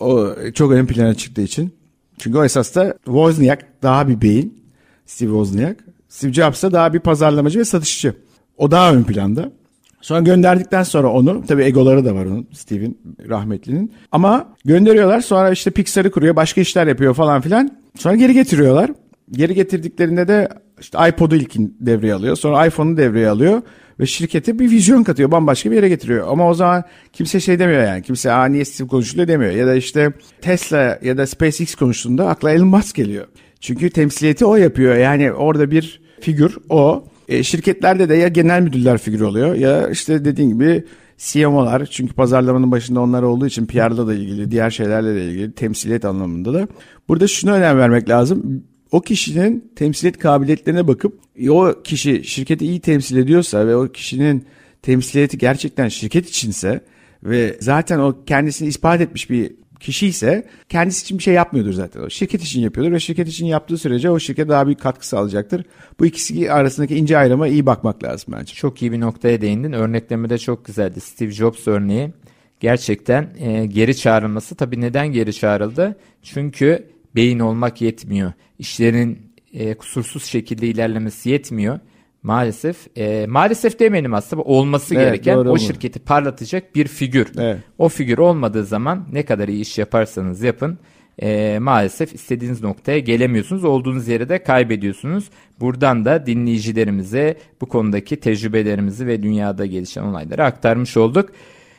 O 0.00 0.34
çok 0.54 0.72
ön 0.72 0.86
plana 0.86 1.14
çıktığı 1.14 1.42
için. 1.42 1.74
Çünkü 2.18 2.38
o 2.38 2.44
esas 2.44 2.74
da 2.74 2.94
Wozniak 3.04 3.82
daha 3.82 4.08
bir 4.08 4.20
beyin. 4.20 4.64
Steve 5.06 5.28
Wozniak. 5.28 5.84
Steve 6.08 6.32
Jobs 6.32 6.62
da 6.62 6.72
daha 6.72 6.94
bir 6.94 7.00
pazarlamacı 7.00 7.58
ve 7.58 7.64
satışçı. 7.64 8.14
O 8.58 8.70
daha 8.70 8.94
ön 8.94 9.02
planda. 9.02 9.52
Sonra 10.00 10.20
gönderdikten 10.20 10.82
sonra 10.82 11.12
onu 11.12 11.46
tabii 11.48 11.62
egoları 11.64 12.04
da 12.04 12.14
var 12.14 12.24
onun 12.26 12.46
Steve'in 12.52 12.98
rahmetlinin. 13.28 13.92
Ama 14.12 14.48
gönderiyorlar 14.64 15.20
sonra 15.20 15.50
işte 15.50 15.70
Pixar'ı 15.70 16.10
kuruyor 16.10 16.36
başka 16.36 16.60
işler 16.60 16.86
yapıyor 16.86 17.14
falan 17.14 17.40
filan. 17.40 17.78
Sonra 17.98 18.16
geri 18.16 18.34
getiriyorlar. 18.34 18.90
Geri 19.30 19.54
getirdiklerinde 19.54 20.28
de 20.28 20.48
işte 20.80 20.98
iPod'u 21.08 21.36
ilkin 21.36 21.76
devreye 21.80 22.14
alıyor. 22.14 22.36
Sonra 22.36 22.66
iPhone'u 22.66 22.96
devreye 22.96 23.28
alıyor. 23.28 23.62
Ve 24.00 24.06
şirkete 24.06 24.58
bir 24.58 24.70
vizyon 24.70 25.02
katıyor. 25.02 25.30
Bambaşka 25.30 25.70
bir 25.70 25.76
yere 25.76 25.88
getiriyor. 25.88 26.28
Ama 26.28 26.48
o 26.48 26.54
zaman 26.54 26.84
kimse 27.12 27.40
şey 27.40 27.58
demiyor 27.58 27.82
yani. 27.82 28.02
Kimse 28.02 28.32
Aa, 28.32 28.46
niye 28.46 28.64
Steve 28.64 28.88
konuşuluyor 28.88 29.28
demiyor. 29.28 29.52
Ya 29.52 29.66
da 29.66 29.74
işte 29.74 30.12
Tesla 30.40 30.98
ya 31.02 31.18
da 31.18 31.26
SpaceX 31.26 31.74
konuştuğunda 31.74 32.28
akla 32.28 32.50
Elon 32.50 32.68
Musk 32.68 32.94
geliyor. 32.94 33.26
Çünkü 33.60 33.90
temsiliyeti 33.90 34.44
o 34.44 34.56
yapıyor. 34.56 34.96
Yani 34.96 35.32
orada 35.32 35.70
bir 35.70 36.00
figür 36.20 36.58
o. 36.68 37.04
E, 37.28 37.42
şirketlerde 37.42 38.08
de 38.08 38.14
ya 38.14 38.28
genel 38.28 38.62
müdürler 38.62 38.98
figürü 38.98 39.24
oluyor 39.24 39.54
ya 39.54 39.88
işte 39.88 40.24
dediğin 40.24 40.50
gibi 40.50 40.84
CMO'lar 41.18 41.86
çünkü 41.86 42.14
pazarlamanın 42.14 42.70
başında 42.70 43.00
onlar 43.00 43.22
olduğu 43.22 43.46
için 43.46 43.66
PR'la 43.66 44.06
da 44.06 44.14
ilgili 44.14 44.50
diğer 44.50 44.70
şeylerle 44.70 45.14
de 45.14 45.24
ilgili 45.24 45.52
temsiliyet 45.52 46.04
anlamında 46.04 46.54
da. 46.54 46.68
Burada 47.08 47.28
şuna 47.28 47.52
önem 47.52 47.78
vermek 47.78 48.08
lazım. 48.08 48.64
O 48.96 49.00
kişinin 49.00 49.72
temsiliyet 49.76 50.18
kabiliyetlerine 50.18 50.88
bakıp 50.88 51.20
e, 51.36 51.50
o 51.50 51.82
kişi 51.82 52.24
şirketi 52.24 52.66
iyi 52.66 52.80
temsil 52.80 53.16
ediyorsa 53.16 53.66
ve 53.66 53.76
o 53.76 53.88
kişinin 53.88 54.46
temsiliyeti 54.82 55.38
gerçekten 55.38 55.88
şirket 55.88 56.28
içinse 56.28 56.80
ve 57.24 57.56
zaten 57.60 57.98
o 57.98 58.24
kendisini 58.26 58.68
ispat 58.68 59.00
etmiş 59.00 59.30
bir 59.30 59.52
kişi 59.80 60.06
ise 60.06 60.46
kendisi 60.68 61.02
için 61.02 61.18
bir 61.18 61.22
şey 61.22 61.34
yapmıyordur 61.34 61.72
zaten. 61.72 62.00
O 62.00 62.10
şirket 62.10 62.42
için 62.42 62.60
yapıyordur 62.60 62.92
ve 62.92 63.00
şirket 63.00 63.28
için 63.28 63.46
yaptığı 63.46 63.78
sürece 63.78 64.10
o 64.10 64.18
şirkete 64.18 64.48
daha 64.48 64.66
büyük 64.66 64.80
katkı 64.80 65.08
sağlayacaktır. 65.08 65.64
Bu 66.00 66.06
ikisi 66.06 66.52
arasındaki 66.52 66.96
ince 66.96 67.18
ayrıma 67.18 67.48
iyi 67.48 67.66
bakmak 67.66 68.04
lazım 68.04 68.34
bence. 68.38 68.54
Çok 68.54 68.82
iyi 68.82 68.92
bir 68.92 69.00
noktaya 69.00 69.40
değindin. 69.40 69.72
Örnekleme 69.72 70.30
de 70.30 70.38
çok 70.38 70.64
güzeldi. 70.64 71.00
Steve 71.00 71.30
Jobs 71.30 71.68
örneği 71.68 72.12
gerçekten 72.60 73.28
e, 73.38 73.66
geri 73.66 73.96
çağrılması. 73.96 74.54
Tabii 74.54 74.80
neden 74.80 75.12
geri 75.12 75.32
çağrıldı? 75.32 75.96
Çünkü 76.22 76.95
beyin 77.16 77.38
olmak 77.38 77.82
yetmiyor. 77.82 78.32
İşlerin 78.58 79.32
e, 79.52 79.74
kusursuz 79.74 80.24
şekilde 80.24 80.66
ilerlemesi 80.66 81.30
yetmiyor. 81.30 81.78
Maalesef 82.22 82.98
e, 82.98 83.26
maalesef 83.26 83.80
demeyelim 83.80 84.14
aslında 84.14 84.42
olması 84.42 84.94
Evet, 84.94 85.04
gereken 85.04 85.36
o 85.36 85.44
mu? 85.44 85.58
şirketi 85.58 85.98
parlatacak 85.98 86.74
bir 86.74 86.86
figür. 86.86 87.28
Evet. 87.38 87.58
O 87.78 87.88
figür 87.88 88.18
olmadığı 88.18 88.64
zaman 88.64 89.08
ne 89.12 89.24
kadar 89.24 89.48
iyi 89.48 89.60
iş 89.60 89.78
yaparsanız 89.78 90.42
yapın 90.42 90.78
e, 91.22 91.58
maalesef 91.60 92.14
istediğiniz 92.14 92.62
noktaya 92.62 92.98
gelemiyorsunuz. 92.98 93.64
Olduğunuz 93.64 94.08
yere 94.08 94.28
de 94.28 94.42
kaybediyorsunuz. 94.42 95.30
Buradan 95.60 96.04
da 96.04 96.26
dinleyicilerimize 96.26 97.36
bu 97.60 97.66
konudaki 97.66 98.16
tecrübelerimizi 98.16 99.06
ve 99.06 99.22
dünyada 99.22 99.66
gelişen 99.66 100.02
olayları 100.02 100.44
aktarmış 100.44 100.96
olduk. 100.96 101.30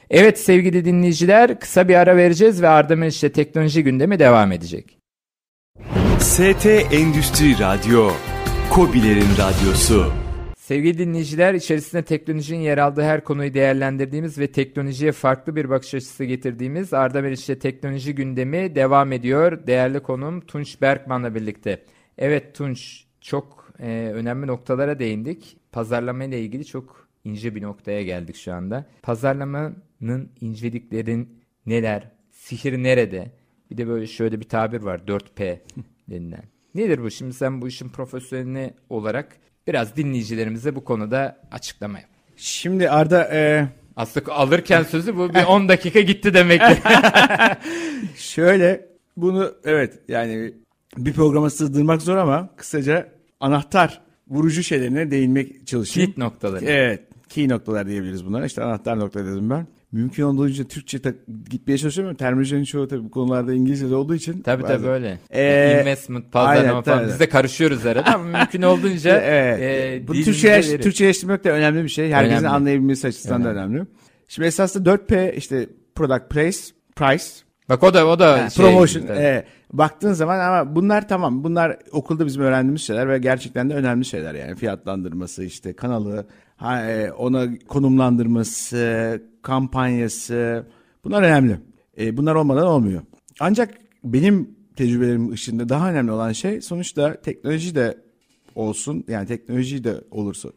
Evet 0.10 0.40
sevgili 0.40 0.86
dinleyiciler 0.86 1.60
kısa 1.60 1.88
bir 1.88 1.96
ara 1.96 2.18
vereceğiz 2.18 2.62
ve 2.62 2.68
Arda 2.68 2.96
Meriç'le 2.96 3.34
teknoloji 3.34 3.84
gündemi 3.84 4.20
devam 4.20 4.52
edecek. 4.52 4.97
ST 6.20 6.66
Endüstri 6.92 7.60
Radyo, 7.60 8.12
Kobilerin 8.70 9.30
Radyosu. 9.38 10.14
Sevgili 10.58 10.98
dinleyiciler, 10.98 11.54
içerisinde 11.54 12.04
teknolojinin 12.04 12.60
yer 12.60 12.78
aldığı 12.78 13.04
her 13.04 13.24
konuyu 13.24 13.54
değerlendirdiğimiz 13.54 14.38
ve 14.40 14.52
teknolojiye 14.52 15.12
farklı 15.12 15.56
bir 15.56 15.70
bakış 15.70 15.94
açısı 15.94 16.24
getirdiğimiz 16.24 16.94
Arda 16.94 17.22
Meriç'te 17.22 17.60
teknoloji 17.60 18.16
gündemi 18.16 18.76
devam 18.76 19.12
ediyor. 19.12 19.68
Değerli 19.68 20.00
konum 20.00 20.42
Tunç 20.42 20.82
Berkman'la 20.82 21.36
birlikte. 21.36 21.84
Evet 22.18 22.56
Tunç, 22.56 23.06
çok 23.22 23.74
e, 23.80 24.12
önemli 24.14 24.48
noktalara 24.48 25.00
değindik. 25.00 25.58
Pazarlama 25.72 26.24
ile 26.24 26.42
ilgili 26.42 26.66
çok 26.66 27.08
ince 27.24 27.56
bir 27.56 27.62
noktaya 27.62 28.04
geldik 28.04 28.36
şu 28.36 28.54
anda. 28.54 28.86
Pazarlamanın 29.02 30.32
inceliklerin 30.42 31.40
neler, 31.66 32.12
sihir 32.32 32.84
nerede? 32.84 33.32
Bir 33.72 33.78
de 33.78 33.88
böyle 33.88 34.08
şöyle 34.08 34.40
bir 34.40 34.50
tabir 34.50 34.82
var 34.82 35.00
4P 35.08 35.60
denilen. 36.10 36.44
Nedir 36.76 37.04
bu? 37.04 37.12
Şimdi 37.12 37.34
sen 37.34 37.62
bu 37.62 37.68
işin 37.68 37.90
profesyoneli 37.90 38.74
olarak 38.90 39.38
biraz 39.68 39.96
dinleyicilerimize 39.96 40.76
bu 40.76 40.84
konuda 40.84 41.42
açıklama 41.52 42.00
yap. 42.00 42.10
Şimdi 42.36 42.90
Arda 42.90 43.30
e, 43.34 43.68
Aslında 43.98 44.34
alırken 44.34 44.84
sözü 44.84 45.18
bu 45.18 45.34
bir 45.34 45.44
10 45.44 45.70
dakika 45.70 46.02
gitti 46.02 46.34
demektir. 46.34 46.78
şöyle 48.16 48.88
bunu 49.18 49.54
evet 49.64 50.00
yani 50.08 50.54
bir 50.98 51.14
programa 51.14 51.50
sığdırmak 51.50 52.02
zor 52.02 52.18
ama 52.18 52.50
kısaca 52.56 53.10
anahtar 53.40 54.02
vurucu 54.28 54.64
şeylerine 54.64 55.12
değinmek 55.12 55.68
çalışayım. 55.68 56.06
Kilit 56.06 56.18
noktaları. 56.18 56.66
Evet. 56.66 57.02
Key 57.30 57.50
noktalar 57.50 57.88
diyebiliriz 57.88 58.26
bunlara. 58.26 58.46
İşte 58.46 58.64
anahtar 58.64 59.00
nokta 59.00 59.26
dedim 59.26 59.50
ben. 59.50 59.68
Mümkün 59.92 60.24
olduğunca 60.24 60.64
Türkçe 60.64 61.02
ta- 61.02 61.14
gitmeye 61.50 61.78
çalışıyorum 61.78 62.10
ama 62.10 62.18
terminolojinin 62.18 62.64
çoğu 62.64 62.88
tabii 62.88 63.04
bu 63.04 63.12
konularda 63.12 63.54
İngilizce'de 63.54 63.96
olduğu 63.96 64.16
için. 64.16 64.42
Tabii 64.42 64.64
bazen- 64.64 64.78
tabii 64.78 64.88
öyle. 64.88 65.18
Ee, 65.30 65.80
Investment, 65.82 66.32
pazarlama 66.32 66.60
aynen, 66.70 66.82
falan 66.84 67.00
tabii. 67.00 67.08
biz 67.08 67.20
de 67.20 67.30
karışıyoruz 67.30 67.86
arada 67.86 68.14
ama 68.16 68.24
mümkün 68.40 68.62
olduğunca 68.62 69.18
evet. 69.20 69.60
e, 70.04 70.08
bu 70.08 70.14
verin. 70.14 70.82
Türkçeleştirmek 70.82 71.44
de 71.44 71.52
önemli 71.52 71.84
bir 71.84 71.90
şey. 71.90 72.12
Herkesin 72.12 72.36
Önemli. 72.36 72.48
anlayabilmesi 72.50 73.08
açısından 73.08 73.44
da 73.44 73.50
önemli. 73.50 73.84
Şimdi 74.28 74.48
esasında 74.48 74.90
4P 74.90 75.34
işte 75.36 75.68
product 75.96 76.30
price, 76.30 76.60
price 76.96 77.26
Bak 77.70 77.84
o 77.84 77.94
da 77.94 78.08
o 78.08 78.20
da 78.20 78.38
Yani 78.38 78.52
şey, 78.52 78.66
promotion 78.66 79.08
tabii. 79.08 79.18
e, 79.20 79.46
baktığın 79.74 80.14
zaman 80.14 80.40
ama 80.40 80.76
bunlar 80.76 81.08
tamam 81.08 81.44
bunlar 81.44 81.78
okulda 81.92 82.26
bizim 82.26 82.42
öğrendiğimiz 82.44 82.82
şeyler 82.82 83.10
ve 83.10 83.18
gerçekten 83.18 83.70
de 83.70 83.74
önemli 83.74 84.06
şeyler 84.06 84.36
yani 84.36 84.56
fiyatlandırması 84.56 85.44
işte 85.44 85.74
kanalı 85.74 86.28
ona 87.18 87.58
konumlandırması 87.68 89.22
kampanyası 89.42 90.66
bunlar 91.04 91.24
önemli 91.24 91.60
E, 91.98 92.18
bunlar 92.18 92.36
olmadan 92.36 92.68
olmuyor 92.68 93.02
ancak 93.40 93.78
benim 94.04 94.50
tecrübelerim 94.76 95.32
ışığında 95.32 95.70
daha 95.70 95.92
önemli 95.92 96.12
olan 96.12 96.32
şey 96.32 96.62
sonuçta 96.62 97.22
teknoloji 97.22 97.76
de 97.76 97.98
olsun 98.56 99.04
yani 99.08 99.28
teknoloji 99.28 99.84
de 99.84 100.02
olursa 100.12 100.50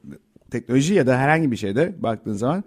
teknoloji 0.50 0.94
ya 0.94 1.06
da 1.06 1.18
herhangi 1.18 1.50
bir 1.50 1.56
şeyde 1.56 1.94
baktığın 1.98 2.32
zaman 2.32 2.64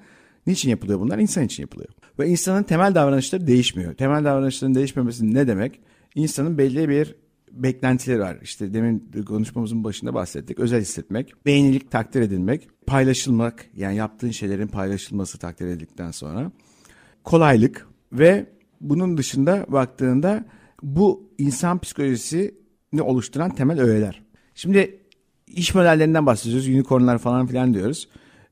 niçin 0.47 0.69
yapılıyor 0.69 0.99
bunlar? 0.99 1.17
İnsan 1.19 1.43
için 1.43 1.63
yapılıyor. 1.63 1.89
Ve 2.19 2.27
insanın 2.27 2.63
temel 2.63 2.95
davranışları 2.95 3.47
değişmiyor. 3.47 3.93
Temel 3.93 4.23
davranışların 4.23 4.75
değişmemesi 4.75 5.33
ne 5.33 5.47
demek? 5.47 5.79
İnsanın 6.15 6.57
belli 6.57 6.89
bir 6.89 7.15
beklentileri 7.53 8.19
var. 8.19 8.37
İşte 8.41 8.73
demin 8.73 9.11
konuşmamızın 9.27 9.83
başında 9.83 10.13
bahsettik. 10.13 10.59
Özel 10.59 10.81
hissetmek, 10.81 11.45
beğenilik 11.45 11.91
takdir 11.91 12.21
edilmek, 12.21 12.67
paylaşılmak 12.87 13.65
yani 13.75 13.95
yaptığın 13.95 14.31
şeylerin 14.31 14.67
paylaşılması 14.67 15.37
takdir 15.37 15.67
edildikten 15.67 16.11
sonra 16.11 16.51
kolaylık 17.23 17.87
ve 18.11 18.45
bunun 18.81 19.17
dışında 19.17 19.65
baktığında 19.67 20.45
bu 20.81 21.29
insan 21.37 21.79
psikolojisini 21.79 23.01
oluşturan 23.01 23.55
temel 23.55 23.81
öğeler. 23.81 24.23
Şimdi 24.55 24.99
iş 25.47 25.75
modellerinden 25.75 26.25
bahsediyoruz. 26.25 26.67
Unicornlar 26.67 27.17
falan 27.17 27.47
filan 27.47 27.73
diyoruz. 27.73 28.09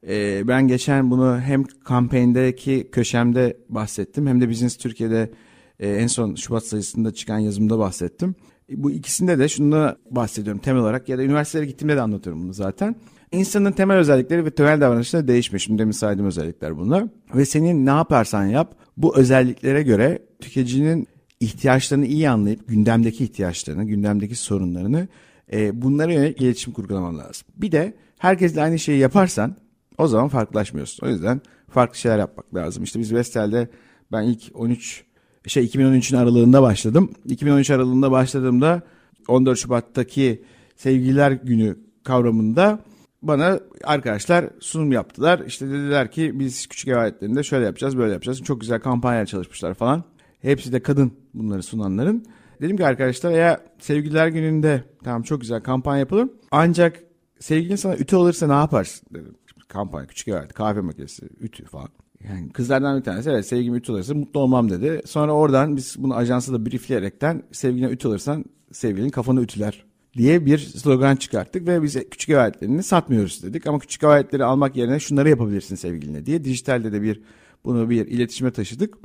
Ee, 0.07 0.47
ben 0.47 0.67
geçen 0.67 1.11
bunu 1.11 1.39
hem 1.39 1.63
kampanyadaki 1.63 2.89
köşemde 2.91 3.57
bahsettim 3.69 4.27
hem 4.27 4.41
de 4.41 4.49
Business 4.49 4.77
Türkiye'de 4.77 5.31
e, 5.79 5.89
en 5.89 6.07
son 6.07 6.35
Şubat 6.35 6.65
sayısında 6.65 7.13
çıkan 7.13 7.39
yazımda 7.39 7.79
bahsettim. 7.79 8.35
Bu 8.71 8.91
ikisinde 8.91 9.39
de 9.39 9.49
şunu 9.49 9.95
bahsediyorum 10.11 10.61
temel 10.61 10.81
olarak 10.81 11.09
ya 11.09 11.17
da 11.17 11.23
üniversitelere 11.23 11.65
gittiğimde 11.67 11.95
de 11.95 12.01
anlatıyorum 12.01 12.43
bunu 12.43 12.53
zaten. 12.53 12.95
İnsanın 13.31 13.71
temel 13.71 13.97
özellikleri 13.97 14.45
ve 14.45 14.51
temel 14.51 14.81
davranışları 14.81 15.27
değişmiyor. 15.27 15.59
Şimdi 15.59 15.79
demin 15.79 15.91
saydığım 15.91 16.25
özellikler 16.25 16.77
bunlar. 16.77 17.03
Ve 17.35 17.45
senin 17.45 17.85
ne 17.85 17.89
yaparsan 17.89 18.45
yap 18.45 18.75
bu 18.97 19.17
özelliklere 19.17 19.83
göre 19.83 20.19
tüketicinin 20.39 21.07
ihtiyaçlarını 21.39 22.05
iyi 22.05 22.29
anlayıp 22.29 22.67
gündemdeki 22.67 23.23
ihtiyaçlarını, 23.23 23.83
gündemdeki 23.83 24.35
sorunlarını 24.35 25.07
e, 25.53 25.81
bunlara 25.81 26.13
yönelik 26.13 26.41
iletişim 26.41 26.73
kurgulaman 26.73 27.17
lazım. 27.17 27.47
Bir 27.57 27.71
de 27.71 27.93
herkesle 28.17 28.61
aynı 28.61 28.79
şeyi 28.79 28.99
yaparsan 28.99 29.55
o 29.97 30.07
zaman 30.07 30.27
farklılaşmıyorsun. 30.27 31.07
O 31.07 31.09
yüzden 31.09 31.41
farklı 31.69 31.97
şeyler 31.97 32.19
yapmak 32.19 32.55
lazım. 32.55 32.83
İşte 32.83 32.99
biz 32.99 33.13
Vestel'de 33.13 33.69
ben 34.11 34.23
ilk 34.23 34.43
13 34.53 35.03
şey 35.47 35.65
2013'ün 35.65 36.17
aralığında 36.17 36.61
başladım. 36.61 37.11
2013 37.25 37.69
aralığında 37.69 38.11
başladığımda 38.11 38.81
14 39.27 39.59
Şubat'taki 39.59 40.43
Sevgililer 40.75 41.31
Günü 41.31 41.77
kavramında 42.03 42.79
bana 43.21 43.59
arkadaşlar 43.83 44.45
sunum 44.59 44.91
yaptılar. 44.91 45.41
İşte 45.47 45.69
dediler 45.69 46.11
ki 46.11 46.39
biz 46.39 46.67
küçük 46.67 46.87
ev 46.87 47.43
şöyle 47.43 47.65
yapacağız, 47.65 47.97
böyle 47.97 48.13
yapacağız. 48.13 48.43
Çok 48.43 48.61
güzel 48.61 48.79
kampanyalar 48.79 49.25
çalışmışlar 49.25 49.73
falan. 49.73 50.03
Hepsi 50.41 50.73
de 50.73 50.79
kadın 50.79 51.13
bunları 51.33 51.63
sunanların. 51.63 52.25
Dedim 52.61 52.77
ki 52.77 52.85
arkadaşlar 52.85 53.31
eğer 53.31 53.59
sevgililer 53.79 54.27
gününde 54.27 54.83
tamam 55.03 55.21
çok 55.21 55.41
güzel 55.41 55.61
kampanya 55.61 55.99
yapalım. 55.99 56.33
Ancak 56.51 57.03
sevgilin 57.39 57.75
sana 57.75 57.95
ütü 57.95 58.15
alırsa 58.15 58.47
ne 58.47 58.53
yaparsın 58.53 59.07
dedim. 59.13 59.35
Kampanya 59.67 60.07
küçük 60.07 60.27
ev 60.27 60.47
kahve 60.47 60.81
makinesi, 60.81 61.29
ütü 61.39 61.65
falan. 61.65 61.89
Yani 62.29 62.49
kızlardan 62.49 62.99
bir 62.99 63.03
tanesi 63.03 63.29
evet 63.29 63.47
sevgilim 63.47 63.75
ütü 63.75 63.91
alırsa 63.91 64.13
mutlu 64.13 64.39
olmam 64.39 64.69
dedi. 64.69 65.01
Sonra 65.05 65.31
oradan 65.31 65.77
biz 65.77 65.95
bunu 65.99 66.15
ajansa 66.15 66.53
da 66.53 66.65
briefleyerekten 66.65 67.43
sevgiline 67.51 67.91
ütü 67.91 68.07
alırsan 68.07 68.45
sevgilin 68.71 69.09
kafanı 69.09 69.41
ütüler 69.41 69.85
diye 70.17 70.45
bir 70.45 70.57
slogan 70.57 71.15
çıkarttık 71.15 71.67
ve 71.67 71.83
biz 71.83 72.09
küçük 72.11 72.29
ev 72.29 72.37
aletlerini 72.37 72.83
satmıyoruz 72.83 73.43
dedik. 73.43 73.67
Ama 73.67 73.79
küçük 73.79 74.03
ev 74.03 74.07
aletleri 74.07 74.43
almak 74.43 74.75
yerine 74.75 74.99
şunları 74.99 75.29
yapabilirsin 75.29 75.75
sevgiline 75.75 76.25
diye 76.25 76.43
dijitalde 76.43 76.91
de 76.91 77.01
bir 77.01 77.21
bunu 77.65 77.89
bir 77.89 78.07
iletişime 78.07 78.51
taşıdık 78.51 78.97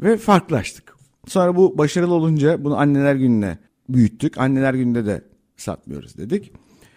ve 0.00 0.16
farklılaştık. 0.16 0.96
Sonra 1.26 1.56
bu 1.56 1.78
başarılı 1.78 2.14
olunca 2.14 2.64
bunu 2.64 2.76
anneler 2.76 3.14
gününe 3.14 3.58
büyüttük. 3.88 4.38
Anneler 4.38 4.74
gününde 4.74 5.06
de 5.06 5.24
satmıyoruz 5.56 6.16
dedik. 6.18 6.52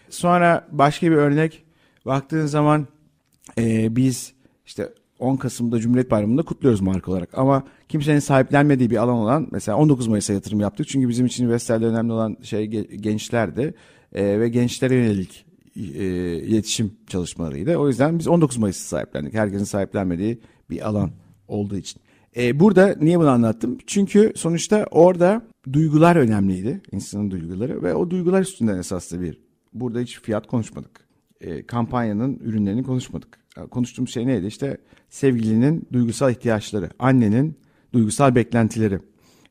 Sonra 0.09 0.67
başka 0.71 1.07
bir 1.07 1.15
örnek 1.15 1.63
baktığın 2.05 2.45
zaman 2.45 2.87
e, 3.57 3.95
biz 3.95 4.33
işte 4.65 4.89
10 5.23 5.35
Kasım'da 5.35 5.79
Cumhuriyet 5.79 6.11
Bayramı'nda 6.11 6.41
kutluyoruz 6.41 6.81
marka 6.81 7.11
olarak. 7.11 7.37
Ama 7.37 7.63
kimsenin 7.89 8.19
sahiplenmediği 8.19 8.89
bir 8.89 8.97
alan 8.97 9.15
olan 9.15 9.47
mesela 9.51 9.77
19 9.77 10.07
Mayıs'a 10.07 10.33
yatırım 10.33 10.59
yaptık. 10.59 10.87
Çünkü 10.87 11.09
bizim 11.09 11.25
için 11.25 11.49
Vestel'de 11.49 11.85
önemli 11.85 12.13
olan 12.13 12.37
şey 12.41 12.65
ge- 12.65 12.95
gençlerdi 12.95 13.73
e, 14.13 14.39
ve 14.39 14.49
gençlere 14.49 14.95
yönelik 14.95 15.45
e, 15.75 15.81
iletişim 16.37 16.91
çalışmalarıydı. 17.07 17.75
O 17.77 17.87
yüzden 17.87 18.19
biz 18.19 18.27
19 18.27 18.57
Mayıs'ı 18.57 18.87
sahiplendik. 18.87 19.33
Herkesin 19.33 19.63
sahiplenmediği 19.63 20.39
bir 20.69 20.87
alan 20.87 21.11
olduğu 21.47 21.77
için. 21.77 22.01
E, 22.37 22.59
burada 22.59 22.95
niye 23.01 23.19
bunu 23.19 23.29
anlattım? 23.29 23.77
Çünkü 23.87 24.33
sonuçta 24.35 24.85
orada 24.91 25.41
duygular 25.73 26.15
önemliydi. 26.15 26.81
insanın 26.91 27.31
duyguları 27.31 27.83
ve 27.83 27.95
o 27.95 28.09
duygular 28.09 28.41
üstünden 28.41 28.77
esaslı 28.77 29.21
bir. 29.21 29.41
Burada 29.73 29.99
hiç 29.99 30.21
fiyat 30.21 30.47
konuşmadık. 30.47 31.02
E, 31.43 31.65
kampanyanın 31.65 32.39
ürünlerini 32.43 32.83
konuşmadık. 32.83 33.39
E, 33.57 33.61
Konuştuğumuz 33.61 34.13
şey 34.13 34.27
neydi? 34.27 34.45
İşte 34.45 34.77
sevgilinin 35.09 35.87
duygusal 35.93 36.31
ihtiyaçları, 36.31 36.89
annenin 36.99 37.57
duygusal 37.93 38.35
beklentileri. 38.35 38.99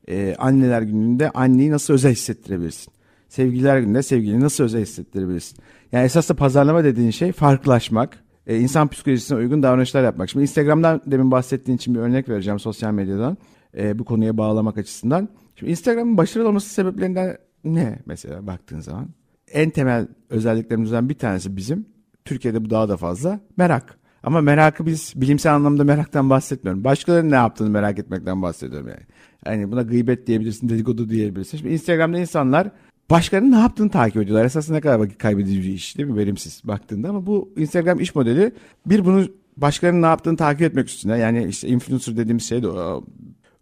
E, 0.07 0.35
anneler 0.39 0.81
gününde 0.81 1.29
anneyi 1.29 1.71
nasıl 1.71 1.93
özel 1.93 2.11
hissettirebilirsin? 2.11 2.93
Sevgililer 3.29 3.79
gününde 3.79 4.03
sevgilini 4.03 4.39
nasıl 4.39 4.63
özel 4.63 4.81
hissettirebilirsin? 4.81 5.57
Yani 5.91 6.05
esas 6.05 6.29
da 6.29 6.33
pazarlama 6.33 6.83
dediğin 6.83 7.11
şey 7.11 7.31
farklılaşmak, 7.31 8.23
e, 8.47 8.59
insan 8.59 8.87
psikolojisine 8.87 9.37
uygun 9.37 9.63
davranışlar 9.63 10.03
yapmak. 10.03 10.29
Şimdi 10.29 10.43
Instagram'dan 10.43 11.01
demin 11.05 11.31
bahsettiğin 11.31 11.77
için 11.77 11.95
bir 11.95 11.99
örnek 11.99 12.29
vereceğim 12.29 12.59
sosyal 12.59 12.91
medyadan 12.91 13.37
e, 13.77 13.99
bu 13.99 14.05
konuya 14.05 14.37
bağlamak 14.37 14.77
açısından. 14.77 15.29
Şimdi 15.55 15.71
Instagram'ın 15.71 16.17
başarılı 16.17 16.47
olması 16.47 16.69
sebeplerinden 16.69 17.37
ne 17.63 17.99
mesela 18.05 18.47
baktığın 18.47 18.79
zaman? 18.79 19.09
En 19.53 19.69
temel 19.69 20.07
özelliklerimizden 20.29 21.09
bir 21.09 21.13
tanesi 21.13 21.57
bizim. 21.57 21.85
Türkiye'de 22.25 22.65
bu 22.65 22.69
daha 22.69 22.89
da 22.89 22.97
fazla 22.97 23.39
merak. 23.57 23.97
Ama 24.23 24.41
merakı 24.41 24.85
biz 24.85 25.13
bilimsel 25.15 25.55
anlamda 25.55 25.83
meraktan 25.83 26.29
bahsetmiyorum. 26.29 26.83
Başkalarının 26.83 27.31
ne 27.31 27.35
yaptığını 27.35 27.69
merak 27.69 27.99
etmekten 27.99 28.41
bahsediyorum 28.41 28.87
yani. 28.87 29.01
Yani 29.45 29.71
buna 29.71 29.81
gıybet 29.81 30.27
diyebilirsin, 30.27 30.69
dedikodu 30.69 31.09
diyebilirsin. 31.09 31.57
Şimdi 31.57 31.73
Instagram'da 31.73 32.19
insanlar 32.19 32.71
başkalarının 33.09 33.51
ne 33.51 33.59
yaptığını 33.59 33.89
takip 33.89 34.21
ediyorlar. 34.21 34.45
Esasında 34.45 34.77
ne 34.77 34.81
kadar 34.81 34.99
vakit 34.99 35.17
kaybedici 35.17 35.61
bir 35.61 35.73
iş 35.73 35.97
değil 35.97 36.09
mi 36.09 36.17
verimsiz 36.17 36.61
baktığında 36.63 37.09
ama 37.09 37.25
bu 37.25 37.53
Instagram 37.57 37.99
iş 37.99 38.15
modeli 38.15 38.51
bir 38.85 39.05
bunu 39.05 39.27
başkalarının 39.57 40.01
ne 40.01 40.05
yaptığını 40.05 40.37
takip 40.37 40.61
etmek 40.61 40.87
üstüne 40.87 41.17
yani 41.17 41.45
işte 41.45 41.67
influencer 41.67 42.17
dediğimiz 42.17 42.49
şey 42.49 42.63
de 42.63 42.67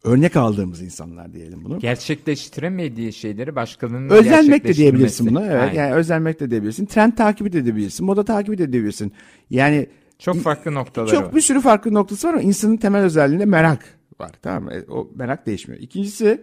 örnek 0.03 0.35
aldığımız 0.35 0.81
insanlar 0.81 1.33
diyelim 1.33 1.63
bunu. 1.65 1.79
Gerçekleştiremediği 1.79 3.13
şeyleri 3.13 3.55
başkalarının 3.55 4.09
Özenmek 4.09 4.63
de 4.63 4.73
diyebilirsin 4.73 5.27
buna. 5.27 5.45
Evet. 5.45 5.61
Aynen. 5.61 5.73
Yani 5.73 5.93
özenmek 5.93 6.39
de 6.39 6.51
diyebilirsin. 6.51 6.85
Trend 6.85 7.13
takibi 7.13 7.53
de 7.53 7.59
edebilirsin. 7.59 8.05
Moda 8.05 8.25
takibi 8.25 8.57
de 8.57 8.63
edebilirsin. 8.63 9.11
Yani 9.49 9.87
Çok 10.19 10.37
farklı 10.37 10.73
noktaları 10.73 11.11
çok 11.11 11.23
var. 11.23 11.35
bir 11.35 11.41
sürü 11.41 11.61
farklı 11.61 11.93
noktası 11.93 12.27
var 12.27 12.33
ama 12.33 12.41
insanın 12.41 12.77
temel 12.77 13.03
özelliğinde 13.03 13.45
merak 13.45 13.85
var. 14.19 14.31
Tamam 14.41 14.63
mı? 14.63 14.73
E, 14.73 14.85
O 14.91 15.11
merak 15.15 15.45
değişmiyor. 15.45 15.81
İkincisi 15.81 16.41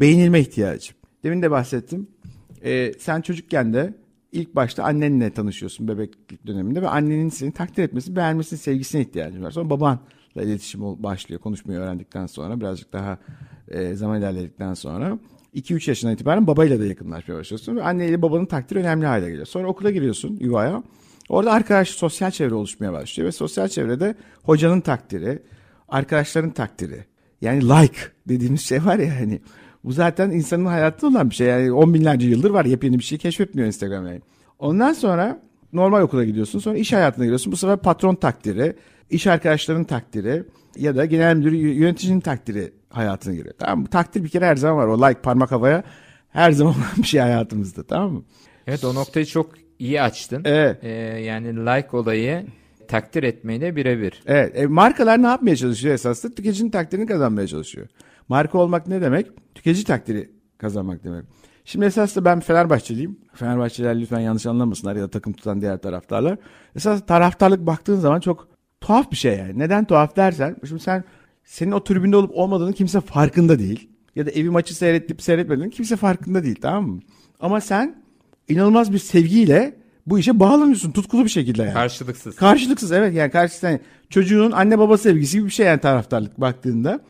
beğenilme 0.00 0.40
ihtiyacı. 0.40 0.92
Demin 1.24 1.42
de 1.42 1.50
bahsettim. 1.50 2.06
Ee, 2.64 2.92
sen 2.98 3.20
çocukken 3.20 3.74
de 3.74 3.94
ilk 4.32 4.54
başta 4.56 4.84
annenle 4.84 5.30
tanışıyorsun 5.30 5.88
bebeklik 5.88 6.46
döneminde 6.46 6.82
ve 6.82 6.88
annenin 6.88 7.28
seni 7.28 7.52
takdir 7.52 7.82
etmesi, 7.82 8.16
beğenmesini, 8.16 8.58
sevgisine 8.58 9.00
ihtiyacın 9.00 9.42
var. 9.42 9.50
Sonra 9.50 9.70
babanla 9.70 10.00
iletişim 10.36 10.80
başlıyor. 10.82 11.40
Konuşmayı 11.40 11.78
öğrendikten 11.78 12.26
sonra 12.26 12.60
birazcık 12.60 12.92
daha 12.92 13.18
e, 13.68 13.94
zaman 13.94 14.18
ilerledikten 14.18 14.74
sonra 14.74 15.18
2-3 15.54 15.90
yaşından 15.90 16.14
itibaren 16.14 16.46
babayla 16.46 16.80
da 16.80 16.86
yakınlaşmaya 16.86 17.38
başlıyorsun 17.38 17.76
ve 17.76 17.82
anneyle 17.82 18.22
babanın 18.22 18.46
takdiri 18.46 18.78
önemli 18.78 19.06
hale 19.06 19.26
geliyor. 19.26 19.46
Sonra 19.46 19.68
okula 19.68 19.90
giriyorsun 19.90 20.36
yuvaya. 20.40 20.82
Orada 21.28 21.52
arkadaş 21.52 21.88
sosyal 21.88 22.30
çevre 22.30 22.54
oluşmaya 22.54 22.92
başlıyor 22.92 23.26
ve 23.26 23.32
sosyal 23.32 23.68
çevrede 23.68 24.14
hocanın 24.42 24.80
takdiri, 24.80 25.42
arkadaşların 25.88 26.50
takdiri. 26.50 27.04
Yani 27.40 27.68
like 27.68 27.98
dediğimiz 28.28 28.60
şey 28.60 28.84
var 28.84 28.98
ya 28.98 29.20
hani 29.20 29.40
bu 29.84 29.92
zaten 29.92 30.30
insanın 30.30 30.66
hayatında 30.66 31.10
olan 31.10 31.30
bir 31.30 31.34
şey. 31.34 31.46
Yani 31.46 31.72
on 31.72 31.94
binlerce 31.94 32.28
yıldır 32.28 32.50
var 32.50 32.64
yepyeni 32.64 32.98
bir 32.98 33.04
şey 33.04 33.18
keşfetmiyor 33.18 33.66
Instagram. 33.66 34.06
Ondan 34.58 34.92
sonra 34.92 35.42
normal 35.72 36.02
okula 36.02 36.24
gidiyorsun 36.24 36.58
sonra 36.58 36.76
iş 36.76 36.92
hayatına 36.92 37.24
giriyorsun. 37.24 37.52
Bu 37.52 37.56
sefer 37.56 37.76
patron 37.76 38.14
takdiri, 38.14 38.76
iş 39.10 39.26
arkadaşlarının 39.26 39.84
takdiri 39.84 40.44
ya 40.76 40.96
da 40.96 41.04
genel 41.04 41.36
müdür 41.36 41.52
yöneticinin 41.52 42.20
takdiri 42.20 42.72
hayatına 42.90 43.34
giriyor. 43.34 43.54
Tamam 43.58 43.80
mı? 43.80 43.86
Takdir 43.86 44.24
bir 44.24 44.28
kere 44.28 44.46
her 44.46 44.56
zaman 44.56 44.76
var. 44.76 44.86
O 44.86 45.08
like 45.08 45.20
parmak 45.20 45.50
havaya 45.50 45.82
her 46.28 46.52
zaman 46.52 46.74
olan 46.78 46.84
bir 46.96 47.06
şey 47.06 47.20
hayatımızda 47.20 47.82
tamam 47.82 48.12
mı? 48.12 48.22
Evet 48.66 48.84
o 48.84 48.94
noktayı 48.94 49.26
çok 49.26 49.50
iyi 49.78 50.02
açtın. 50.02 50.42
Evet. 50.44 50.84
Ee, 50.84 50.88
yani 51.20 51.56
like 51.56 51.96
olayı 51.96 52.46
takdir 52.88 53.22
etmeyle 53.22 53.76
birebir. 53.76 54.22
Evet. 54.26 54.58
E, 54.58 54.66
markalar 54.66 55.22
ne 55.22 55.26
yapmaya 55.26 55.56
çalışıyor 55.56 55.94
esasında? 55.94 56.34
Tüketicinin 56.34 56.70
takdirini 56.70 57.06
kazanmaya 57.06 57.46
çalışıyor. 57.46 57.88
Marka 58.28 58.58
olmak 58.58 58.86
ne 58.86 59.00
demek? 59.00 59.26
Tüketici 59.54 59.84
takdiri 59.84 60.30
kazanmak 60.58 61.04
demek. 61.04 61.24
Şimdi 61.64 61.86
esasında 61.86 62.24
ben 62.24 62.40
Fenerbahçeliyim. 62.40 63.18
Fenerbahçeliler 63.34 64.00
lütfen 64.00 64.20
yanlış 64.20 64.46
anlamasınlar 64.46 64.96
ya 64.96 65.02
da 65.02 65.08
takım 65.08 65.32
tutan 65.32 65.60
diğer 65.60 65.78
taraftarlar. 65.78 66.38
Esas 66.76 67.06
taraftarlık 67.06 67.66
baktığın 67.66 67.96
zaman 67.96 68.20
çok 68.20 68.48
tuhaf 68.80 69.10
bir 69.10 69.16
şey 69.16 69.38
yani. 69.38 69.58
Neden 69.58 69.84
tuhaf 69.84 70.16
dersen 70.16 70.56
şimdi 70.68 70.82
sen 70.82 71.04
senin 71.44 71.72
o 71.72 71.84
tribünde 71.84 72.16
olup 72.16 72.30
olmadığını 72.34 72.72
kimse 72.72 73.00
farkında 73.00 73.58
değil. 73.58 73.88
Ya 74.16 74.26
da 74.26 74.30
evi 74.30 74.50
maçı 74.50 74.76
seyrettip 74.76 75.22
seyretmediğini 75.22 75.70
kimse 75.70 75.96
farkında 75.96 76.44
değil 76.44 76.58
tamam 76.62 76.88
mı? 76.88 77.00
Ama 77.40 77.60
sen 77.60 77.94
inanılmaz 78.48 78.92
bir 78.92 78.98
sevgiyle 78.98 79.76
bu 80.06 80.18
işe 80.18 80.40
bağlanıyorsun 80.40 80.92
tutkulu 80.92 81.24
bir 81.24 81.30
şekilde 81.30 81.62
yani. 81.62 81.72
Karşılıksız. 81.72 82.36
Karşılıksız 82.36 82.92
evet 82.92 83.14
yani 83.14 83.30
karşılıksız 83.30 83.62
yani 83.62 83.80
çocuğun 84.10 84.50
anne 84.50 84.78
baba 84.78 84.98
sevgisi 84.98 85.36
gibi 85.36 85.46
bir 85.46 85.52
şey 85.52 85.66
yani 85.66 85.80
taraftarlık 85.80 86.40
baktığında. 86.40 87.00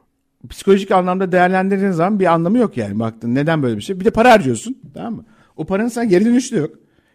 Psikolojik 0.49 0.91
anlamda 0.91 1.33
değerlendirdiğin 1.33 1.91
zaman 1.91 2.21
bir 2.21 2.27
anlamı 2.27 2.59
yok 2.59 2.77
yani 2.77 2.99
baktın 2.99 3.35
neden 3.35 3.63
böyle 3.63 3.77
bir 3.77 3.83
şey. 3.83 4.01
Bir 4.01 4.05
de 4.05 4.11
para 4.11 4.33
harcıyorsun 4.33 4.79
tamam 4.95 5.15
mı? 5.15 5.25
O 5.57 5.67
paranın 5.67 5.89
sana 5.89 6.05
geri 6.05 6.25
dönüşü 6.25 6.57
de 6.57 6.61
yok. 6.61 6.71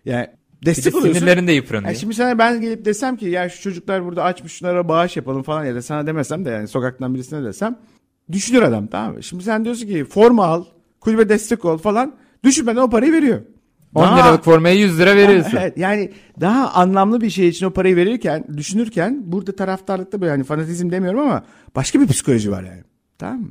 Yani 0.06 0.28
Bir 0.66 0.72
de 0.72 0.76
destek 0.76 0.96
oluyorsun. 0.96 1.20
sinirlerin 1.20 1.48
de 1.48 1.52
yıpranıyor. 1.52 1.88
Yani 1.90 2.00
şimdi 2.00 2.14
sana 2.16 2.38
ben 2.38 2.62
gelip 2.62 2.86
desem 2.86 3.18
ki 3.18 3.26
ya 3.26 3.50
şu 3.50 3.62
çocuklar 3.62 4.06
burada 4.06 4.24
açmış 4.24 4.54
şunlara 4.54 4.88
bağış 4.88 5.18
yapalım 5.18 5.44
falan 5.44 5.66
ya 5.66 5.76
da 5.76 5.82
sana 5.82 6.08
demesem 6.08 6.46
de 6.46 6.50
yani 6.50 6.68
sokaktan 6.68 7.14
birisine 7.14 7.44
desem 7.44 7.78
düşünür 8.32 8.62
adam 8.62 8.88
tamam 8.88 9.14
mı? 9.14 9.24
Şimdi 9.24 9.44
sen 9.44 9.66
diyorsun 9.66 9.88
ki 9.88 10.06
forma 10.06 10.46
al, 10.46 10.66
kulübe 11.00 11.30
destek 11.30 11.66
ol 11.66 11.78
falan. 11.78 12.16
Düşünmeden 12.44 12.82
o 12.82 12.90
parayı 12.90 13.12
veriyor. 13.14 13.42
10 13.96 14.04
Daha- 14.04 14.16
liralık 14.16 14.44
formaya 14.44 14.76
100 14.76 15.00
lira 15.00 15.16
veriyorsun. 15.16 15.58
Evet, 15.62 15.78
yani 15.78 16.12
daha 16.42 16.72
anlamlı 16.72 17.22
bir 17.22 17.30
şey 17.30 17.48
için 17.48 17.66
o 17.66 17.72
parayı 17.72 17.96
verirken, 17.96 18.46
düşünürken 18.58 19.22
burada 19.26 19.56
taraftarlıkta 19.56 20.22
böyle 20.22 20.32
hani 20.32 20.44
fanatizm 20.44 20.92
demiyorum 20.92 21.20
ama 21.20 21.44
başka 21.76 22.00
bir 22.00 22.08
psikoloji 22.08 22.52
var 22.52 22.64
yani. 22.64 22.84
Tamam 23.18 23.40
mı? 23.42 23.48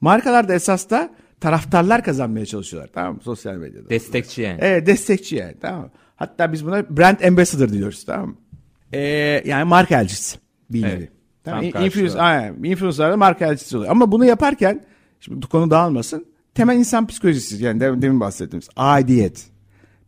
Markalar 0.00 0.48
da 0.48 0.54
esas 0.54 0.90
da 0.90 1.10
taraftarlar 1.40 2.04
kazanmaya 2.04 2.46
çalışıyorlar 2.46 2.90
tamam 2.94 3.14
mı? 3.14 3.20
Sosyal 3.22 3.54
medyada. 3.54 3.90
Destekçi 3.90 4.42
yani. 4.42 4.58
Evet 4.62 4.86
destekçi 4.86 5.36
yani 5.36 5.54
tamam 5.60 5.80
mı? 5.80 5.90
Hatta 6.22 6.52
biz 6.52 6.66
buna 6.66 6.96
brand 6.96 7.20
ambassador 7.20 7.68
diyoruz 7.72 8.04
tamam 8.04 8.28
mı? 8.28 8.34
Ee, 8.92 8.98
yani 9.44 9.64
marka 9.64 10.00
elçisi 10.00 10.38
bir 10.70 10.82
Evet. 10.84 10.94
nevi. 10.98 11.08
Tamam. 11.44 11.60
Tam 11.60 11.66
İn- 11.68 11.70
karşılığı. 11.70 11.86
Influencer, 11.86 12.18
aynen. 12.18 12.64
Influencerlar 12.64 13.14
marka 13.14 13.46
elçisi 13.46 13.76
oluyor. 13.76 13.90
Ama 13.90 14.12
bunu 14.12 14.24
yaparken 14.24 14.84
şimdi 15.20 15.46
konu 15.46 15.70
dağılmasın. 15.70 16.26
Temel 16.54 16.76
insan 16.76 17.06
psikolojisi 17.06 17.64
yani 17.64 17.80
dem- 17.80 18.02
demin 18.02 18.20
bahsettiğimiz 18.20 18.68
aidiyet. 18.76 19.46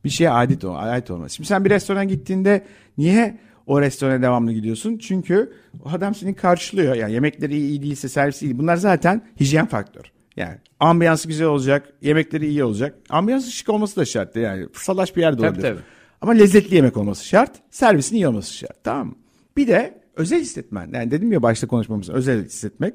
Bir 0.05 0.11
şeye 0.11 0.31
ait, 0.31 0.65
ol, 0.65 0.75
ait 0.75 1.11
olması. 1.11 1.35
Şimdi 1.35 1.49
sen 1.49 1.65
bir 1.65 1.71
restorana 1.71 2.05
gittiğinde 2.05 2.65
niye 2.99 3.39
o 3.67 3.81
restorana 3.81 4.23
devamlı 4.23 4.53
gidiyorsun? 4.53 4.99
Çünkü 4.99 5.53
o 5.85 5.89
adam 5.91 6.15
seni 6.15 6.35
karşılıyor. 6.35 6.95
Yani 6.95 7.13
yemekleri 7.13 7.57
iyi, 7.57 7.83
değilse 7.83 8.09
servisi 8.09 8.47
iyi. 8.47 8.59
Bunlar 8.59 8.77
zaten 8.77 9.23
hijyen 9.41 9.67
faktör. 9.67 10.05
Yani 10.37 10.57
ambiyansı 10.81 11.29
güzel 11.29 11.47
olacak, 11.47 11.93
yemekleri 12.03 12.47
iyi 12.49 12.65
olacak. 12.65 12.95
Ambiyansı 13.11 13.51
şık 13.51 13.69
olması 13.69 13.97
da 13.97 14.05
şart. 14.05 14.37
Yani 14.37 14.67
salaş 14.73 15.17
bir 15.17 15.21
yerde 15.21 15.37
Tabii, 15.37 15.47
olabilir. 15.47 15.63
tabii. 15.69 15.81
Ama 16.25 16.33
lezzetli 16.33 16.75
yemek 16.75 16.97
olması 16.97 17.25
şart. 17.27 17.51
Servisin 17.71 18.17
iyi 18.17 18.29
olması 18.29 18.55
şart. 18.55 18.85
Tamam 18.85 19.07
mı? 19.07 19.15
Bir 19.57 19.67
de 19.69 20.01
özel 20.17 20.41
hissetmen. 20.41 20.91
Yani 20.95 21.11
dedim 21.11 21.33
ya 21.33 21.43
başta 21.43 21.67
konuşmamızda 21.67 22.13
özel 22.13 22.45
hissetmek. 22.45 22.95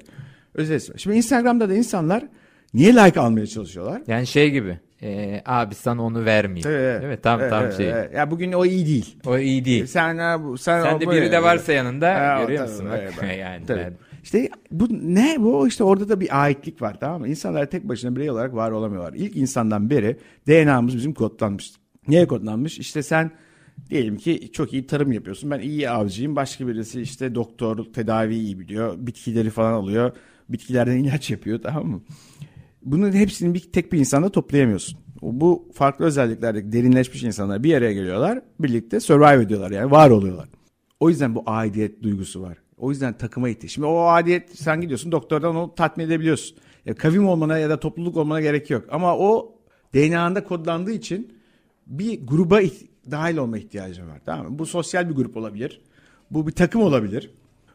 Özel 0.54 0.76
hissetmek. 0.76 1.00
Şimdi 1.00 1.18
Instagram'da 1.18 1.70
da 1.70 1.74
insanlar 1.76 2.24
niye 2.74 2.94
like 2.96 3.20
almaya 3.20 3.48
çalışıyorlar? 3.48 4.02
Yani 4.08 4.28
şey 4.28 4.52
gibi. 4.52 4.80
e, 5.02 5.42
abi 5.46 5.76
sana 5.76 6.04
onu 6.04 6.26
vermeyeyim. 6.26 6.70
Evet. 6.70 7.02
Değil 7.02 7.12
mi? 7.14 7.20
Tam 7.22 7.40
Evet, 7.40 7.50
tam 7.50 7.64
evet, 7.64 7.78
şey. 7.78 7.90
evet. 7.90 8.14
Ya 8.14 8.32
bugün 8.32 8.52
o 8.52 8.66
iyi 8.66 8.86
değil. 8.86 9.16
O 9.26 9.38
iyi 9.38 9.66
değil. 9.66 9.86
Sen 9.86 10.18
sen, 10.58 10.84
Sen 10.84 11.00
de 11.02 11.10
biri 11.12 11.32
de 11.32 11.44
varsa 11.44 11.74
yanında 11.74 12.16
Ha, 12.16 12.42
görüyor 12.42 12.66
tabii, 12.66 12.72
musun? 12.72 12.88
evet, 12.98 13.14
Bak, 13.18 13.24
evet. 13.24 13.38
yani 13.40 13.66
Tabii. 13.66 13.80
ben- 13.80 13.94
İşte 14.24 14.50
bu 14.72 14.88
ne 14.92 15.36
bu 15.40 15.68
işte 15.68 15.84
orada 15.84 16.10
da 16.10 16.20
bir 16.20 16.44
aitlik 16.44 16.82
var 16.82 16.98
tamam 17.00 17.22
mı? 17.22 17.28
İnsanlar 17.28 17.66
tek 17.66 17.84
başına 17.90 18.16
birey 18.16 18.30
olarak 18.32 18.54
var 18.56 18.72
olamıyorlar. 18.72 19.14
İlk 19.14 19.36
insandan 19.36 19.90
beri 19.90 20.18
DNA'mız 20.48 20.96
bizim 20.98 21.14
kodlanmış. 21.14 21.72
Niye 22.10 22.28
kodlanmış? 22.28 22.80
İşte 22.80 23.04
sen 23.04 23.32
diyelim 23.90 24.18
ki 24.18 24.50
çok 24.54 24.74
iyi 24.74 24.88
tarım 24.88 25.12
yapıyorsun. 25.12 25.52
Ben 25.52 25.60
iyi 25.60 25.90
avcıyım. 25.90 26.36
Başka 26.36 26.68
birisi 26.68 27.02
işte 27.02 27.36
doktor 27.36 27.86
tedavi 27.94 28.36
iyi 28.36 28.60
biliyor. 28.60 28.96
Bitkileri 28.98 29.50
falan 29.50 29.74
alıyor. 29.74 30.12
Bitkilerden 30.50 30.98
ilaç 30.98 31.32
yapıyor 31.32 31.60
tamam 31.64 31.88
mı? 31.88 32.02
Bunun 32.82 33.12
hepsini 33.12 33.54
bir 33.54 33.60
tek 33.60 33.94
bir 33.94 34.00
insanda 34.00 34.30
toplayamıyorsun. 34.30 35.00
Bu 35.22 35.70
farklı 35.74 36.06
özelliklerdeki 36.06 36.72
derinleşmiş 36.72 37.24
insanlar 37.24 37.64
bir 37.64 37.74
araya 37.74 37.94
geliyorlar. 37.94 38.42
Birlikte 38.60 39.00
survive 39.00 39.44
ediyorlar 39.44 39.72
yani 39.72 39.92
var 39.92 40.10
oluyorlar. 40.10 40.50
O 41.00 41.10
yüzden 41.10 41.36
bu 41.36 41.44
aidiyet 41.46 42.04
duygusu 42.04 42.42
var. 42.42 42.58
O 42.78 42.90
yüzden 42.90 43.18
takıma 43.18 43.50
ihtiyaç. 43.50 43.72
Şimdi 43.72 43.88
o 43.88 44.00
aidiyet 44.00 44.60
sen 44.60 44.82
gidiyorsun 44.82 45.12
doktordan 45.12 45.56
onu 45.56 45.76
tatmin 45.76 46.06
edebiliyorsun. 46.06 46.58
Ya 46.86 46.96
kavim 46.96 47.28
olmana 47.28 47.58
ya 47.58 47.70
da 47.70 47.80
topluluk 47.80 48.18
olmana 48.18 48.42
gerek 48.42 48.70
yok. 48.70 48.86
Ama 48.92 49.18
o 49.18 49.56
DNA'nda 49.94 50.44
kodlandığı 50.44 50.92
için 50.92 51.39
bir 51.90 52.28
gruba 52.28 52.62
dahil 53.12 53.38
olma 53.38 53.58
ihtiyacın 53.58 54.08
var. 54.08 54.22
Tamam 54.26 54.52
mı? 54.52 54.60
Bu 54.60 54.66
sosyal 54.66 55.10
bir 55.10 55.16
grup 55.16 55.38
olabilir. 55.38 55.82
Bu 56.32 56.48
bir 56.48 56.52
takım 56.52 56.82
olabilir. 56.82 57.32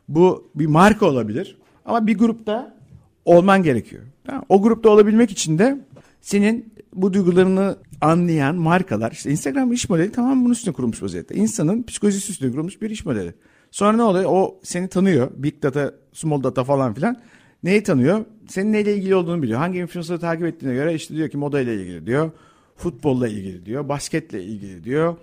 Bu 0.08 0.50
bir 0.54 0.66
marka 0.66 1.06
olabilir. 1.06 1.58
Ama 1.84 2.06
bir 2.06 2.18
grupta 2.18 2.76
olman 3.24 3.62
gerekiyor. 3.62 4.02
Tamam? 4.24 4.44
O 4.48 4.62
grupta 4.62 4.90
olabilmek 4.90 5.30
için 5.30 5.58
de 5.58 5.80
senin 6.20 6.74
bu 6.94 7.12
duygularını 7.12 7.76
anlayan 8.00 8.56
markalar 8.56 9.12
işte 9.12 9.30
Instagram 9.30 9.72
iş 9.72 9.88
modeli 9.88 10.12
tamam 10.12 10.44
bunun 10.44 10.52
üstüne 10.52 10.74
kurulmuş 10.74 11.02
vaziyette. 11.02 11.34
İnsanın 11.34 11.82
psikolojisi 11.82 12.32
üstüne 12.32 12.50
kurulmuş 12.50 12.82
bir 12.82 12.90
iş 12.90 13.06
modeli. 13.06 13.34
Sonra 13.70 13.96
ne 13.96 14.02
oluyor? 14.02 14.24
O 14.28 14.60
seni 14.62 14.88
tanıyor. 14.88 15.30
Big 15.36 15.62
data, 15.62 15.94
small 16.12 16.42
data 16.42 16.64
falan 16.64 16.94
filan. 16.94 17.20
Neyi 17.62 17.82
tanıyor? 17.82 18.24
Senin 18.48 18.72
neyle 18.72 18.96
ilgili 18.96 19.14
olduğunu 19.14 19.42
biliyor. 19.42 19.58
Hangi 19.58 19.78
influencer'ı 19.78 20.18
takip 20.20 20.46
ettiğine 20.46 20.74
göre 20.74 20.94
işte 20.94 21.14
diyor 21.14 21.28
ki 21.28 21.36
moda 21.36 21.60
ile 21.60 21.74
ilgili 21.74 22.06
diyor. 22.06 22.30
Futbolla 22.76 23.28
ilgili 23.28 23.66
diyor. 23.66 23.88
Basketle 23.88 24.44
ilgili 24.44 24.84
diyor. 24.84 25.16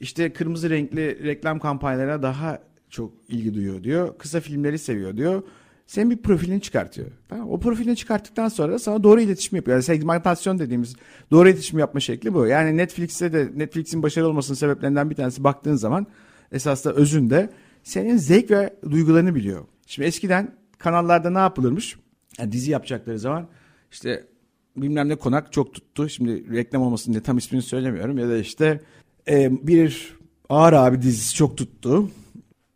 İşte 0.00 0.32
kırmızı 0.32 0.70
renkli 0.70 1.24
reklam 1.24 1.58
kampanyalarına 1.58 2.22
daha 2.22 2.58
çok 2.90 3.12
ilgi 3.28 3.54
duyuyor 3.54 3.82
diyor. 3.84 4.18
Kısa 4.18 4.40
filmleri 4.40 4.78
seviyor 4.78 5.16
diyor. 5.16 5.42
Senin 5.86 6.10
bir 6.10 6.16
profilini 6.16 6.60
çıkartıyor. 6.60 7.10
Tamam, 7.28 7.50
o 7.50 7.60
profilini 7.60 7.96
çıkarttıktan 7.96 8.48
sonra 8.48 8.72
da 8.72 8.78
sana 8.78 9.02
doğru 9.02 9.20
iletişim 9.20 9.56
yapıyor. 9.56 9.76
Yani 9.76 9.82
segmentasyon 9.82 10.58
dediğimiz 10.58 10.96
doğru 11.30 11.48
iletişim 11.48 11.78
yapma 11.78 12.00
şekli 12.00 12.34
bu. 12.34 12.46
Yani 12.46 12.76
Netflix'te 12.76 13.32
de 13.32 13.48
Netflix'in 13.54 14.02
başarılı 14.02 14.28
olmasının 14.28 14.56
sebeplerinden 14.56 15.10
bir 15.10 15.14
tanesi 15.14 15.44
baktığın 15.44 15.76
zaman 15.76 16.06
esasında 16.52 16.94
özünde 16.94 17.50
senin 17.82 18.16
zevk 18.16 18.50
ve 18.50 18.74
duygularını 18.90 19.34
biliyor. 19.34 19.64
Şimdi 19.86 20.08
eskiden 20.08 20.54
kanallarda 20.78 21.30
ne 21.30 21.38
yapılırmış? 21.38 21.96
Yani 22.38 22.52
dizi 22.52 22.70
yapacakları 22.70 23.18
zaman 23.18 23.48
işte 23.92 24.24
bilmem 24.76 25.08
ne 25.08 25.14
konak 25.16 25.52
çok 25.52 25.74
tuttu. 25.74 26.08
Şimdi 26.08 26.56
reklam 26.56 26.82
olmasın 26.82 27.12
diye 27.12 27.22
tam 27.22 27.38
ismini 27.38 27.62
söylemiyorum. 27.62 28.18
Ya 28.18 28.28
da 28.28 28.36
işte 28.38 28.80
e, 29.28 29.66
bir 29.66 30.16
Ağır 30.48 30.72
abi 30.72 31.02
dizisi 31.02 31.34
çok 31.34 31.56
tuttu. 31.58 32.10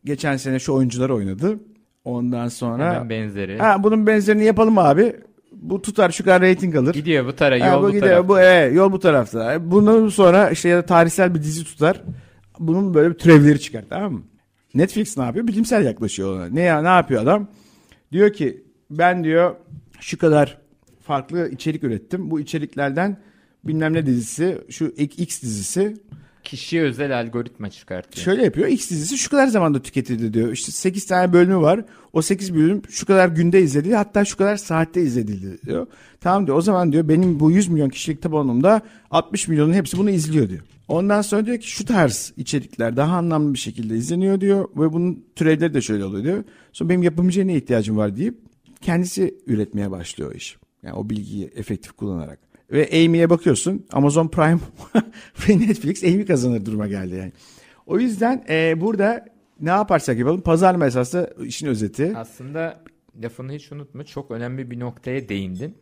Geçen 0.05 0.37
sene 0.37 0.59
şu 0.59 0.73
oyuncular 0.73 1.11
oynadı. 1.11 1.59
Ondan 2.05 2.49
sonra 2.49 2.95
Hemen 2.95 3.11
benzeri. 3.11 3.59
ha, 3.59 3.83
bunun 3.83 4.07
benzerini 4.07 4.45
yapalım 4.45 4.79
abi. 4.79 5.17
Bu 5.53 5.83
tutar 5.83 6.11
şu 6.11 6.25
kadar 6.25 6.43
reyting 6.43 6.77
alır. 6.77 6.95
Gidiyor 6.95 7.27
bu 7.27 7.37
tara 7.37 7.65
Ha, 7.65 7.69
yol 7.75 7.83
bu 7.83 7.87
bu, 7.87 7.93
gidiyor, 7.93 8.09
taraf. 8.09 8.29
bu 8.29 8.41
evet, 8.41 8.77
yol 8.77 8.93
bu 8.93 8.99
tarafta. 8.99 9.71
Bundan 9.71 10.09
sonra 10.09 10.51
işte 10.51 10.69
ya 10.69 10.79
da 10.79 10.83
tarihsel 10.87 11.35
bir 11.35 11.43
dizi 11.43 11.65
tutar. 11.65 12.03
Bunun 12.59 12.95
böyle 12.95 13.11
bir 13.11 13.19
türevleri 13.19 13.61
çıkar 13.61 13.85
tamam 13.91 14.13
mı? 14.13 14.23
Netflix 14.75 15.17
ne 15.19 15.25
yapıyor? 15.25 15.47
Bilimsel 15.47 15.85
yaklaşıyor 15.85 16.37
ona. 16.37 16.47
Ne 16.47 16.61
ya 16.61 16.83
ne 16.83 16.89
yapıyor 16.89 17.23
adam? 17.23 17.49
Diyor 18.13 18.33
ki 18.33 18.65
ben 18.91 19.25
diyor 19.25 19.55
şu 20.01 20.19
kadar 20.19 20.59
farklı 21.11 21.49
içerik 21.49 21.85
ürettim. 21.85 22.31
Bu 22.31 22.41
içeriklerden 22.41 23.17
bilmem 23.65 23.93
ne 23.93 24.07
dizisi, 24.07 24.59
şu 24.69 24.87
X 24.87 25.43
dizisi 25.43 25.97
Kişiye 26.45 26.83
özel 26.83 27.21
algoritma 27.21 27.71
çıkartıyor. 27.71 28.25
Şöyle 28.25 28.45
yapıyor. 28.45 28.69
X 28.69 28.91
dizisi 28.91 29.19
şu 29.19 29.31
kadar 29.31 29.47
zamanda 29.47 29.83
tüketildi 29.83 30.35
diyor. 30.35 30.53
İşte 30.53 30.73
8 30.73 31.07
tane 31.07 31.33
bölümü 31.33 31.57
var. 31.57 31.85
O 32.13 32.23
8 32.23 32.55
bölüm 32.55 32.83
şu 32.91 33.07
kadar 33.07 33.29
günde 33.29 33.63
izledildi. 33.63 33.95
Hatta 33.95 34.25
şu 34.25 34.37
kadar 34.37 34.57
saatte 34.57 35.03
izledildi 35.03 35.67
diyor. 35.67 35.87
Tamam 36.21 36.47
diyor. 36.47 36.59
O 36.59 36.61
zaman 36.61 36.93
diyor 36.93 37.09
benim 37.09 37.41
bu 37.41 37.51
100 37.51 37.69
milyon 37.69 37.89
kişilik 37.89 38.23
tabanımda 38.23 38.83
60 39.11 39.49
milyonun 39.49 39.73
hepsi 39.73 39.99
bunu 39.99 40.11
izliyor 40.11 40.49
diyor. 40.49 40.63
Ondan 40.89 41.23
sonra 41.23 41.47
diyor 41.47 41.59
ki 41.59 41.71
şu 41.71 41.85
tarz 41.85 42.33
içerikler 42.37 42.97
daha 42.97 43.17
anlamlı 43.17 43.55
bir 43.55 43.59
şekilde 43.59 43.97
izleniyor 43.97 44.41
diyor. 44.41 44.69
Ve 44.77 44.93
bunun 44.93 45.25
türevleri 45.37 45.75
de 45.75 45.81
şöyle 45.81 46.05
oluyor 46.05 46.25
diyor. 46.25 46.45
Sonra 46.73 46.91
benim 46.91 47.03
yapımcıya 47.03 47.47
ne 47.47 47.57
ihtiyacım 47.57 47.97
var 47.97 48.17
deyip 48.17 48.39
kendisi 48.81 49.35
üretmeye 49.47 49.91
başlıyor 49.91 50.35
iş. 50.35 50.57
Yani 50.83 50.95
o 50.95 51.11
bilgiyi 51.11 51.51
efektif 51.55 51.93
kullanarak. 51.93 52.39
Ve 52.73 53.05
Amy'ye 53.05 53.31
bakıyorsun 53.31 53.87
Amazon 53.93 54.29
Prime 54.29 54.59
ve 55.49 55.59
Netflix 55.59 56.05
Amy 56.05 56.25
kazanır 56.27 56.67
duruma 56.67 56.87
geldi 56.87 57.15
yani. 57.15 57.33
O 57.87 57.99
yüzden 57.99 58.45
e, 58.49 58.81
burada 58.81 59.25
ne 59.61 59.71
yaparsak 59.71 60.19
yapalım 60.19 60.41
pazarlama 60.41 60.87
esasında 60.87 61.31
işin 61.45 61.67
özeti. 61.67 62.13
Aslında 62.17 62.81
lafını 63.23 63.53
hiç 63.53 63.73
unutma 63.73 64.05
çok 64.05 64.31
önemli 64.31 64.71
bir 64.71 64.81
noktaya 64.81 65.29
değindin. 65.29 65.75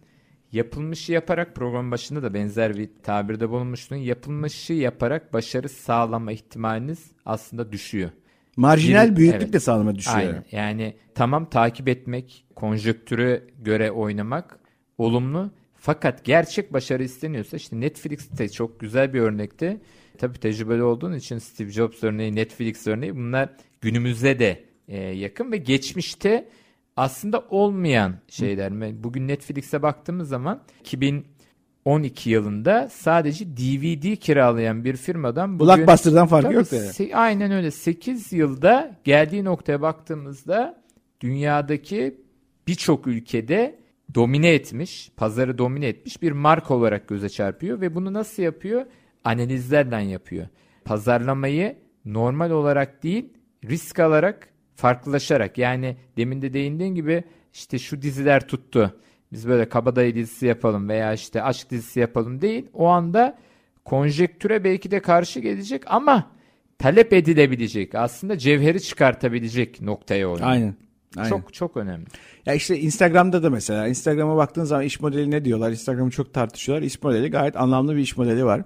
Yapılmışı 0.52 1.12
yaparak 1.12 1.54
program 1.54 1.90
başında 1.90 2.22
da 2.22 2.34
benzer 2.34 2.76
bir 2.76 2.90
tabirde 3.02 3.48
bulunmuştun. 3.50 3.96
Yapılmışı 3.96 4.72
yaparak 4.72 5.32
başarı 5.32 5.68
sağlama 5.68 6.32
ihtimaliniz 6.32 6.98
aslında 7.26 7.72
düşüyor. 7.72 8.10
Marjinal 8.56 9.10
Bir- 9.10 9.16
büyüklük 9.16 9.42
evet. 9.42 9.52
de 9.52 9.60
sağlama 9.60 9.94
düşüyor. 9.94 10.16
Aynen. 10.16 10.44
Yani 10.52 10.94
tamam 11.14 11.50
takip 11.50 11.88
etmek, 11.88 12.46
konjöktüre 12.56 13.42
göre 13.58 13.90
oynamak 13.90 14.58
olumlu. 14.98 15.50
Fakat 15.74 16.24
gerçek 16.24 16.72
başarı 16.72 17.04
isteniyorsa 17.04 17.56
işte 17.56 17.80
Netflix 17.80 18.38
de 18.38 18.48
çok 18.48 18.80
güzel 18.80 19.14
bir 19.14 19.20
örnekti. 19.20 19.80
Tabii 20.18 20.38
tecrübeli 20.38 20.82
olduğun 20.82 21.12
için 21.12 21.38
Steve 21.38 21.70
Jobs 21.70 22.04
örneği, 22.04 22.34
Netflix 22.34 22.86
örneği 22.86 23.16
bunlar 23.16 23.50
günümüzde 23.80 24.38
de 24.38 24.64
e, 24.88 24.96
yakın 24.98 25.52
ve 25.52 25.56
geçmişte 25.56 26.48
aslında 26.96 27.44
olmayan 27.50 28.14
şeyler. 28.28 29.02
Bugün 29.04 29.28
Netflix'e 29.28 29.82
baktığımız 29.82 30.28
zaman 30.28 30.62
2012 30.80 32.30
yılında 32.30 32.88
sadece 32.92 33.46
DVD 33.46 34.16
kiralayan 34.16 34.84
bir 34.84 34.96
firmadan 34.96 35.58
bugün... 35.58 35.76
Blockbuster'dan 35.76 36.26
farkı 36.26 36.52
yok 36.52 36.72
yani. 36.72 37.14
Aynen 37.14 37.52
öyle. 37.52 37.70
8 37.70 38.32
yılda 38.32 38.96
geldiği 39.04 39.44
noktaya 39.44 39.82
baktığımızda 39.82 40.82
dünyadaki 41.20 42.20
birçok 42.66 43.06
ülkede 43.06 43.78
domine 44.14 44.48
etmiş, 44.54 45.10
pazarı 45.16 45.58
domine 45.58 45.86
etmiş 45.86 46.22
bir 46.22 46.32
marka 46.32 46.74
olarak 46.74 47.08
göze 47.08 47.28
çarpıyor 47.28 47.80
ve 47.80 47.94
bunu 47.94 48.12
nasıl 48.12 48.42
yapıyor? 48.42 48.86
Analizlerden 49.24 50.00
yapıyor. 50.00 50.46
Pazarlamayı 50.84 51.76
normal 52.04 52.50
olarak 52.50 53.02
değil, 53.02 53.28
risk 53.64 53.98
alarak, 53.98 54.48
farklılaşarak. 54.74 55.58
Yani 55.58 55.96
demin 56.16 56.42
de 56.42 56.52
değindiğin 56.52 56.94
gibi 56.94 57.24
işte 57.52 57.78
şu 57.78 58.02
diziler 58.02 58.48
tuttu. 58.48 59.00
Biz 59.32 59.48
böyle 59.48 59.68
kabadayı 59.68 60.14
dizisi 60.14 60.46
yapalım 60.46 60.88
veya 60.88 61.12
işte 61.12 61.42
aşk 61.42 61.70
dizisi 61.70 62.00
yapalım 62.00 62.40
değil. 62.40 62.66
O 62.72 62.86
anda 62.86 63.38
konjektüre 63.84 64.64
belki 64.64 64.90
de 64.90 65.00
karşı 65.00 65.40
gelecek 65.40 65.82
ama 65.86 66.30
talep 66.78 67.12
edilebilecek. 67.12 67.94
Aslında 67.94 68.38
cevheri 68.38 68.82
çıkartabilecek 68.82 69.80
noktaya 69.80 70.28
oynuyor. 70.28 70.50
Aynen. 70.50 70.74
Aynen. 71.16 71.28
Çok 71.28 71.54
çok 71.54 71.76
önemli. 71.76 72.06
Ya 72.46 72.54
işte 72.54 72.80
Instagram'da 72.80 73.42
da 73.42 73.50
mesela 73.50 73.88
Instagram'a 73.88 74.36
baktığın 74.36 74.64
zaman 74.64 74.84
iş 74.84 75.00
modeli 75.00 75.30
ne 75.30 75.44
diyorlar? 75.44 75.70
Instagram'ı 75.70 76.10
çok 76.10 76.34
tartışıyorlar. 76.34 76.86
İş 76.86 77.02
modeli 77.02 77.30
gayet 77.30 77.56
anlamlı 77.56 77.96
bir 77.96 78.00
iş 78.00 78.16
modeli 78.16 78.44
var. 78.44 78.62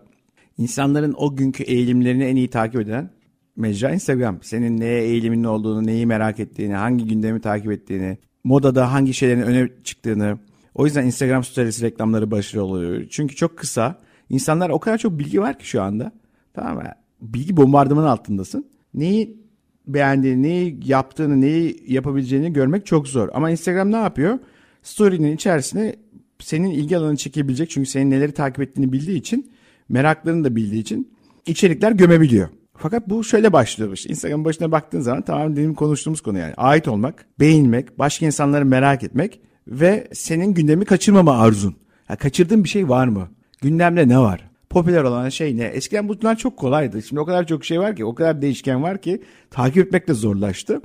İnsanların 0.59 1.15
o 1.17 1.37
günkü 1.37 1.63
eğilimlerini 1.63 2.25
en 2.25 2.37
iyi 2.37 2.51
takip 2.51 2.81
eden 2.81 3.11
mecra 3.57 3.91
Instagram. 3.91 4.39
Senin 4.43 4.81
neye 4.81 5.03
eğilimin 5.03 5.45
olduğunu, 5.45 5.87
neyi 5.87 6.07
merak 6.07 6.41
ettiğini, 6.41 6.75
hangi 6.75 7.07
gündemi 7.07 7.41
takip 7.41 7.73
ettiğini, 7.73 8.19
modada 8.45 8.93
hangi 8.93 9.15
şeylerin 9.15 9.43
öne 9.43 9.69
çıktığını. 9.85 10.39
O 10.75 10.85
yüzden 10.87 11.07
Instagram 11.07 11.45
storiesi 11.45 11.85
reklamları 11.85 12.31
başarılı 12.31 12.65
oluyor. 12.65 13.07
Çünkü 13.11 13.37
çok 13.37 13.59
kısa. 13.59 13.99
İnsanlar 14.31 14.71
o 14.71 14.79
kadar 14.79 14.99
çok 14.99 15.19
bilgi 15.19 15.41
var 15.41 15.59
ki 15.59 15.69
şu 15.69 15.83
anda. 15.83 16.13
Tamam 16.55 16.77
mı? 16.77 16.83
Bilgi 17.21 17.57
bombardımanı 17.57 18.11
altındasın. 18.11 18.67
Neyi 18.95 19.42
beğendiğini, 19.87 20.77
yaptığını, 20.85 21.41
neyi 21.41 21.85
yapabileceğini 21.87 22.53
görmek 22.53 22.87
çok 22.87 23.09
zor. 23.09 23.29
Ama 23.33 23.51
Instagram 23.51 23.93
ne 23.93 23.97
yapıyor? 23.97 24.39
Story'nin 24.83 25.35
içerisine 25.35 25.97
senin 26.39 26.71
ilgi 26.71 26.97
alanını 26.97 27.17
çekebilecek 27.17 27.71
çünkü 27.71 27.91
senin 27.91 28.11
neleri 28.11 28.33
takip 28.33 28.61
ettiğini 28.61 28.93
bildiği 28.93 29.19
için, 29.19 29.53
meraklarını 29.89 30.45
da 30.45 30.57
bildiği 30.57 30.81
için 30.81 31.13
içerikler 31.47 31.93
gömebiliyor. 31.93 32.49
Fakat 32.77 33.09
bu 33.09 33.25
şöyle 33.25 33.53
başlıyor 33.53 33.93
işte. 33.93 34.11
Instagram 34.11 34.45
başına 34.45 34.73
baktığın 34.73 35.01
zaman 35.01 35.23
tamam 35.23 35.57
demin 35.57 35.75
konuştuğumuz 35.75 36.21
konu 36.21 36.39
yani. 36.39 36.55
Ait 36.57 36.89
olmak, 36.89 37.27
beğenmek, 37.41 37.99
başka 37.99 38.27
insanları 38.27 38.65
merak 38.65 39.03
etmek 39.03 39.41
ve 39.69 40.09
senin 40.13 40.55
gündemi 40.55 40.85
kaçırmama 40.85 41.39
arzun. 41.39 41.77
Ya 42.09 42.17
kaçırdığın 42.17 42.65
bir 42.65 42.69
şey 42.69 42.89
var 42.89 43.07
mı? 43.07 43.29
Gündemde 43.61 44.09
ne 44.09 44.19
var? 44.19 44.52
Popüler 44.73 45.03
olan 45.03 45.29
şey 45.29 45.57
ne? 45.57 45.65
Eskiden 45.65 46.09
bunlar 46.09 46.37
çok 46.37 46.57
kolaydı. 46.57 47.03
Şimdi 47.03 47.21
o 47.21 47.25
kadar 47.25 47.47
çok 47.47 47.65
şey 47.65 47.81
var 47.81 47.97
ki, 47.97 48.05
o 48.05 48.15
kadar 48.15 48.43
değişken 48.43 48.83
var 48.83 49.01
ki 49.01 49.23
takip 49.51 49.87
etmek 49.87 50.09
de 50.09 50.15
zorlaştı. 50.15 50.81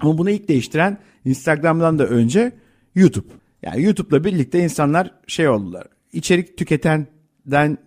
Ama 0.00 0.18
bunu 0.18 0.30
ilk 0.30 0.48
değiştiren 0.48 0.98
Instagram'dan 1.24 1.98
da 1.98 2.06
önce 2.06 2.52
YouTube. 2.94 3.28
Yani 3.62 3.82
YouTube'la 3.82 4.24
birlikte 4.24 4.58
insanlar 4.64 5.14
şey 5.26 5.48
oldular. 5.48 5.86
İçerik 6.12 6.58
tüketenden 6.58 7.78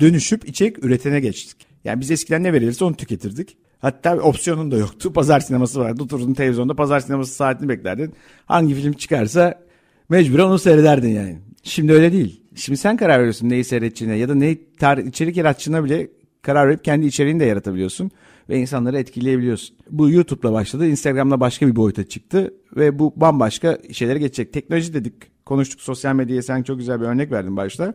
dönüşüp 0.00 0.48
içerik 0.48 0.84
üretene 0.84 1.20
geçtik. 1.20 1.66
Yani 1.84 2.00
biz 2.00 2.10
eskiden 2.10 2.42
ne 2.42 2.52
verilirse 2.52 2.84
onu 2.84 2.96
tüketirdik. 2.96 3.56
Hatta 3.78 4.16
opsiyonun 4.16 4.70
da 4.70 4.76
yoktu. 4.76 5.12
Pazar 5.12 5.40
sineması 5.40 5.80
vardı. 5.80 6.02
Oturdun 6.02 6.34
televizyonda 6.34 6.74
pazar 6.74 7.00
sineması 7.00 7.34
saatini 7.34 7.68
beklerdin. 7.68 8.14
Hangi 8.46 8.74
film 8.74 8.92
çıkarsa 8.92 9.60
mecburen 10.08 10.44
onu 10.44 10.58
seyrederdin 10.58 11.08
yani. 11.08 11.38
Şimdi 11.62 11.92
öyle 11.92 12.12
değil. 12.12 12.43
Şimdi 12.54 12.78
sen 12.78 12.96
karar 12.96 13.18
veriyorsun 13.18 13.48
neyi 13.48 13.64
seyredeceğine 13.64 14.16
ya 14.16 14.28
da 14.28 14.34
ne 14.34 14.56
tar 14.78 14.98
içerik 14.98 15.36
yaratacağına 15.36 15.84
bile 15.84 16.08
karar 16.42 16.68
verip 16.68 16.84
kendi 16.84 17.06
içeriğini 17.06 17.40
de 17.40 17.44
yaratabiliyorsun 17.44 18.10
ve 18.48 18.58
insanları 18.58 18.98
etkileyebiliyorsun. 18.98 19.76
Bu 19.90 20.10
YouTube'la 20.10 20.52
başladı, 20.52 20.86
Instagram'la 20.86 21.40
başka 21.40 21.66
bir 21.66 21.76
boyuta 21.76 22.08
çıktı 22.08 22.54
ve 22.76 22.98
bu 22.98 23.12
bambaşka 23.16 23.78
şeylere 23.92 24.18
geçecek. 24.18 24.52
Teknoloji 24.52 24.94
dedik, 24.94 25.14
konuştuk 25.46 25.80
sosyal 25.80 26.14
medyaya 26.14 26.42
sen 26.42 26.62
çok 26.62 26.78
güzel 26.78 27.00
bir 27.00 27.06
örnek 27.06 27.32
verdin 27.32 27.56
başta. 27.56 27.94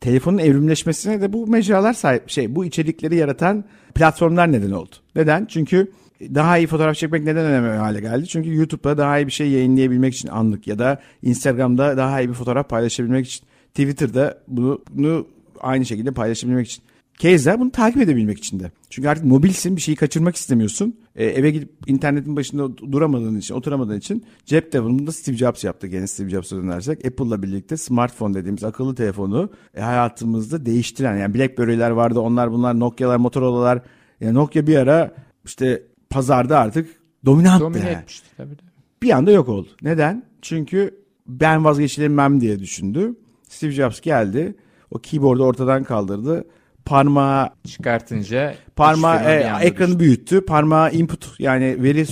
Telefonun 0.00 0.38
evrimleşmesine 0.38 1.20
de 1.20 1.32
bu 1.32 1.46
mecralar 1.46 1.92
sahip 1.92 2.30
şey, 2.30 2.56
bu 2.56 2.64
içerikleri 2.64 3.16
yaratan 3.16 3.64
platformlar 3.94 4.52
neden 4.52 4.70
oldu. 4.70 4.94
Neden? 5.16 5.46
Çünkü 5.46 5.92
daha 6.20 6.58
iyi 6.58 6.66
fotoğraf 6.66 6.96
çekmek 6.96 7.24
neden 7.24 7.44
önemli 7.44 7.78
hale 7.78 8.00
geldi? 8.00 8.26
Çünkü 8.26 8.54
YouTube'da 8.54 8.98
daha 8.98 9.18
iyi 9.18 9.26
bir 9.26 9.32
şey 9.32 9.50
yayınlayabilmek 9.50 10.14
için 10.14 10.28
anlık 10.28 10.66
ya 10.66 10.78
da 10.78 11.00
Instagram'da 11.22 11.96
daha 11.96 12.20
iyi 12.20 12.28
bir 12.28 12.34
fotoğraf 12.34 12.68
paylaşabilmek 12.68 13.26
için 13.26 13.46
Twitter'da 13.76 14.42
bunu, 14.48 14.82
bunu 14.90 15.26
aynı 15.60 15.86
şekilde 15.86 16.10
paylaşabilmek 16.10 16.66
için. 16.66 16.84
Keza 17.18 17.60
bunu 17.60 17.70
takip 17.70 18.02
edebilmek 18.02 18.38
için 18.38 18.60
de. 18.60 18.70
Çünkü 18.90 19.08
artık 19.08 19.24
mobilsin 19.24 19.76
bir 19.76 19.80
şeyi 19.80 19.96
kaçırmak 19.96 20.36
istemiyorsun. 20.36 20.96
Ee, 21.16 21.24
eve 21.24 21.50
gidip 21.50 21.70
internetin 21.86 22.36
başında 22.36 22.78
duramadığın 22.78 23.36
için, 23.36 23.54
oturamadığın 23.54 23.98
için 23.98 24.24
cep 24.44 24.72
telefonunu 24.72 25.06
da 25.06 25.12
Steve 25.12 25.36
Jobs 25.36 25.64
yaptı. 25.64 25.86
Gene 25.86 26.06
Steve 26.06 26.30
Jobs'a 26.30 26.56
dönersek. 26.56 27.06
Apple'la 27.06 27.42
birlikte 27.42 27.76
smartphone 27.76 28.34
dediğimiz 28.34 28.64
akıllı 28.64 28.94
telefonu 28.94 29.50
e, 29.74 29.80
hayatımızda 29.80 30.66
değiştiren. 30.66 31.16
Yani 31.16 31.34
Blackberry'ler 31.34 31.90
vardı 31.90 32.20
onlar 32.20 32.52
bunlar 32.52 32.80
Nokia'lar, 32.80 33.16
Motorola'lar. 33.16 33.82
Yani 34.20 34.34
Nokia 34.34 34.66
bir 34.66 34.76
ara 34.76 35.14
işte 35.44 35.82
pazarda 36.10 36.58
artık 36.58 36.88
dominanttı. 37.24 37.64
Domine 37.64 37.90
etmişti 37.90 38.26
tabii. 38.36 38.54
Bir 39.02 39.10
anda 39.10 39.30
yok 39.30 39.48
oldu. 39.48 39.68
Neden? 39.82 40.22
Çünkü 40.42 40.94
ben 41.26 41.64
vazgeçilemem 41.64 42.40
diye 42.40 42.58
düşündü. 42.58 43.14
Steve 43.48 43.72
Jobs 43.72 44.00
geldi. 44.00 44.56
O 44.90 44.98
keyboard'u 44.98 45.44
ortadan 45.44 45.84
kaldırdı. 45.84 46.44
Parmağı 46.84 47.50
çıkartınca 47.66 48.54
parmağı 48.76 49.24
e, 49.24 49.66
ekranı 49.66 49.98
büyüttü. 49.98 50.40
Parmağı 50.40 50.92
input 50.92 51.40
yani 51.40 51.82
veri 51.82 52.06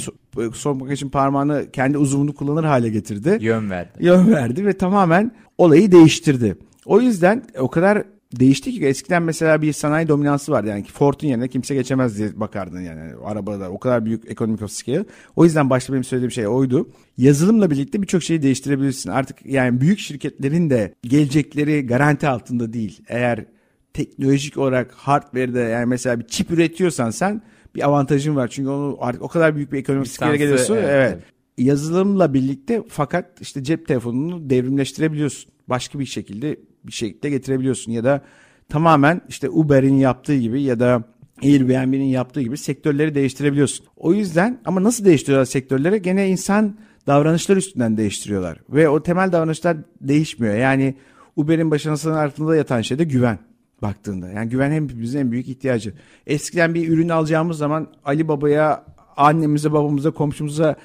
sokmak 0.53 0.93
için 0.93 1.09
parmağını 1.09 1.70
kendi 1.72 1.99
uzunluğunu 1.99 2.35
kullanır 2.35 2.64
hale 2.64 2.89
getirdi. 2.89 3.39
Yön 3.41 3.70
verdi. 3.70 3.91
Yön 4.01 4.32
verdi 4.32 4.66
ve 4.66 4.72
tamamen 4.72 5.32
olayı 5.59 5.93
değiştirdi. 5.93 6.57
O 6.87 7.01
yüzden 7.01 7.43
o 7.59 7.70
kadar 7.70 8.05
değişti 8.41 8.72
ki 8.72 8.87
eskiden 8.87 9.22
mesela 9.22 9.62
bir 9.62 9.72
sanayi 9.72 10.09
dominansı 10.09 10.53
vardı 10.53 10.68
yani 10.68 10.85
Ford'un 10.85 11.28
yerine 11.28 11.49
kimse 11.49 11.74
geçemez 11.74 12.18
diye 12.18 12.41
bakardın 12.41 12.80
yani 12.80 13.12
arabada 13.24 13.70
o 13.70 13.78
kadar 13.78 14.05
büyük 14.05 14.30
ekonomik 14.30 14.62
of 14.62 14.70
scale. 14.70 15.05
O 15.37 15.45
yüzden 15.45 15.70
başta 15.70 15.93
benim 15.93 16.05
söylediğim 16.05 16.30
şey 16.30 16.47
oydu. 16.47 16.89
Yazılımla 17.16 17.70
birlikte 17.70 18.03
birçok 18.03 18.22
şeyi 18.22 18.43
değiştirebilirsin. 18.43 19.11
Artık 19.11 19.47
yani 19.47 19.80
büyük 19.80 19.99
şirketlerin 19.99 20.70
de 20.70 20.95
gelecekleri 21.03 21.87
garanti 21.87 22.28
altında 22.28 22.72
değil. 22.72 23.03
Eğer 23.09 23.45
teknolojik 23.93 24.59
olarak 24.59 24.93
hardware'de 24.93 25.61
yani 25.61 25.87
mesela 25.87 26.20
bir 26.20 26.26
çip 26.26 26.51
üretiyorsan 26.51 27.11
sen 27.11 27.43
bir 27.74 27.87
avantajın 27.87 28.37
var. 28.37 28.49
Çünkü 28.49 28.70
onu 28.70 28.97
artık 29.01 29.22
o 29.22 29.28
kadar 29.28 29.57
büyük 29.57 29.72
bir 29.72 29.78
ekonomik 29.78 30.09
scale 30.09 30.37
geliyorsun. 30.37 30.76
Evet. 30.76 30.87
evet. 30.89 31.22
Yazılımla 31.59 32.35
birlikte 32.35 32.82
fakat 32.89 33.41
işte 33.41 33.64
cep 33.64 33.89
telefonunu 33.89 34.51
devrimleştirebiliyorsun. 34.51 35.53
Başka 35.68 35.99
bir 35.99 36.07
şekilde 36.07 36.57
bir 36.87 36.93
şekilde 36.93 37.30
getirebiliyorsun 37.30 37.93
ya 37.93 38.05
da 38.05 38.22
tamamen 38.68 39.20
işte 39.28 39.51
Uber'in 39.51 39.97
yaptığı 39.97 40.37
gibi 40.37 40.62
ya 40.62 40.80
da 40.80 41.05
Airbnb'nin 41.43 42.05
yaptığı 42.05 42.41
gibi 42.41 42.59
sektörleri 42.59 43.14
değiştirebiliyorsun. 43.14 43.87
O 43.97 44.14
yüzden 44.14 44.61
ama 44.64 44.82
nasıl 44.82 45.05
değiştiriyorlar 45.05 45.45
sektörleri? 45.45 46.03
Gene 46.03 46.28
insan 46.28 46.76
davranışlar 47.07 47.57
üstünden 47.57 47.97
değiştiriyorlar. 47.97 48.59
Ve 48.68 48.89
o 48.89 49.03
temel 49.03 49.32
davranışlar 49.32 49.76
değişmiyor. 50.01 50.55
Yani 50.55 50.95
Uber'in 51.37 51.70
başarısının 51.70 52.14
altında 52.14 52.57
yatan 52.57 52.82
şey 52.82 52.99
de 52.99 53.05
güven 53.05 53.39
baktığında. 53.82 54.28
Yani 54.28 54.49
güven 54.49 54.70
hepimizin 54.70 55.18
en 55.18 55.32
büyük 55.32 55.49
ihtiyacı. 55.49 55.95
Eskiden 56.26 56.74
bir 56.74 56.89
ürün 56.89 57.09
alacağımız 57.09 57.59
zaman 57.59 57.89
Ali 58.05 58.28
Baba'ya, 58.28 58.85
annemize, 59.16 59.72
babamıza, 59.72 60.11
komşumuza, 60.11 60.76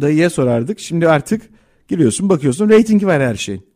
dayıya 0.00 0.30
sorardık. 0.30 0.80
Şimdi 0.80 1.08
artık 1.08 1.42
giriyorsun 1.88 2.28
bakıyorsun 2.28 2.70
ratingi 2.70 3.06
var 3.06 3.22
her 3.22 3.34
şeyin. 3.34 3.71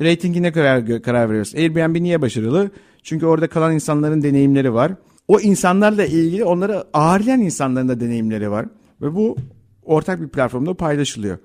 Ratingine 0.00 0.52
karar, 0.52 1.02
karar 1.02 1.28
veriyoruz. 1.28 1.54
Airbnb 1.54 2.02
niye 2.02 2.22
başarılı? 2.22 2.70
Çünkü 3.02 3.26
orada 3.26 3.48
kalan 3.48 3.74
insanların 3.74 4.22
deneyimleri 4.22 4.74
var. 4.74 4.92
O 5.28 5.40
insanlarla 5.40 6.04
ilgili 6.04 6.44
onları 6.44 6.84
ağırlayan 6.92 7.40
insanların 7.40 7.88
da 7.88 8.00
deneyimleri 8.00 8.50
var. 8.50 8.66
Ve 9.02 9.14
bu 9.14 9.36
ortak 9.84 10.20
bir 10.20 10.28
platformda 10.28 10.74
paylaşılıyor. 10.74 11.38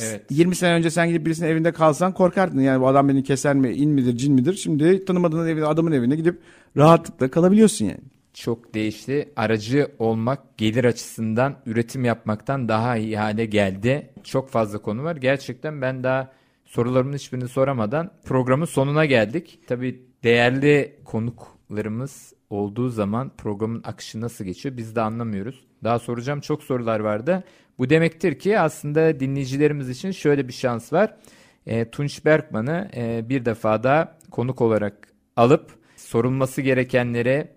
Evet. 0.00 0.22
20 0.30 0.56
sene 0.56 0.74
önce 0.74 0.90
sen 0.90 1.08
gidip 1.08 1.26
birisinin 1.26 1.48
evinde 1.48 1.72
kalsan 1.72 2.14
korkardın. 2.14 2.60
Yani 2.60 2.80
bu 2.80 2.86
adam 2.86 3.08
beni 3.08 3.22
keser 3.22 3.54
mi, 3.54 3.72
in 3.72 3.90
midir, 3.90 4.16
cin 4.16 4.34
midir? 4.34 4.54
Şimdi 4.54 5.04
tanımadığın 5.04 5.48
evine, 5.48 5.64
adamın 5.64 5.92
evine 5.92 6.16
gidip 6.16 6.38
rahatlıkla 6.76 7.30
kalabiliyorsun 7.30 7.84
yani. 7.84 8.00
Çok 8.34 8.74
değişti. 8.74 9.28
Aracı 9.36 9.88
olmak 9.98 10.58
gelir 10.58 10.84
açısından 10.84 11.56
üretim 11.66 12.04
yapmaktan 12.04 12.68
daha 12.68 12.96
iyi 12.96 13.18
hale 13.18 13.44
geldi. 13.44 14.10
Çok 14.24 14.50
fazla 14.50 14.78
konu 14.78 15.02
var. 15.04 15.16
Gerçekten 15.16 15.82
ben 15.82 16.04
daha 16.04 16.32
sorularımın 16.72 17.12
hiçbirini 17.12 17.48
soramadan 17.48 18.10
programın 18.24 18.64
sonuna 18.64 19.04
geldik. 19.04 19.58
Tabii 19.66 20.06
değerli 20.24 21.00
konuklarımız 21.04 22.32
olduğu 22.50 22.88
zaman 22.88 23.32
programın 23.38 23.82
akışı 23.84 24.20
nasıl 24.20 24.44
geçiyor 24.44 24.76
biz 24.76 24.96
de 24.96 25.00
anlamıyoruz. 25.00 25.64
Daha 25.84 25.98
soracağım 25.98 26.40
çok 26.40 26.62
sorular 26.62 27.00
vardı. 27.00 27.44
Bu 27.78 27.90
demektir 27.90 28.38
ki 28.38 28.58
aslında 28.58 29.20
dinleyicilerimiz 29.20 29.88
için 29.88 30.10
şöyle 30.10 30.48
bir 30.48 30.52
şans 30.52 30.92
var. 30.92 31.16
E, 31.66 31.90
Tunç 31.90 32.24
Berkman'ı 32.24 32.90
e, 32.96 33.28
bir 33.28 33.44
defa 33.44 33.82
daha 33.82 34.18
konuk 34.30 34.60
olarak 34.60 35.08
alıp 35.36 35.70
sorulması 35.96 36.62
gerekenlere 36.62 37.52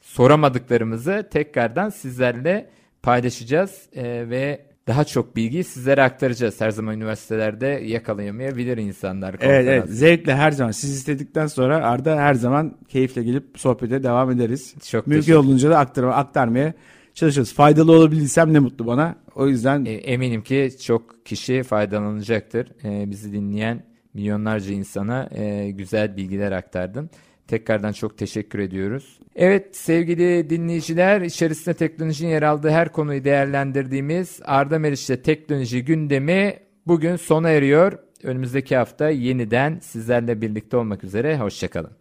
soramadıklarımızı 0.00 1.28
tekrardan 1.32 1.88
sizlerle 1.88 2.70
paylaşacağız 3.02 3.88
e, 3.92 4.30
ve 4.30 4.67
daha 4.88 5.04
çok 5.04 5.36
bilgiyi 5.36 5.64
sizlere 5.64 6.02
aktaracağız. 6.02 6.60
Her 6.60 6.70
zaman 6.70 6.94
üniversitelerde 6.94 7.66
yakalayamayabilir 7.66 8.78
insanlar. 8.78 9.36
Evet, 9.40 9.68
evet 9.68 9.84
zevkle 9.88 10.34
her 10.34 10.50
zaman 10.50 10.70
siz 10.70 10.90
istedikten 10.90 11.46
sonra 11.46 11.76
Arda 11.86 12.16
her 12.16 12.34
zaman 12.34 12.76
keyifle 12.88 13.22
gelip 13.22 13.44
sohbete 13.56 14.02
devam 14.02 14.30
ederiz. 14.30 14.74
Çok 14.90 15.06
Mümkün 15.06 15.34
olunca 15.34 15.70
da 15.70 15.78
aktarma, 15.78 16.14
aktarmaya 16.14 16.72
çalışırız. 17.14 17.54
Faydalı 17.54 17.92
olabildiysem 17.92 18.52
ne 18.52 18.58
mutlu 18.58 18.86
bana. 18.86 19.16
O 19.34 19.46
yüzden 19.46 19.84
e, 19.84 19.90
eminim 19.90 20.42
ki 20.42 20.70
çok 20.86 21.26
kişi 21.26 21.62
faydalanacaktır. 21.62 22.68
E, 22.84 23.10
bizi 23.10 23.32
dinleyen 23.32 23.82
milyonlarca 24.14 24.74
insana 24.74 25.28
e, 25.34 25.70
güzel 25.70 26.16
bilgiler 26.16 26.52
aktardın. 26.52 27.10
Tekrardan 27.48 27.92
çok 27.92 28.18
teşekkür 28.18 28.58
ediyoruz. 28.58 29.20
Evet 29.36 29.76
sevgili 29.76 30.50
dinleyiciler 30.50 31.20
içerisinde 31.20 31.74
teknolojinin 31.74 32.30
yer 32.30 32.42
aldığı 32.42 32.70
her 32.70 32.92
konuyu 32.92 33.24
değerlendirdiğimiz 33.24 34.40
Arda 34.44 34.78
Meriç'te 34.78 35.22
teknoloji 35.22 35.84
gündemi 35.84 36.56
bugün 36.86 37.16
sona 37.16 37.50
eriyor. 37.50 37.98
Önümüzdeki 38.22 38.76
hafta 38.76 39.10
yeniden 39.10 39.78
sizlerle 39.82 40.40
birlikte 40.40 40.76
olmak 40.76 41.04
üzere. 41.04 41.38
Hoşçakalın. 41.38 41.97